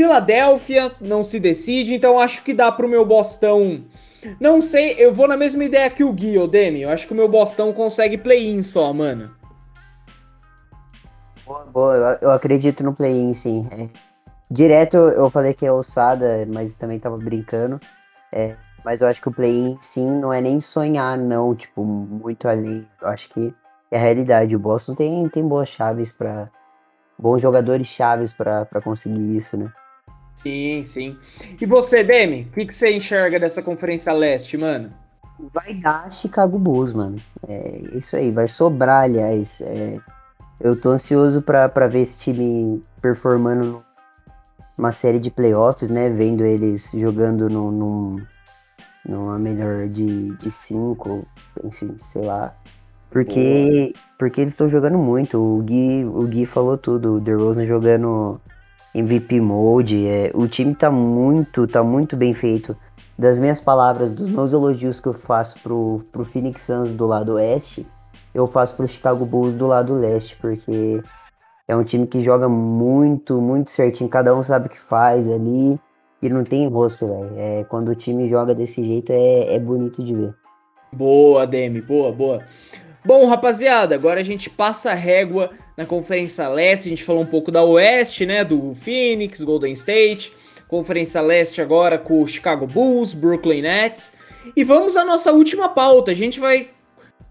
Filadélfia 0.00 0.92
não 0.98 1.22
se 1.22 1.38
decide, 1.38 1.92
então 1.92 2.18
acho 2.18 2.42
que 2.42 2.54
dá 2.54 2.72
pro 2.72 2.88
meu 2.88 3.04
Bostão. 3.04 3.84
Não 4.40 4.62
sei, 4.62 4.94
eu 4.98 5.12
vou 5.12 5.28
na 5.28 5.36
mesma 5.36 5.62
ideia 5.62 5.90
que 5.90 6.02
o 6.02 6.10
Gui, 6.10 6.38
Demi. 6.48 6.80
Eu 6.80 6.88
acho 6.88 7.06
que 7.06 7.12
o 7.12 7.16
meu 7.16 7.28
Bostão 7.28 7.70
consegue 7.70 8.16
play-in 8.16 8.62
só, 8.62 8.94
mano. 8.94 9.30
Boa, 11.44 11.66
boa. 11.66 12.18
Eu 12.22 12.30
acredito 12.30 12.82
no 12.82 12.94
play-in, 12.94 13.34
sim. 13.34 13.68
É. 13.70 13.88
Direto 14.50 14.96
eu 14.96 15.28
falei 15.28 15.52
que 15.52 15.66
é 15.66 15.72
ossada, 15.72 16.48
mas 16.50 16.74
também 16.74 16.98
tava 16.98 17.18
brincando. 17.18 17.78
É, 18.32 18.56
mas 18.82 19.02
eu 19.02 19.08
acho 19.08 19.20
que 19.20 19.28
o 19.28 19.34
play-in, 19.34 19.76
sim, 19.82 20.10
não 20.10 20.32
é 20.32 20.40
nem 20.40 20.62
sonhar, 20.62 21.18
não, 21.18 21.54
tipo, 21.54 21.84
muito 21.84 22.48
além. 22.48 22.88
Eu 23.02 23.08
acho 23.08 23.28
que 23.28 23.52
é 23.90 23.98
a 23.98 24.00
realidade. 24.00 24.56
O 24.56 24.58
Boston 24.58 24.94
tem, 24.94 25.28
tem 25.28 25.46
boas 25.46 25.68
chaves 25.68 26.10
para 26.10 26.48
bons 27.18 27.42
jogadores 27.42 27.86
chaves 27.86 28.32
para 28.32 28.64
conseguir 28.82 29.36
isso, 29.36 29.58
né? 29.58 29.70
Sim, 30.42 30.84
sim. 30.86 31.18
E 31.60 31.66
você, 31.66 32.02
Demi, 32.02 32.42
o 32.42 32.54
que, 32.54 32.66
que 32.66 32.76
você 32.76 32.94
enxerga 32.96 33.38
dessa 33.38 33.62
Conferência 33.62 34.12
Leste, 34.12 34.56
mano? 34.56 34.90
Vai 35.52 35.74
dar 35.74 36.10
Chicago 36.10 36.58
Bulls, 36.58 36.92
mano. 36.92 37.16
É 37.46 37.82
isso 37.94 38.16
aí, 38.16 38.30
vai 38.30 38.48
sobrar, 38.48 39.04
aliás. 39.04 39.60
É, 39.60 39.98
eu 40.58 40.80
tô 40.80 40.90
ansioso 40.90 41.42
para 41.42 41.88
ver 41.88 42.00
esse 42.00 42.18
time 42.18 42.82
performando 43.02 43.84
numa 44.76 44.92
série 44.92 45.18
de 45.18 45.30
playoffs, 45.30 45.90
né? 45.90 46.08
Vendo 46.08 46.44
eles 46.44 46.90
jogando 46.94 47.50
no, 47.50 47.70
num, 47.70 48.26
numa 49.06 49.38
melhor 49.38 49.88
de, 49.88 50.34
de 50.36 50.50
cinco, 50.50 51.26
enfim, 51.62 51.94
sei 51.98 52.22
lá. 52.22 52.54
Porque, 53.10 53.92
porque 54.18 54.40
eles 54.40 54.54
estão 54.54 54.68
jogando 54.68 54.96
muito. 54.96 55.38
O 55.38 55.62
Gui, 55.62 56.04
o 56.04 56.22
Gui 56.26 56.46
falou 56.46 56.78
tudo. 56.78 57.16
O 57.16 57.20
DeRozan 57.20 57.66
jogando 57.66 58.40
MVP 58.94 59.40
mode. 59.40 60.06
É, 60.06 60.30
o 60.34 60.48
time 60.48 60.74
tá 60.74 60.90
muito, 60.90 61.66
tá 61.66 61.82
muito 61.82 62.16
bem 62.16 62.34
feito. 62.34 62.76
Das 63.18 63.38
minhas 63.38 63.60
palavras, 63.60 64.10
dos 64.10 64.30
meus 64.30 64.52
elogios 64.52 64.98
que 64.98 65.06
eu 65.06 65.12
faço 65.12 65.60
pro, 65.62 66.04
pro 66.10 66.24
Phoenix 66.24 66.62
Suns 66.62 66.90
do 66.90 67.06
lado 67.06 67.34
oeste, 67.34 67.86
eu 68.34 68.46
faço 68.46 68.74
pro 68.76 68.88
Chicago 68.88 69.24
Bulls 69.24 69.54
do 69.54 69.66
lado 69.66 69.94
leste, 69.94 70.36
porque 70.36 71.02
é 71.68 71.76
um 71.76 71.84
time 71.84 72.06
que 72.06 72.20
joga 72.20 72.48
muito, 72.48 73.40
muito 73.40 73.70
certinho. 73.70 74.08
Cada 74.08 74.34
um 74.34 74.42
sabe 74.42 74.66
o 74.66 74.70
que 74.70 74.80
faz 74.80 75.28
ali 75.28 75.78
e 76.22 76.28
não 76.28 76.44
tem 76.44 76.66
rosto, 76.68 77.06
velho. 77.06 77.30
É, 77.36 77.64
quando 77.64 77.88
o 77.90 77.94
time 77.94 78.28
joga 78.28 78.54
desse 78.54 78.84
jeito 78.84 79.12
é, 79.12 79.54
é 79.54 79.58
bonito 79.58 80.02
de 80.02 80.14
ver. 80.14 80.34
Boa, 80.92 81.46
Demi, 81.46 81.80
boa, 81.80 82.12
boa. 82.12 82.42
Bom, 83.02 83.26
rapaziada, 83.26 83.94
agora 83.94 84.20
a 84.20 84.22
gente 84.22 84.50
passa 84.50 84.90
a 84.90 84.94
régua 84.94 85.52
na 85.74 85.86
Conferência 85.86 86.46
Leste. 86.48 86.86
A 86.86 86.90
gente 86.90 87.02
falou 87.02 87.22
um 87.22 87.26
pouco 87.26 87.50
da 87.50 87.64
Oeste, 87.64 88.26
né? 88.26 88.44
Do 88.44 88.74
Phoenix, 88.74 89.40
Golden 89.42 89.72
State. 89.72 90.34
Conferência 90.68 91.22
Leste 91.22 91.62
agora 91.62 91.96
com 91.96 92.22
o 92.22 92.28
Chicago 92.28 92.66
Bulls, 92.66 93.14
Brooklyn 93.14 93.62
Nets. 93.62 94.12
E 94.54 94.62
vamos 94.62 94.98
à 94.98 95.04
nossa 95.04 95.32
última 95.32 95.70
pauta. 95.70 96.10
A 96.10 96.14
gente 96.14 96.38
vai, 96.38 96.68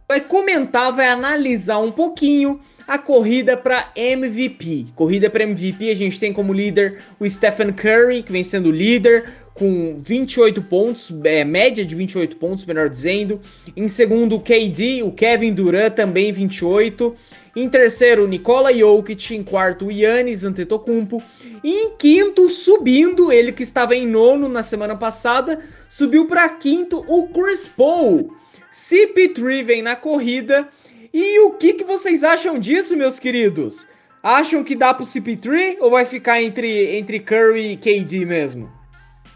vai 0.07 0.19
comentar, 0.19 0.91
vai 0.91 1.07
analisar 1.07 1.77
um 1.77 1.91
pouquinho 1.91 2.59
a 2.87 2.97
corrida 2.97 3.55
para 3.55 3.91
MVP. 3.95 4.87
Corrida 4.95 5.29
para 5.29 5.43
MVP, 5.43 5.91
a 5.91 5.95
gente 5.95 6.19
tem 6.19 6.33
como 6.33 6.51
líder 6.51 6.99
o 7.19 7.29
Stephen 7.29 7.71
Curry, 7.71 8.23
que 8.23 8.31
vem 8.31 8.43
sendo 8.43 8.71
líder 8.71 9.31
com 9.59 9.99
28 9.99 10.61
pontos, 10.61 11.13
é, 11.25 11.43
média 11.43 11.85
de 11.85 11.93
28 11.93 12.37
pontos, 12.37 12.63
melhor 12.63 12.87
dizendo. 12.89 13.41
Em 13.75 13.89
segundo, 13.89 14.37
o 14.37 14.39
KD, 14.39 15.03
o 15.03 15.11
Kevin 15.11 15.53
Durant, 15.53 15.93
também 15.93 16.31
28. 16.31 17.13
Em 17.57 17.67
terceiro, 17.67 18.25
Nikola 18.25 18.73
Jokic. 18.73 19.35
Em 19.35 19.43
quarto, 19.43 19.87
o 19.87 19.91
Yannis 19.91 20.45
Antetokounmpo. 20.45 21.21
E 21.61 21.71
em 21.71 21.97
quinto, 21.97 22.49
subindo, 22.49 23.33
ele 23.33 23.51
que 23.51 23.63
estava 23.63 23.93
em 23.93 24.07
nono 24.07 24.47
na 24.47 24.63
semana 24.63 24.95
passada, 24.95 25.59
subiu 25.89 26.25
para 26.25 26.47
quinto 26.47 27.03
o 27.05 27.27
Chris 27.27 27.67
Paul. 27.67 28.33
CP3 28.71 29.63
vem 29.63 29.81
na 29.81 29.95
corrida 29.97 30.69
e 31.13 31.39
o 31.39 31.51
que, 31.51 31.73
que 31.73 31.83
vocês 31.83 32.23
acham 32.23 32.59
disso, 32.59 32.95
meus 32.95 33.19
queridos? 33.19 33.87
Acham 34.21 34.63
que 34.63 34.75
dá 34.75 34.93
pro 34.93 35.05
CP3 35.05 35.77
ou 35.79 35.89
vai 35.89 36.05
ficar 36.05 36.41
entre, 36.41 36.97
entre 36.97 37.19
Curry 37.19 37.71
e 37.71 37.77
KD 37.77 38.25
mesmo? 38.25 38.78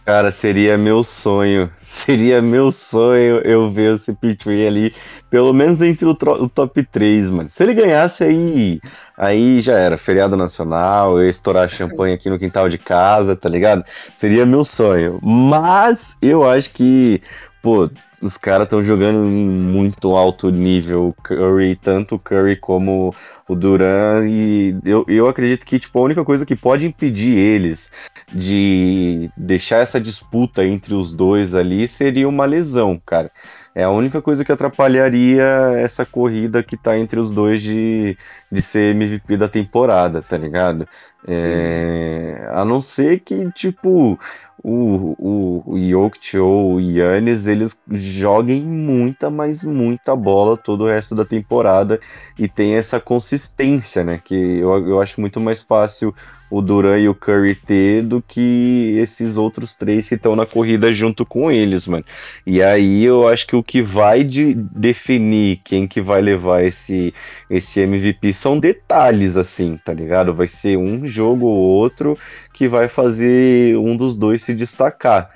Cara, 0.06 0.32
seria 0.32 0.78
meu 0.78 1.02
sonho. 1.02 1.72
Seria 1.80 2.42
meu 2.42 2.72
sonho 2.72 3.40
eu 3.46 3.72
ver 3.72 3.94
o 3.94 3.98
CP3 3.98 4.68
ali, 4.68 4.94
pelo 5.30 5.54
menos 5.54 5.82
entre 5.82 6.06
o, 6.06 6.12
o, 6.12 6.50
top 6.50 6.84
3, 6.84 7.32
mano. 7.32 7.50
Se 7.50 7.64
ele 7.64 7.74
ganhasse 7.74 8.24
aí, 8.24 8.82
aí 9.18 9.62
já 9.62 9.78
era. 9.78 9.98
Feriado 9.98 10.36
nacional, 10.36 11.22
eu 11.22 11.30
estourar 11.30 11.70
champanhe 11.70 12.16
aqui 12.16 12.30
no 12.30 12.38
quintal 12.38 12.68
de 12.68 12.78
casa, 12.78 13.34
tá 13.36 13.48
ligado? 13.48 13.84
Seria 14.14 14.46
meu 14.46 14.66
sonho. 14.66 15.20
Mas 15.24 16.18
eu 16.22 16.50
acho 16.50 16.72
que, 16.72 17.22
pô, 17.64 17.90
os 18.22 18.36
caras 18.36 18.66
estão 18.66 18.84
jogando 18.84 19.26
em 19.26 19.50
muito 19.50 20.16
alto 20.18 20.50
nível, 20.50 21.08
o 21.08 21.14
Curry, 21.14 21.78
tanto 21.78 22.16
o 22.16 22.20
Curry 22.20 22.58
como 22.58 23.16
o 23.48 23.56
Duran, 23.56 24.28
e 24.28 24.76
eu, 24.84 25.06
eu 25.08 25.30
acredito 25.30 25.66
que 25.66 25.80
tipo, 25.80 25.98
a 25.98 26.02
única 26.04 26.26
coisa 26.26 26.46
que 26.46 26.58
pode 26.58 26.86
impedir 26.86 27.38
eles 27.38 27.90
de 28.34 29.32
deixar 29.38 29.78
essa 29.78 30.00
disputa 30.00 30.66
entre 30.66 30.94
os 30.94 31.14
dois 31.14 31.56
ali 31.56 31.88
seria 31.88 32.28
uma 32.28 32.46
lesão, 32.46 33.02
cara. 33.06 33.32
É 33.76 33.84
a 33.84 33.90
única 33.90 34.22
coisa 34.22 34.46
que 34.46 34.52
atrapalharia 34.52 35.44
essa 35.78 36.06
corrida 36.06 36.62
que 36.62 36.78
tá 36.78 36.98
entre 36.98 37.20
os 37.20 37.32
dois 37.32 37.62
de, 37.62 38.16
de 38.52 38.62
ser 38.62 38.94
MVP 38.94 39.36
da 39.38 39.48
temporada, 39.48 40.22
tá 40.22 40.38
ligado? 40.38 40.88
É, 41.28 42.50
a 42.52 42.64
não 42.64 42.80
ser 42.80 43.22
que, 43.22 43.50
tipo, 43.52 44.20
o, 44.64 45.16
o, 45.20 45.74
o 45.74 45.82
Jokic 45.82 46.38
ou 46.38 46.76
o 46.76 46.80
Yannis, 46.80 47.48
eles 47.48 47.82
joguem 47.92 48.64
muita, 48.64 49.30
mas 49.30 49.62
muita 49.64 50.16
bola 50.16 50.56
todo 50.56 50.86
o 50.86 50.88
resto 50.88 51.14
da 51.14 51.26
temporada 51.26 52.00
e 52.40 52.48
tem 52.48 52.76
essa 52.76 53.00
consistência, 53.00 54.04
né? 54.06 54.22
Que 54.24 54.36
eu, 54.36 54.70
eu 54.88 55.02
acho 55.02 55.20
muito 55.20 55.42
mais 55.42 55.62
fácil 55.62 56.16
o 56.54 56.62
Duran 56.62 57.00
e 57.00 57.10
o 57.10 57.16
Curry 57.16 57.56
ter 57.56 58.04
do 58.04 58.22
que 58.22 58.96
esses 59.00 59.38
outros 59.38 59.74
três 59.74 60.08
que 60.08 60.14
estão 60.14 60.36
na 60.36 60.46
corrida 60.46 60.94
junto 60.94 61.26
com 61.26 61.50
eles, 61.50 61.88
mano. 61.88 62.06
E 62.46 62.62
aí 62.62 63.04
eu 63.04 63.28
acho 63.28 63.48
que 63.48 63.56
o 63.56 63.64
que 63.64 63.82
vai 63.82 64.24
de 64.24 64.54
definir 64.54 65.62
quem 65.64 65.88
que 65.88 66.00
vai 66.00 66.22
levar 66.22 66.64
esse, 66.64 67.12
esse 67.50 67.80
MVP 67.80 68.34
são 68.34 68.60
detalhes, 68.60 69.36
assim, 69.36 69.80
tá 69.84 69.92
ligado? 69.92 70.32
Vai 70.32 70.48
ser 70.48 70.78
um 70.78 71.08
jogo 71.08 71.48
ou 71.48 71.58
outro 71.58 72.16
que 72.54 72.68
vai 72.68 72.88
fazer 72.88 73.76
um 73.76 73.98
dos 73.98 74.16
dois 74.16 74.44
se 74.44 74.53
destacar. 74.56 75.32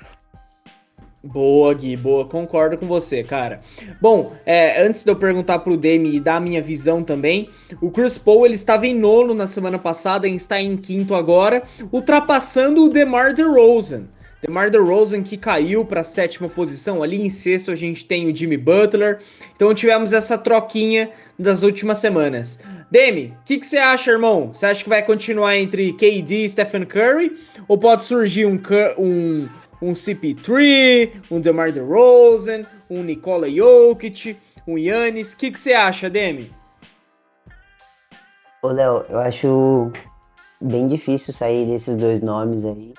Boa, 1.23 1.73
Gui, 1.73 1.97
boa, 1.97 2.25
concordo 2.25 2.77
com 2.77 2.87
você, 2.87 3.23
cara. 3.23 3.59
Bom, 3.99 4.33
é, 4.45 4.81
antes 4.81 5.03
de 5.03 5.11
eu 5.11 5.15
perguntar 5.15 5.59
pro 5.59 5.75
Demi 5.75 6.15
e 6.15 6.19
dar 6.19 6.35
a 6.35 6.39
minha 6.39 6.61
visão 6.61 7.03
também, 7.03 7.49
o 7.81 7.91
Chris 7.91 8.17
Paul 8.17 8.45
ele 8.45 8.55
estava 8.55 8.87
em 8.87 8.93
nono 8.93 9.33
na 9.33 9.45
semana 9.45 9.77
passada 9.77 10.27
e 10.27 10.35
está 10.35 10.61
em 10.61 10.77
quinto 10.77 11.13
agora, 11.13 11.63
ultrapassando 11.91 12.85
o 12.85 12.89
DeMar 12.89 13.33
DeRozan. 13.33 14.07
DeMar 14.41 14.69
DeRozan 14.69 15.23
que 15.23 15.35
caiu 15.35 15.83
para 15.83 16.03
sétima 16.03 16.47
posição, 16.47 17.01
ali 17.01 17.19
em 17.19 17.29
sexto 17.29 17.71
a 17.71 17.75
gente 17.75 18.05
tem 18.05 18.31
o 18.31 18.35
Jimmy 18.35 18.55
Butler. 18.55 19.19
Então 19.55 19.73
tivemos 19.73 20.13
essa 20.13 20.37
troquinha 20.37 21.09
das 21.37 21.63
últimas 21.63 21.97
semanas. 21.97 22.59
Demi, 22.89 23.37
o 23.41 23.43
que, 23.43 23.59
que 23.59 23.67
você 23.67 23.77
acha, 23.77 24.11
irmão? 24.11 24.53
Você 24.53 24.65
acha 24.65 24.83
que 24.83 24.89
vai 24.89 25.03
continuar 25.03 25.57
entre 25.57 25.91
KD 25.93 26.45
e 26.45 26.49
Stephen 26.49 26.85
Curry? 26.85 27.37
Ou 27.67 27.77
pode 27.77 28.03
surgir 28.03 28.45
um, 28.45 28.59
um 28.97 29.49
um 29.81 29.93
CP3, 29.93 31.23
um 31.29 31.39
DeMar 31.39 31.71
DeRozan, 31.71 32.65
um 32.89 33.03
Nikola 33.03 33.49
Jokic, 33.49 34.37
um 34.67 34.77
Yannis. 34.77 35.33
O 35.33 35.37
que, 35.37 35.51
que 35.51 35.59
você 35.59 35.73
acha, 35.73 36.09
Demi? 36.09 36.51
Ô, 38.61 38.69
Léo, 38.69 39.05
eu 39.09 39.19
acho 39.19 39.91
bem 40.59 40.87
difícil 40.87 41.33
sair 41.33 41.65
desses 41.67 41.95
dois 41.95 42.21
nomes 42.21 42.65
aí. 42.65 42.93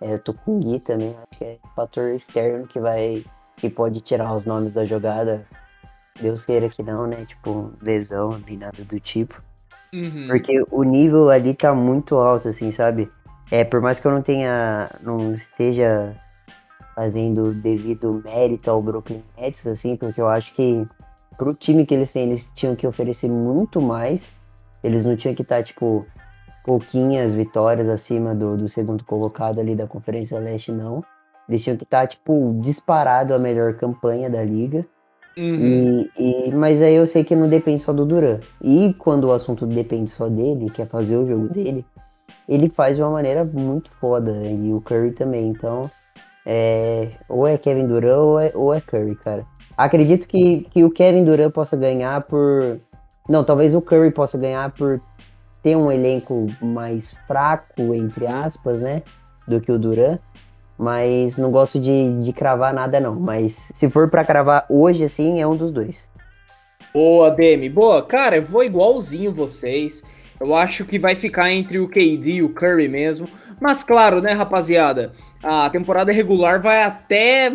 É, 0.00 0.14
eu 0.14 0.18
tô 0.18 0.32
com 0.34 0.56
o 0.56 0.60
Gui 0.60 0.80
também, 0.80 1.14
acho 1.16 1.38
que 1.38 1.44
é 1.44 1.58
fator 1.74 2.10
externo 2.10 2.66
que 2.66 2.78
vai. 2.78 3.24
que 3.56 3.68
pode 3.68 4.00
tirar 4.00 4.34
os 4.34 4.44
nomes 4.44 4.72
da 4.72 4.84
jogada. 4.84 5.46
Deus 6.20 6.44
queira 6.44 6.68
que 6.68 6.82
não, 6.82 7.06
né? 7.06 7.24
Tipo, 7.26 7.72
lesão, 7.80 8.40
nem 8.46 8.56
nada 8.56 8.82
do 8.82 8.98
tipo. 8.98 9.42
Uhum. 9.92 10.28
Porque 10.28 10.64
o 10.70 10.82
nível 10.82 11.28
ali 11.30 11.54
tá 11.54 11.74
muito 11.74 12.16
alto, 12.16 12.48
assim, 12.48 12.70
sabe? 12.70 13.10
É, 13.50 13.64
por 13.64 13.80
mais 13.80 13.98
que 13.98 14.06
eu 14.06 14.12
não 14.12 14.22
tenha, 14.22 14.88
não 15.02 15.34
esteja 15.34 16.16
fazendo 16.94 17.52
devido 17.52 18.20
mérito 18.24 18.70
ao 18.70 18.82
Brooklyn 18.82 19.22
Nets, 19.36 19.66
assim, 19.66 19.96
porque 19.96 20.20
eu 20.20 20.28
acho 20.28 20.54
que 20.54 20.86
pro 21.36 21.54
time 21.54 21.86
que 21.86 21.94
eles 21.94 22.12
têm, 22.12 22.24
eles 22.24 22.52
tinham 22.54 22.76
que 22.76 22.86
oferecer 22.86 23.28
muito 23.28 23.80
mais. 23.80 24.30
Eles 24.84 25.04
não 25.04 25.16
tinham 25.16 25.34
que 25.34 25.42
estar, 25.42 25.62
tipo, 25.62 26.06
pouquinhas 26.64 27.34
vitórias 27.34 27.88
acima 27.88 28.34
do, 28.34 28.56
do 28.56 28.68
segundo 28.68 29.04
colocado 29.04 29.58
ali 29.58 29.74
da 29.74 29.86
Conferência 29.86 30.38
Leste, 30.38 30.70
não. 30.70 31.02
Eles 31.48 31.64
tinham 31.64 31.76
que 31.76 31.84
estar, 31.84 32.06
tipo, 32.06 32.56
disparado 32.60 33.34
a 33.34 33.38
melhor 33.38 33.74
campanha 33.74 34.30
da 34.30 34.44
liga. 34.44 34.86
Uhum. 35.36 36.06
E, 36.18 36.48
e, 36.48 36.54
mas 36.54 36.82
aí 36.82 36.94
eu 36.94 37.06
sei 37.06 37.24
que 37.24 37.36
não 37.36 37.48
depende 37.48 37.82
só 37.82 37.92
do 37.92 38.04
Duran. 38.04 38.40
E 38.62 38.94
quando 38.98 39.24
o 39.24 39.32
assunto 39.32 39.66
depende 39.66 40.10
só 40.10 40.28
dele, 40.28 40.70
que 40.70 40.82
é 40.82 40.86
fazer 40.86 41.16
o 41.16 41.26
jogo 41.26 41.48
dele, 41.48 41.84
ele 42.48 42.68
faz 42.68 42.96
de 42.96 43.02
uma 43.02 43.10
maneira 43.10 43.44
muito 43.44 43.90
foda. 44.00 44.32
E 44.44 44.72
o 44.72 44.80
Curry 44.80 45.12
também. 45.12 45.48
Então, 45.48 45.90
é, 46.44 47.10
ou 47.28 47.46
é 47.46 47.56
Kevin 47.56 47.86
Durant 47.86 48.18
ou 48.18 48.40
é, 48.40 48.52
ou 48.54 48.74
é 48.74 48.80
Curry, 48.80 49.14
cara. 49.16 49.46
Acredito 49.76 50.26
que, 50.26 50.66
que 50.70 50.84
o 50.84 50.90
Kevin 50.90 51.24
Durant 51.24 51.52
possa 51.52 51.76
ganhar 51.76 52.22
por. 52.22 52.78
Não, 53.28 53.44
talvez 53.44 53.72
o 53.72 53.80
Curry 53.80 54.10
possa 54.10 54.36
ganhar 54.36 54.70
por 54.72 55.00
ter 55.62 55.76
um 55.76 55.90
elenco 55.92 56.46
mais 56.60 57.12
fraco, 57.26 57.94
entre 57.94 58.26
aspas, 58.26 58.80
né? 58.80 59.02
Do 59.46 59.60
que 59.60 59.70
o 59.70 59.78
Durant. 59.78 60.20
Mas 60.80 61.36
não 61.36 61.50
gosto 61.50 61.78
de, 61.78 62.18
de 62.22 62.32
cravar 62.32 62.72
nada, 62.72 62.98
não. 62.98 63.14
Mas 63.14 63.70
se 63.74 63.90
for 63.90 64.08
para 64.08 64.24
cravar 64.24 64.64
hoje, 64.66 65.04
assim, 65.04 65.38
é 65.38 65.46
um 65.46 65.54
dos 65.54 65.70
dois. 65.70 66.08
Boa, 66.94 67.30
Demi. 67.30 67.68
Boa. 67.68 68.02
Cara, 68.02 68.36
eu 68.36 68.42
vou 68.42 68.64
igualzinho 68.64 69.30
vocês. 69.30 70.02
Eu 70.40 70.54
acho 70.54 70.86
que 70.86 70.98
vai 70.98 71.14
ficar 71.14 71.52
entre 71.52 71.78
o 71.78 71.86
KD 71.86 72.32
e 72.32 72.42
o 72.42 72.48
Curry 72.48 72.88
mesmo. 72.88 73.28
Mas 73.60 73.84
claro, 73.84 74.22
né, 74.22 74.32
rapaziada? 74.32 75.12
A 75.42 75.68
temporada 75.68 76.12
regular 76.12 76.62
vai 76.62 76.82
até 76.82 77.52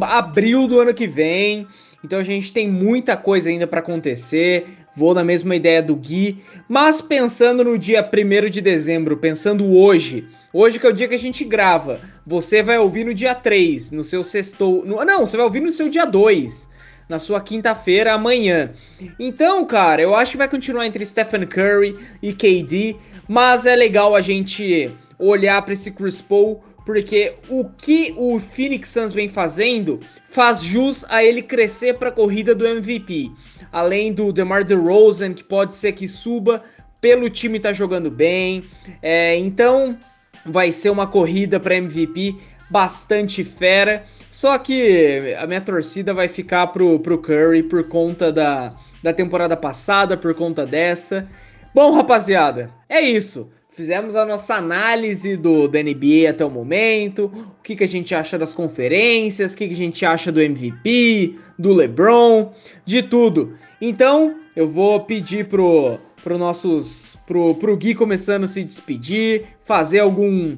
abril 0.00 0.66
do 0.66 0.80
ano 0.80 0.94
que 0.94 1.06
vem. 1.06 1.66
Então 2.02 2.18
a 2.18 2.24
gente 2.24 2.54
tem 2.54 2.70
muita 2.70 3.18
coisa 3.18 3.50
ainda 3.50 3.66
para 3.66 3.80
acontecer. 3.80 4.78
Vou 4.96 5.12
na 5.12 5.22
mesma 5.22 5.54
ideia 5.54 5.82
do 5.82 5.94
Gui. 5.94 6.42
Mas 6.66 7.02
pensando 7.02 7.62
no 7.62 7.76
dia 7.76 8.02
1 8.02 8.48
de 8.48 8.62
dezembro, 8.62 9.18
pensando 9.18 9.76
hoje. 9.76 10.26
Hoje 10.54 10.78
que 10.78 10.86
é 10.86 10.88
o 10.88 10.94
dia 10.94 11.06
que 11.06 11.14
a 11.14 11.18
gente 11.18 11.44
grava. 11.44 12.00
Você 12.26 12.62
vai 12.62 12.78
ouvir 12.78 13.04
no 13.04 13.14
dia 13.14 13.34
3, 13.34 13.90
no 13.90 14.04
seu 14.04 14.22
sextou. 14.22 14.84
No, 14.84 15.04
não, 15.04 15.26
você 15.26 15.36
vai 15.36 15.44
ouvir 15.44 15.60
no 15.60 15.72
seu 15.72 15.88
dia 15.88 16.04
2 16.04 16.72
na 17.08 17.18
sua 17.18 17.40
quinta-feira 17.40 18.14
amanhã. 18.14 18.70
Então, 19.18 19.64
cara, 19.66 20.00
eu 20.00 20.14
acho 20.14 20.32
que 20.32 20.38
vai 20.38 20.48
continuar 20.48 20.86
entre 20.86 21.04
Stephen 21.04 21.46
Curry 21.46 21.98
e 22.22 22.32
KD, 22.32 22.96
mas 23.28 23.66
é 23.66 23.76
legal 23.76 24.14
a 24.14 24.22
gente 24.22 24.90
olhar 25.18 25.60
para 25.60 25.74
esse 25.74 25.90
Chris 25.90 26.22
Paul, 26.22 26.62
porque 26.86 27.34
o 27.50 27.68
que 27.68 28.14
o 28.16 28.38
Phoenix 28.38 28.88
Suns 28.88 29.12
vem 29.12 29.28
fazendo 29.28 30.00
faz 30.28 30.62
jus 30.62 31.04
a 31.08 31.22
ele 31.22 31.42
crescer 31.42 31.98
para 31.98 32.08
a 32.08 32.12
corrida 32.12 32.54
do 32.54 32.66
MVP. 32.66 33.30
Além 33.70 34.12
do 34.12 34.32
DeMar 34.32 34.64
DeRozan, 34.64 35.34
que 35.34 35.44
pode 35.44 35.74
ser 35.74 35.92
que 35.92 36.08
suba 36.08 36.62
pelo 37.00 37.28
time 37.28 37.60
tá 37.60 37.72
jogando 37.72 38.10
bem. 38.10 38.64
É, 39.02 39.36
então, 39.36 39.98
vai 40.44 40.72
ser 40.72 40.90
uma 40.90 41.06
corrida 41.06 41.58
para 41.60 41.76
MVP 41.76 42.36
bastante 42.70 43.44
fera. 43.44 44.04
Só 44.30 44.56
que 44.56 45.34
a 45.38 45.46
minha 45.46 45.60
torcida 45.60 46.14
vai 46.14 46.26
ficar 46.26 46.68
pro, 46.68 46.98
pro 47.00 47.18
Curry 47.18 47.62
por 47.62 47.86
conta 47.88 48.32
da, 48.32 48.74
da 49.02 49.12
temporada 49.12 49.56
passada, 49.56 50.16
por 50.16 50.34
conta 50.34 50.64
dessa. 50.64 51.28
Bom, 51.74 51.92
rapaziada, 51.92 52.70
é 52.88 53.00
isso. 53.00 53.50
Fizemos 53.74 54.16
a 54.16 54.26
nossa 54.26 54.54
análise 54.54 55.34
do, 55.36 55.66
do 55.66 55.78
NBA 55.78 56.28
até 56.28 56.44
o 56.44 56.50
momento, 56.50 57.32
o 57.58 57.62
que, 57.62 57.74
que 57.74 57.84
a 57.84 57.88
gente 57.88 58.14
acha 58.14 58.38
das 58.38 58.52
conferências, 58.52 59.54
o 59.54 59.56
que, 59.56 59.68
que 59.68 59.72
a 59.72 59.76
gente 59.76 60.04
acha 60.04 60.30
do 60.30 60.42
MVP, 60.42 61.36
do 61.58 61.72
LeBron, 61.72 62.52
de 62.84 63.02
tudo. 63.02 63.56
Então, 63.80 64.36
eu 64.54 64.68
vou 64.68 65.00
pedir 65.00 65.48
pro, 65.48 65.98
pro 66.22 66.38
nossos. 66.38 67.16
Pro, 67.26 67.54
pro 67.54 67.76
Gui 67.76 67.94
começando 67.94 68.44
a 68.44 68.46
se 68.46 68.62
despedir, 68.64 69.44
fazer 69.62 70.00
algum. 70.00 70.56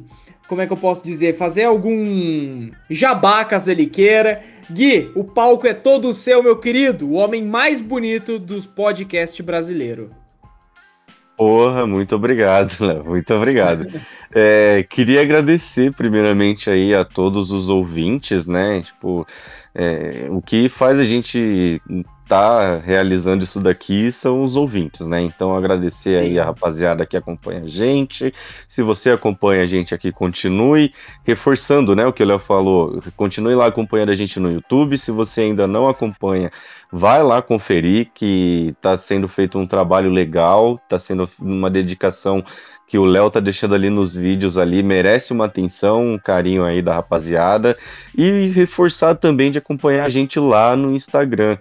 Como 0.48 0.60
é 0.60 0.66
que 0.66 0.72
eu 0.72 0.76
posso 0.76 1.04
dizer? 1.04 1.36
Fazer 1.36 1.64
algum 1.64 2.70
jabá 2.90 3.44
caso 3.44 3.70
ele 3.70 3.86
queira. 3.86 4.42
Gui, 4.70 5.10
o 5.14 5.24
palco 5.24 5.66
é 5.66 5.74
todo 5.74 6.12
seu, 6.14 6.42
meu 6.42 6.56
querido. 6.56 7.08
O 7.08 7.12
homem 7.14 7.42
mais 7.42 7.80
bonito 7.80 8.38
dos 8.38 8.66
podcasts 8.66 9.44
brasileiro. 9.44 10.10
Porra, 11.36 11.86
muito 11.86 12.14
obrigado, 12.14 12.76
Léo. 12.84 13.04
Muito 13.04 13.34
obrigado. 13.34 13.86
É, 14.32 14.84
queria 14.88 15.20
agradecer 15.22 15.92
primeiramente 15.92 16.70
aí 16.70 16.94
a 16.94 17.04
todos 17.04 17.50
os 17.50 17.68
ouvintes, 17.68 18.46
né? 18.46 18.82
Tipo, 18.82 19.26
é, 19.74 20.28
o 20.30 20.40
que 20.40 20.68
faz 20.68 20.98
a 20.98 21.04
gente 21.04 21.80
tá 22.28 22.78
realizando 22.78 23.44
isso 23.44 23.60
daqui 23.60 24.10
são 24.10 24.42
os 24.42 24.56
ouvintes, 24.56 25.06
né? 25.06 25.20
Então 25.20 25.54
agradecer 25.54 26.18
aí 26.18 26.38
a 26.38 26.44
rapaziada 26.46 27.04
que 27.04 27.16
acompanha 27.16 27.62
a 27.62 27.66
gente. 27.66 28.32
Se 28.66 28.82
você 28.82 29.10
acompanha 29.10 29.62
a 29.62 29.66
gente 29.66 29.94
aqui, 29.94 30.10
continue 30.10 30.92
reforçando, 31.22 31.94
né, 31.94 32.06
o 32.06 32.12
que 32.12 32.22
o 32.22 32.26
Léo 32.26 32.38
falou. 32.38 33.02
Continue 33.16 33.54
lá 33.54 33.66
acompanhando 33.66 34.10
a 34.10 34.14
gente 34.14 34.40
no 34.40 34.50
YouTube. 34.50 34.96
Se 34.96 35.10
você 35.10 35.42
ainda 35.42 35.66
não 35.66 35.88
acompanha, 35.88 36.50
vai 36.90 37.22
lá 37.22 37.42
conferir 37.42 38.10
que 38.14 38.74
tá 38.80 38.96
sendo 38.96 39.28
feito 39.28 39.58
um 39.58 39.66
trabalho 39.66 40.10
legal, 40.10 40.80
tá 40.88 40.98
sendo 40.98 41.28
uma 41.38 41.70
dedicação 41.70 42.42
que 42.86 42.98
o 42.98 43.04
Léo 43.04 43.30
tá 43.30 43.40
deixando 43.40 43.74
ali 43.74 43.90
nos 43.90 44.14
vídeos 44.14 44.58
ali, 44.58 44.82
merece 44.82 45.32
uma 45.32 45.46
atenção, 45.46 46.12
um 46.12 46.18
carinho 46.18 46.64
aí 46.64 46.82
da 46.82 46.94
rapaziada 46.94 47.76
e 48.16 48.48
reforçar 48.48 49.14
também 49.14 49.50
de 49.50 49.58
acompanhar 49.58 50.04
a 50.04 50.08
gente 50.08 50.38
lá 50.38 50.76
no 50.76 50.94
Instagram 50.94 51.56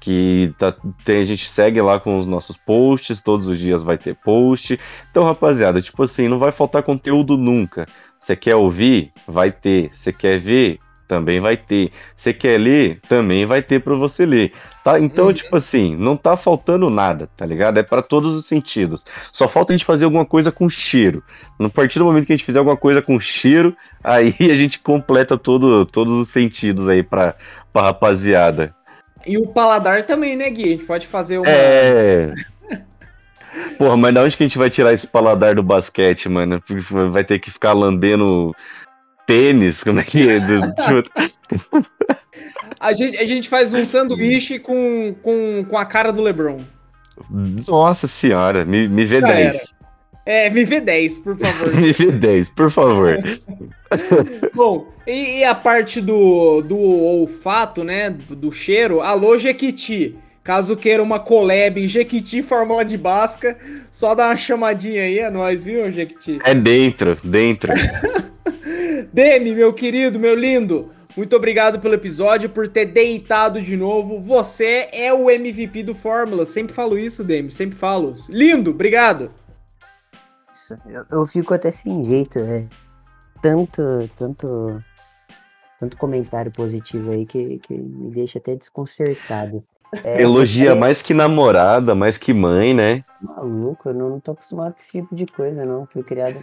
que 0.00 0.54
tá, 0.58 0.74
tem, 1.04 1.20
a 1.20 1.24
gente 1.24 1.46
segue 1.46 1.80
lá 1.80 2.00
com 2.00 2.16
os 2.16 2.26
nossos 2.26 2.56
posts, 2.56 3.20
todos 3.20 3.46
os 3.46 3.58
dias 3.58 3.84
vai 3.84 3.98
ter 3.98 4.16
post. 4.16 4.80
Então, 5.10 5.24
rapaziada, 5.24 5.82
tipo 5.82 6.02
assim, 6.02 6.26
não 6.26 6.38
vai 6.38 6.50
faltar 6.50 6.82
conteúdo 6.82 7.36
nunca. 7.36 7.86
Você 8.18 8.34
quer 8.34 8.56
ouvir? 8.56 9.12
Vai 9.28 9.52
ter. 9.52 9.90
Você 9.92 10.12
quer 10.12 10.40
ver? 10.40 10.78
Também 11.10 11.40
vai 11.40 11.56
ter. 11.56 11.90
Você 12.14 12.32
quer 12.32 12.56
ler? 12.56 13.00
Também 13.08 13.44
vai 13.44 13.60
ter 13.60 13.80
para 13.80 13.96
você 13.96 14.24
ler. 14.24 14.52
Tá? 14.84 14.98
Então, 15.00 15.26
uhum. 15.26 15.32
tipo 15.32 15.56
assim, 15.56 15.96
não 15.96 16.16
tá 16.16 16.36
faltando 16.36 16.88
nada, 16.88 17.28
tá 17.36 17.44
ligado? 17.44 17.78
É 17.78 17.82
para 17.82 18.00
todos 18.00 18.36
os 18.36 18.46
sentidos. 18.46 19.04
Só 19.32 19.48
falta 19.48 19.72
a 19.72 19.76
gente 19.76 19.84
fazer 19.84 20.04
alguma 20.04 20.24
coisa 20.24 20.52
com 20.52 20.68
cheiro. 20.68 21.20
No 21.58 21.68
partir 21.68 21.98
do 21.98 22.04
momento 22.04 22.26
que 22.26 22.32
a 22.32 22.36
gente 22.36 22.46
fizer 22.46 22.60
alguma 22.60 22.76
coisa 22.76 23.02
com 23.02 23.18
cheiro, 23.18 23.76
aí 24.04 24.34
a 24.38 24.56
gente 24.56 24.78
completa 24.78 25.36
todo, 25.36 25.84
todos 25.84 26.14
os 26.14 26.28
sentidos 26.28 26.88
aí 26.88 27.02
pra, 27.02 27.34
pra 27.72 27.82
rapaziada. 27.82 28.72
E 29.26 29.36
o 29.38 29.46
paladar 29.46 30.06
também, 30.06 30.36
né, 30.36 30.48
Gui? 30.50 30.64
A 30.64 30.68
gente 30.68 30.84
pode 30.84 31.06
fazer 31.06 31.38
uma. 31.38 31.48
É. 31.48 32.34
Porra, 33.76 33.96
mas 33.96 34.14
da 34.14 34.22
onde 34.22 34.36
que 34.36 34.42
a 34.42 34.46
gente 34.46 34.58
vai 34.58 34.70
tirar 34.70 34.92
esse 34.92 35.06
paladar 35.06 35.54
do 35.54 35.62
basquete, 35.62 36.28
mano? 36.28 36.62
Vai 37.10 37.24
ter 37.24 37.38
que 37.38 37.50
ficar 37.50 37.72
lambendo 37.72 38.54
pênis? 39.26 39.82
Como 39.82 40.00
é 40.00 40.04
que 40.04 40.28
é? 40.28 40.38
a, 42.80 42.92
gente, 42.92 43.16
a 43.16 43.26
gente 43.26 43.48
faz 43.48 43.74
um 43.74 43.84
sanduíche 43.84 44.58
com, 44.58 45.14
com, 45.22 45.64
com 45.68 45.78
a 45.78 45.84
cara 45.84 46.12
do 46.12 46.20
LeBron. 46.20 46.60
Nossa 47.68 48.06
senhora, 48.06 48.64
me, 48.64 48.88
me 48.88 49.04
vê 49.04 49.20
Já 49.20 49.26
10. 49.26 49.46
Era. 49.46 49.79
É, 50.24 50.50
me 50.50 50.64
vê 50.64 50.80
10, 50.80 51.18
por 51.18 51.36
favor. 51.36 51.74
me 51.74 51.92
vê 51.92 52.12
10, 52.12 52.50
por 52.50 52.70
favor. 52.70 53.18
Bom, 54.54 54.88
e, 55.06 55.38
e, 55.38 55.44
a 55.44 55.54
parte 55.54 56.00
do, 56.00 56.60
do 56.60 56.78
olfato, 56.78 57.82
né? 57.82 58.10
Do 58.10 58.52
cheiro, 58.52 59.00
alô 59.00 59.38
Jequiti. 59.38 60.16
Caso 60.42 60.76
queira 60.76 61.02
uma 61.02 61.18
collab 61.18 61.86
Jequiti 61.86 62.42
Fórmula 62.42 62.84
de 62.84 62.96
Basca, 62.96 63.58
só 63.90 64.14
dá 64.14 64.28
uma 64.28 64.36
chamadinha 64.36 65.02
aí, 65.02 65.18
é 65.18 65.30
nóis, 65.30 65.62
viu, 65.62 65.90
Jequiti? 65.90 66.38
É 66.44 66.54
dentro, 66.54 67.16
dentro. 67.22 67.72
Demi, 69.12 69.54
meu 69.54 69.72
querido, 69.72 70.18
meu 70.18 70.34
lindo, 70.34 70.90
muito 71.16 71.36
obrigado 71.36 71.78
pelo 71.78 71.94
episódio, 71.94 72.48
por 72.48 72.68
ter 72.68 72.86
deitado 72.86 73.60
de 73.60 73.76
novo. 73.76 74.20
Você 74.20 74.88
é 74.92 75.12
o 75.12 75.30
MVP 75.30 75.82
do 75.82 75.94
Fórmula. 75.94 76.46
Sempre 76.46 76.72
falo 76.72 76.98
isso, 76.98 77.22
Demi, 77.22 77.50
sempre 77.50 77.76
falo. 77.76 78.14
Lindo, 78.28 78.70
obrigado 78.70 79.30
isso. 80.60 80.78
Eu, 80.86 81.04
eu 81.10 81.26
fico 81.26 81.54
até 81.54 81.72
sem 81.72 82.04
jeito, 82.04 82.38
é. 82.38 82.66
Tanto, 83.40 83.82
tanto, 84.18 84.84
tanto 85.78 85.96
comentário 85.96 86.52
positivo 86.52 87.10
aí 87.10 87.24
que, 87.24 87.58
que 87.60 87.74
me 87.74 88.10
deixa 88.10 88.38
até 88.38 88.54
desconcertado. 88.54 89.64
É, 90.04 90.22
Elogia 90.22 90.76
mais 90.76 91.02
que 91.02 91.12
namorada, 91.12 91.94
mais 91.94 92.16
que 92.16 92.32
mãe, 92.32 92.72
né? 92.74 93.04
Maluco, 93.20 93.88
eu 93.88 93.94
não, 93.94 94.10
não 94.10 94.20
tô 94.20 94.32
acostumado 94.32 94.74
com 94.74 94.80
esse 94.80 94.90
tipo 94.90 95.16
de 95.16 95.26
coisa, 95.26 95.64
não. 95.64 95.86
Fui 95.86 96.02
criado 96.02 96.36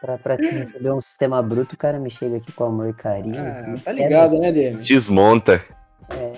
pra, 0.00 0.18
pra 0.18 0.34
receber 0.34 0.92
um 0.92 1.00
sistema 1.00 1.40
bruto, 1.40 1.74
o 1.74 1.78
cara 1.78 1.98
me 1.98 2.10
chega 2.10 2.36
aqui 2.36 2.52
com 2.52 2.64
amor 2.64 2.90
e 2.90 2.92
carinho. 2.92 3.40
Ah, 3.40 3.78
tá 3.82 3.92
ligado, 3.92 4.38
né, 4.38 4.52
Demi? 4.52 4.82
Desmonta. 4.82 5.62
É. 6.10 6.32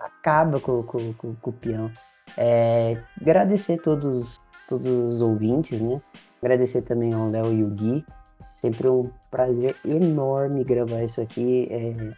Acaba 0.00 0.58
com, 0.58 0.82
com, 0.82 1.12
com, 1.12 1.34
com 1.34 1.50
o 1.50 1.52
peão. 1.52 1.90
É, 2.36 2.98
agradecer 3.20 3.78
todos, 3.78 4.40
todos 4.68 4.86
os 4.86 5.20
ouvintes, 5.20 5.80
né? 5.80 6.00
Agradecer 6.42 6.82
também 6.82 7.12
ao 7.12 7.28
Léo 7.28 7.52
e 7.52 7.64
o 7.64 7.68
Gui. 7.68 8.04
Sempre 8.54 8.88
um 8.88 9.10
prazer 9.30 9.76
enorme 9.84 10.64
gravar 10.64 11.02
isso 11.02 11.20
aqui. 11.20 11.68
É, 11.70 12.12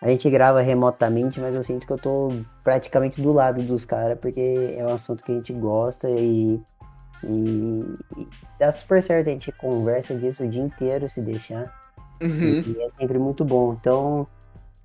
a 0.00 0.08
gente 0.08 0.28
grava 0.30 0.60
remotamente, 0.60 1.40
mas 1.40 1.54
eu 1.54 1.62
sinto 1.62 1.86
que 1.86 1.92
eu 1.92 1.98
tô 1.98 2.28
praticamente 2.62 3.20
do 3.20 3.32
lado 3.32 3.62
dos 3.62 3.84
caras, 3.84 4.18
porque 4.18 4.74
é 4.76 4.84
um 4.84 4.94
assunto 4.94 5.24
que 5.24 5.32
a 5.32 5.34
gente 5.34 5.52
gosta 5.52 6.08
e, 6.10 6.60
e, 7.22 7.96
e, 8.18 8.28
dá 8.58 8.70
super 8.70 9.02
certo. 9.02 9.28
A 9.28 9.32
gente 9.32 9.50
conversa 9.52 10.14
disso 10.14 10.44
o 10.44 10.48
dia 10.48 10.62
inteiro, 10.62 11.08
se 11.08 11.20
deixar. 11.20 11.72
Uhum. 12.20 12.62
E 12.66 12.82
é 12.82 12.88
sempre 12.88 13.18
muito 13.18 13.44
bom. 13.44 13.76
Então, 13.80 14.26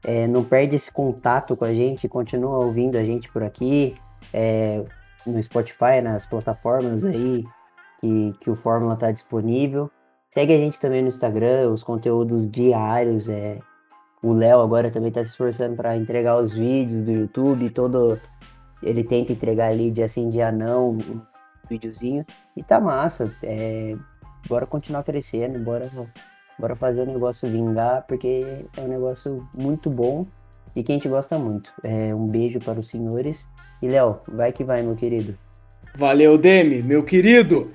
é, 0.04 0.28
não 0.28 0.44
perde 0.44 0.76
esse 0.76 0.92
contato 0.92 1.56
com 1.56 1.66
a 1.66 1.74
gente, 1.74 2.08
continua 2.08 2.58
ouvindo 2.60 2.98
a 2.98 3.04
gente 3.04 3.30
por 3.30 3.44
aqui 3.44 3.96
é, 4.34 4.84
no 5.26 5.42
Spotify, 5.42 6.02
nas 6.04 6.26
plataformas 6.26 7.06
aí 7.06 7.44
que, 8.00 8.34
que 8.40 8.50
o 8.50 8.56
Fórmula 8.56 8.94
está 8.94 9.12
disponível. 9.12 9.90
Segue 10.30 10.54
a 10.54 10.58
gente 10.58 10.80
também 10.80 11.02
no 11.02 11.08
Instagram, 11.08 11.70
os 11.70 11.84
conteúdos 11.84 12.50
diários. 12.50 13.28
É, 13.28 13.60
o 14.22 14.34
Léo 14.34 14.62
agora 14.62 14.92
também 14.92 15.10
está 15.10 15.24
se 15.24 15.32
esforçando 15.32 15.76
para 15.76 15.98
entregar 15.98 16.38
os 16.38 16.54
vídeos 16.54 17.04
do 17.04 17.12
YouTube, 17.12 17.70
todo 17.70 18.20
ele 18.82 19.04
tenta 19.04 19.34
entregar 19.34 19.72
ali 19.72 19.92
dia 19.92 20.08
sim, 20.08 20.30
dia 20.30 20.52
não, 20.52 20.92
um 20.92 21.22
videozinho. 21.70 22.26
E 22.56 22.64
tá 22.64 22.80
massa. 22.80 23.34
É, 23.44 23.96
bora 24.48 24.66
continuar 24.66 25.04
crescendo, 25.04 25.60
bora, 25.60 25.90
bora 26.58 26.76
fazer 26.76 27.02
o 27.02 27.06
negócio 27.06 27.50
vingar, 27.50 28.06
porque 28.08 28.66
é 28.78 28.82
um 28.82 28.88
negócio 28.88 29.48
muito 29.54 29.90
bom 29.90 30.26
e 30.76 30.84
que 30.84 30.92
a 30.92 30.96
gente 30.96 31.08
gosta 31.08 31.38
muito. 31.38 31.72
É, 31.84 32.14
um 32.14 32.28
beijo 32.28 32.60
para 32.60 32.80
os 32.80 32.90
senhores 32.90 33.48
e 33.82 33.88
Léo, 33.88 34.20
vai 34.28 34.52
que 34.52 34.64
vai, 34.64 34.82
meu 34.82 34.96
querido. 34.96 35.38
Valeu, 35.96 36.38
Demi, 36.38 36.82
meu 36.82 37.04
querido. 37.04 37.72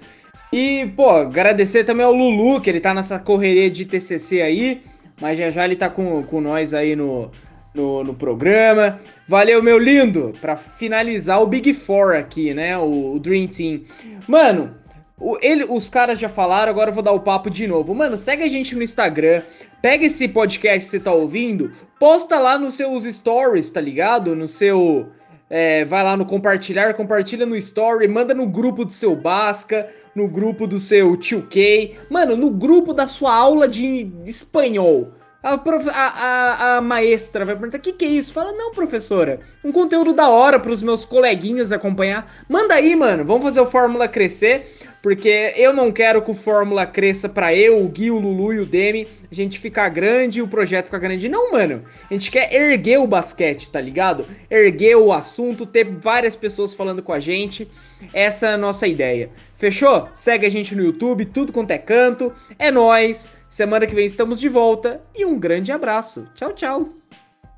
E, 0.53 0.87
pô, 0.95 1.11
agradecer 1.11 1.85
também 1.85 2.05
ao 2.05 2.13
Lulu, 2.13 2.61
que 2.61 2.71
ele 2.71 2.81
tá 2.81 2.95
nessa 2.95 3.19
correria 3.19 3.71
de 3.71 3.85
TCC 3.85 4.41
aí, 4.41 4.83
mas 5.21 5.39
já 5.39 5.51
já 5.51 5.65
ele 5.65 5.75
tá 5.75 5.91
com, 5.91 6.23
com 6.23 6.41
nós 6.41 6.73
aí 6.73 6.95
no, 6.95 7.31
no, 7.75 8.05
no 8.05 8.15
programa. 8.15 9.01
Valeu, 9.27 9.63
meu 9.63 9.79
lindo, 9.79 10.33
para 10.41 10.57
finalizar 10.57 11.43
o 11.43 11.47
Big 11.47 11.75
Four 11.75 12.15
aqui, 12.15 12.55
né, 12.55 12.79
o, 12.79 13.15
o 13.15 13.19
Dream 13.19 13.49
Team. 13.49 13.83
Mano, 14.29 14.75
o, 15.19 15.39
ele, 15.41 15.65
os 15.65 15.89
caras 15.89 16.19
já 16.19 16.29
falaram, 16.29 16.71
agora 16.71 16.91
eu 16.91 16.95
vou 16.95 17.03
dar 17.03 17.13
o 17.13 17.21
papo 17.21 17.51
de 17.51 17.67
novo. 17.67 17.95
Mano, 17.95 18.17
segue 18.17 18.43
a 18.45 18.49
gente 18.49 18.77
no 18.77 18.83
Instagram, 18.83 19.43
pega 19.85 20.07
esse 20.07 20.27
podcast 20.27 20.81
que 20.81 20.87
você 20.87 20.99
tá 20.99 21.13
ouvindo, 21.13 21.71
posta 22.01 22.39
lá 22.39 22.57
nos 22.57 22.73
seus 22.73 23.05
stories, 23.05 23.71
tá 23.71 23.83
ligado? 23.83 24.35
No 24.35 24.49
seu 24.49 25.11
é, 25.51 25.85
vai 25.85 26.03
lá 26.03 26.17
no 26.17 26.25
compartilhar, 26.25 26.95
compartilha 26.95 27.45
no 27.45 27.55
story, 27.55 28.09
manda 28.09 28.33
no 28.33 28.47
grupo 28.47 28.87
do 28.87 28.93
seu 28.95 29.15
Basca, 29.15 29.87
no 30.15 30.27
grupo 30.27 30.67
do 30.67 30.81
seu 30.81 31.15
tio 31.19 31.47
K, 31.51 31.99
mano, 32.09 32.35
no 32.35 32.51
grupo 32.51 32.95
da 32.95 33.07
sua 33.07 33.35
aula 33.35 33.69
de 33.69 34.11
espanhol. 34.25 35.13
A, 35.43 35.59
prof... 35.59 35.87
a, 35.91 35.93
a, 35.93 36.77
a, 36.79 36.81
maestra 36.81 37.45
vai 37.45 37.55
perguntar: 37.55 37.77
o 37.77 37.81
que, 37.83 37.93
que 37.93 38.07
é 38.07 38.09
isso? 38.09 38.33
Fala, 38.33 38.53
não, 38.53 38.73
professora. 38.73 39.41
Um 39.63 39.71
conteúdo 39.71 40.15
da 40.15 40.31
hora 40.31 40.59
para 40.59 40.73
os 40.73 40.83
meus 40.83 41.05
coleguinhas 41.05 41.73
acompanhar. 41.73 42.33
Manda 42.49 42.73
aí, 42.73 42.97
mano. 42.97 43.23
Vamos 43.23 43.43
fazer 43.43 43.61
o 43.61 43.67
Fórmula 43.67 44.09
crescer. 44.09 44.94
Porque 45.05 45.53
eu 45.59 45.75
não 45.75 45.93
quero 45.93 46.23
que 46.23 46.31
o 46.31 46.35
Fórmula 46.35 46.87
cresça 46.87 47.29
para 47.29 47.55
eu, 47.55 47.85
o 47.85 47.89
Gui, 47.91 48.11
o 48.11 48.19
Lulu 48.19 48.55
e 48.55 48.61
o 48.61 48.65
Demi, 48.65 49.07
a 49.31 49.35
gente 49.35 49.59
ficar 49.59 49.91
grande 49.91 50.39
e 50.39 50.43
o 50.43 50.49
projeto 50.49 50.87
ficar 50.87 50.97
grande. 50.97 51.29
Não, 51.29 51.53
mano. 51.53 51.85
A 52.11 52.15
gente 52.15 52.31
quer 52.31 52.51
erguer 52.51 52.99
o 52.99 53.07
basquete, 53.07 53.69
tá 53.69 53.79
ligado? 53.79 54.25
Erguer 54.49 54.97
o 54.97 55.13
assunto, 55.13 55.67
ter 55.67 55.85
várias 55.85 56.35
pessoas 56.35 56.75
falando 56.75 57.03
com 57.03 57.13
a 57.13 57.21
gente. 57.21 57.71
Essa 58.15 58.47
é 58.47 58.55
a 58.55 58.57
nossa 58.57 58.87
ideia. 58.87 59.29
Fechou? 59.59 60.09
Segue 60.15 60.47
a 60.47 60.51
gente 60.51 60.75
no 60.75 60.83
YouTube, 60.83 61.27
tudo 61.27 61.53
quanto 61.53 61.73
é 61.73 61.79
canto. 61.79 62.33
É 62.59 62.71
nós. 62.71 63.31
Semana 63.47 63.87
que 63.87 63.95
vem 63.95 64.07
estamos 64.07 64.41
de 64.41 64.49
volta 64.49 65.03
e 65.15 65.27
um 65.27 65.39
grande 65.39 65.71
abraço. 65.71 66.27
Tchau, 66.35 66.55
tchau. 66.55 66.89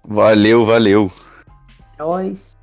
Valeu, 0.05 0.67
valeu. 0.67 1.13
É 1.97 2.03
nóis. 2.03 2.56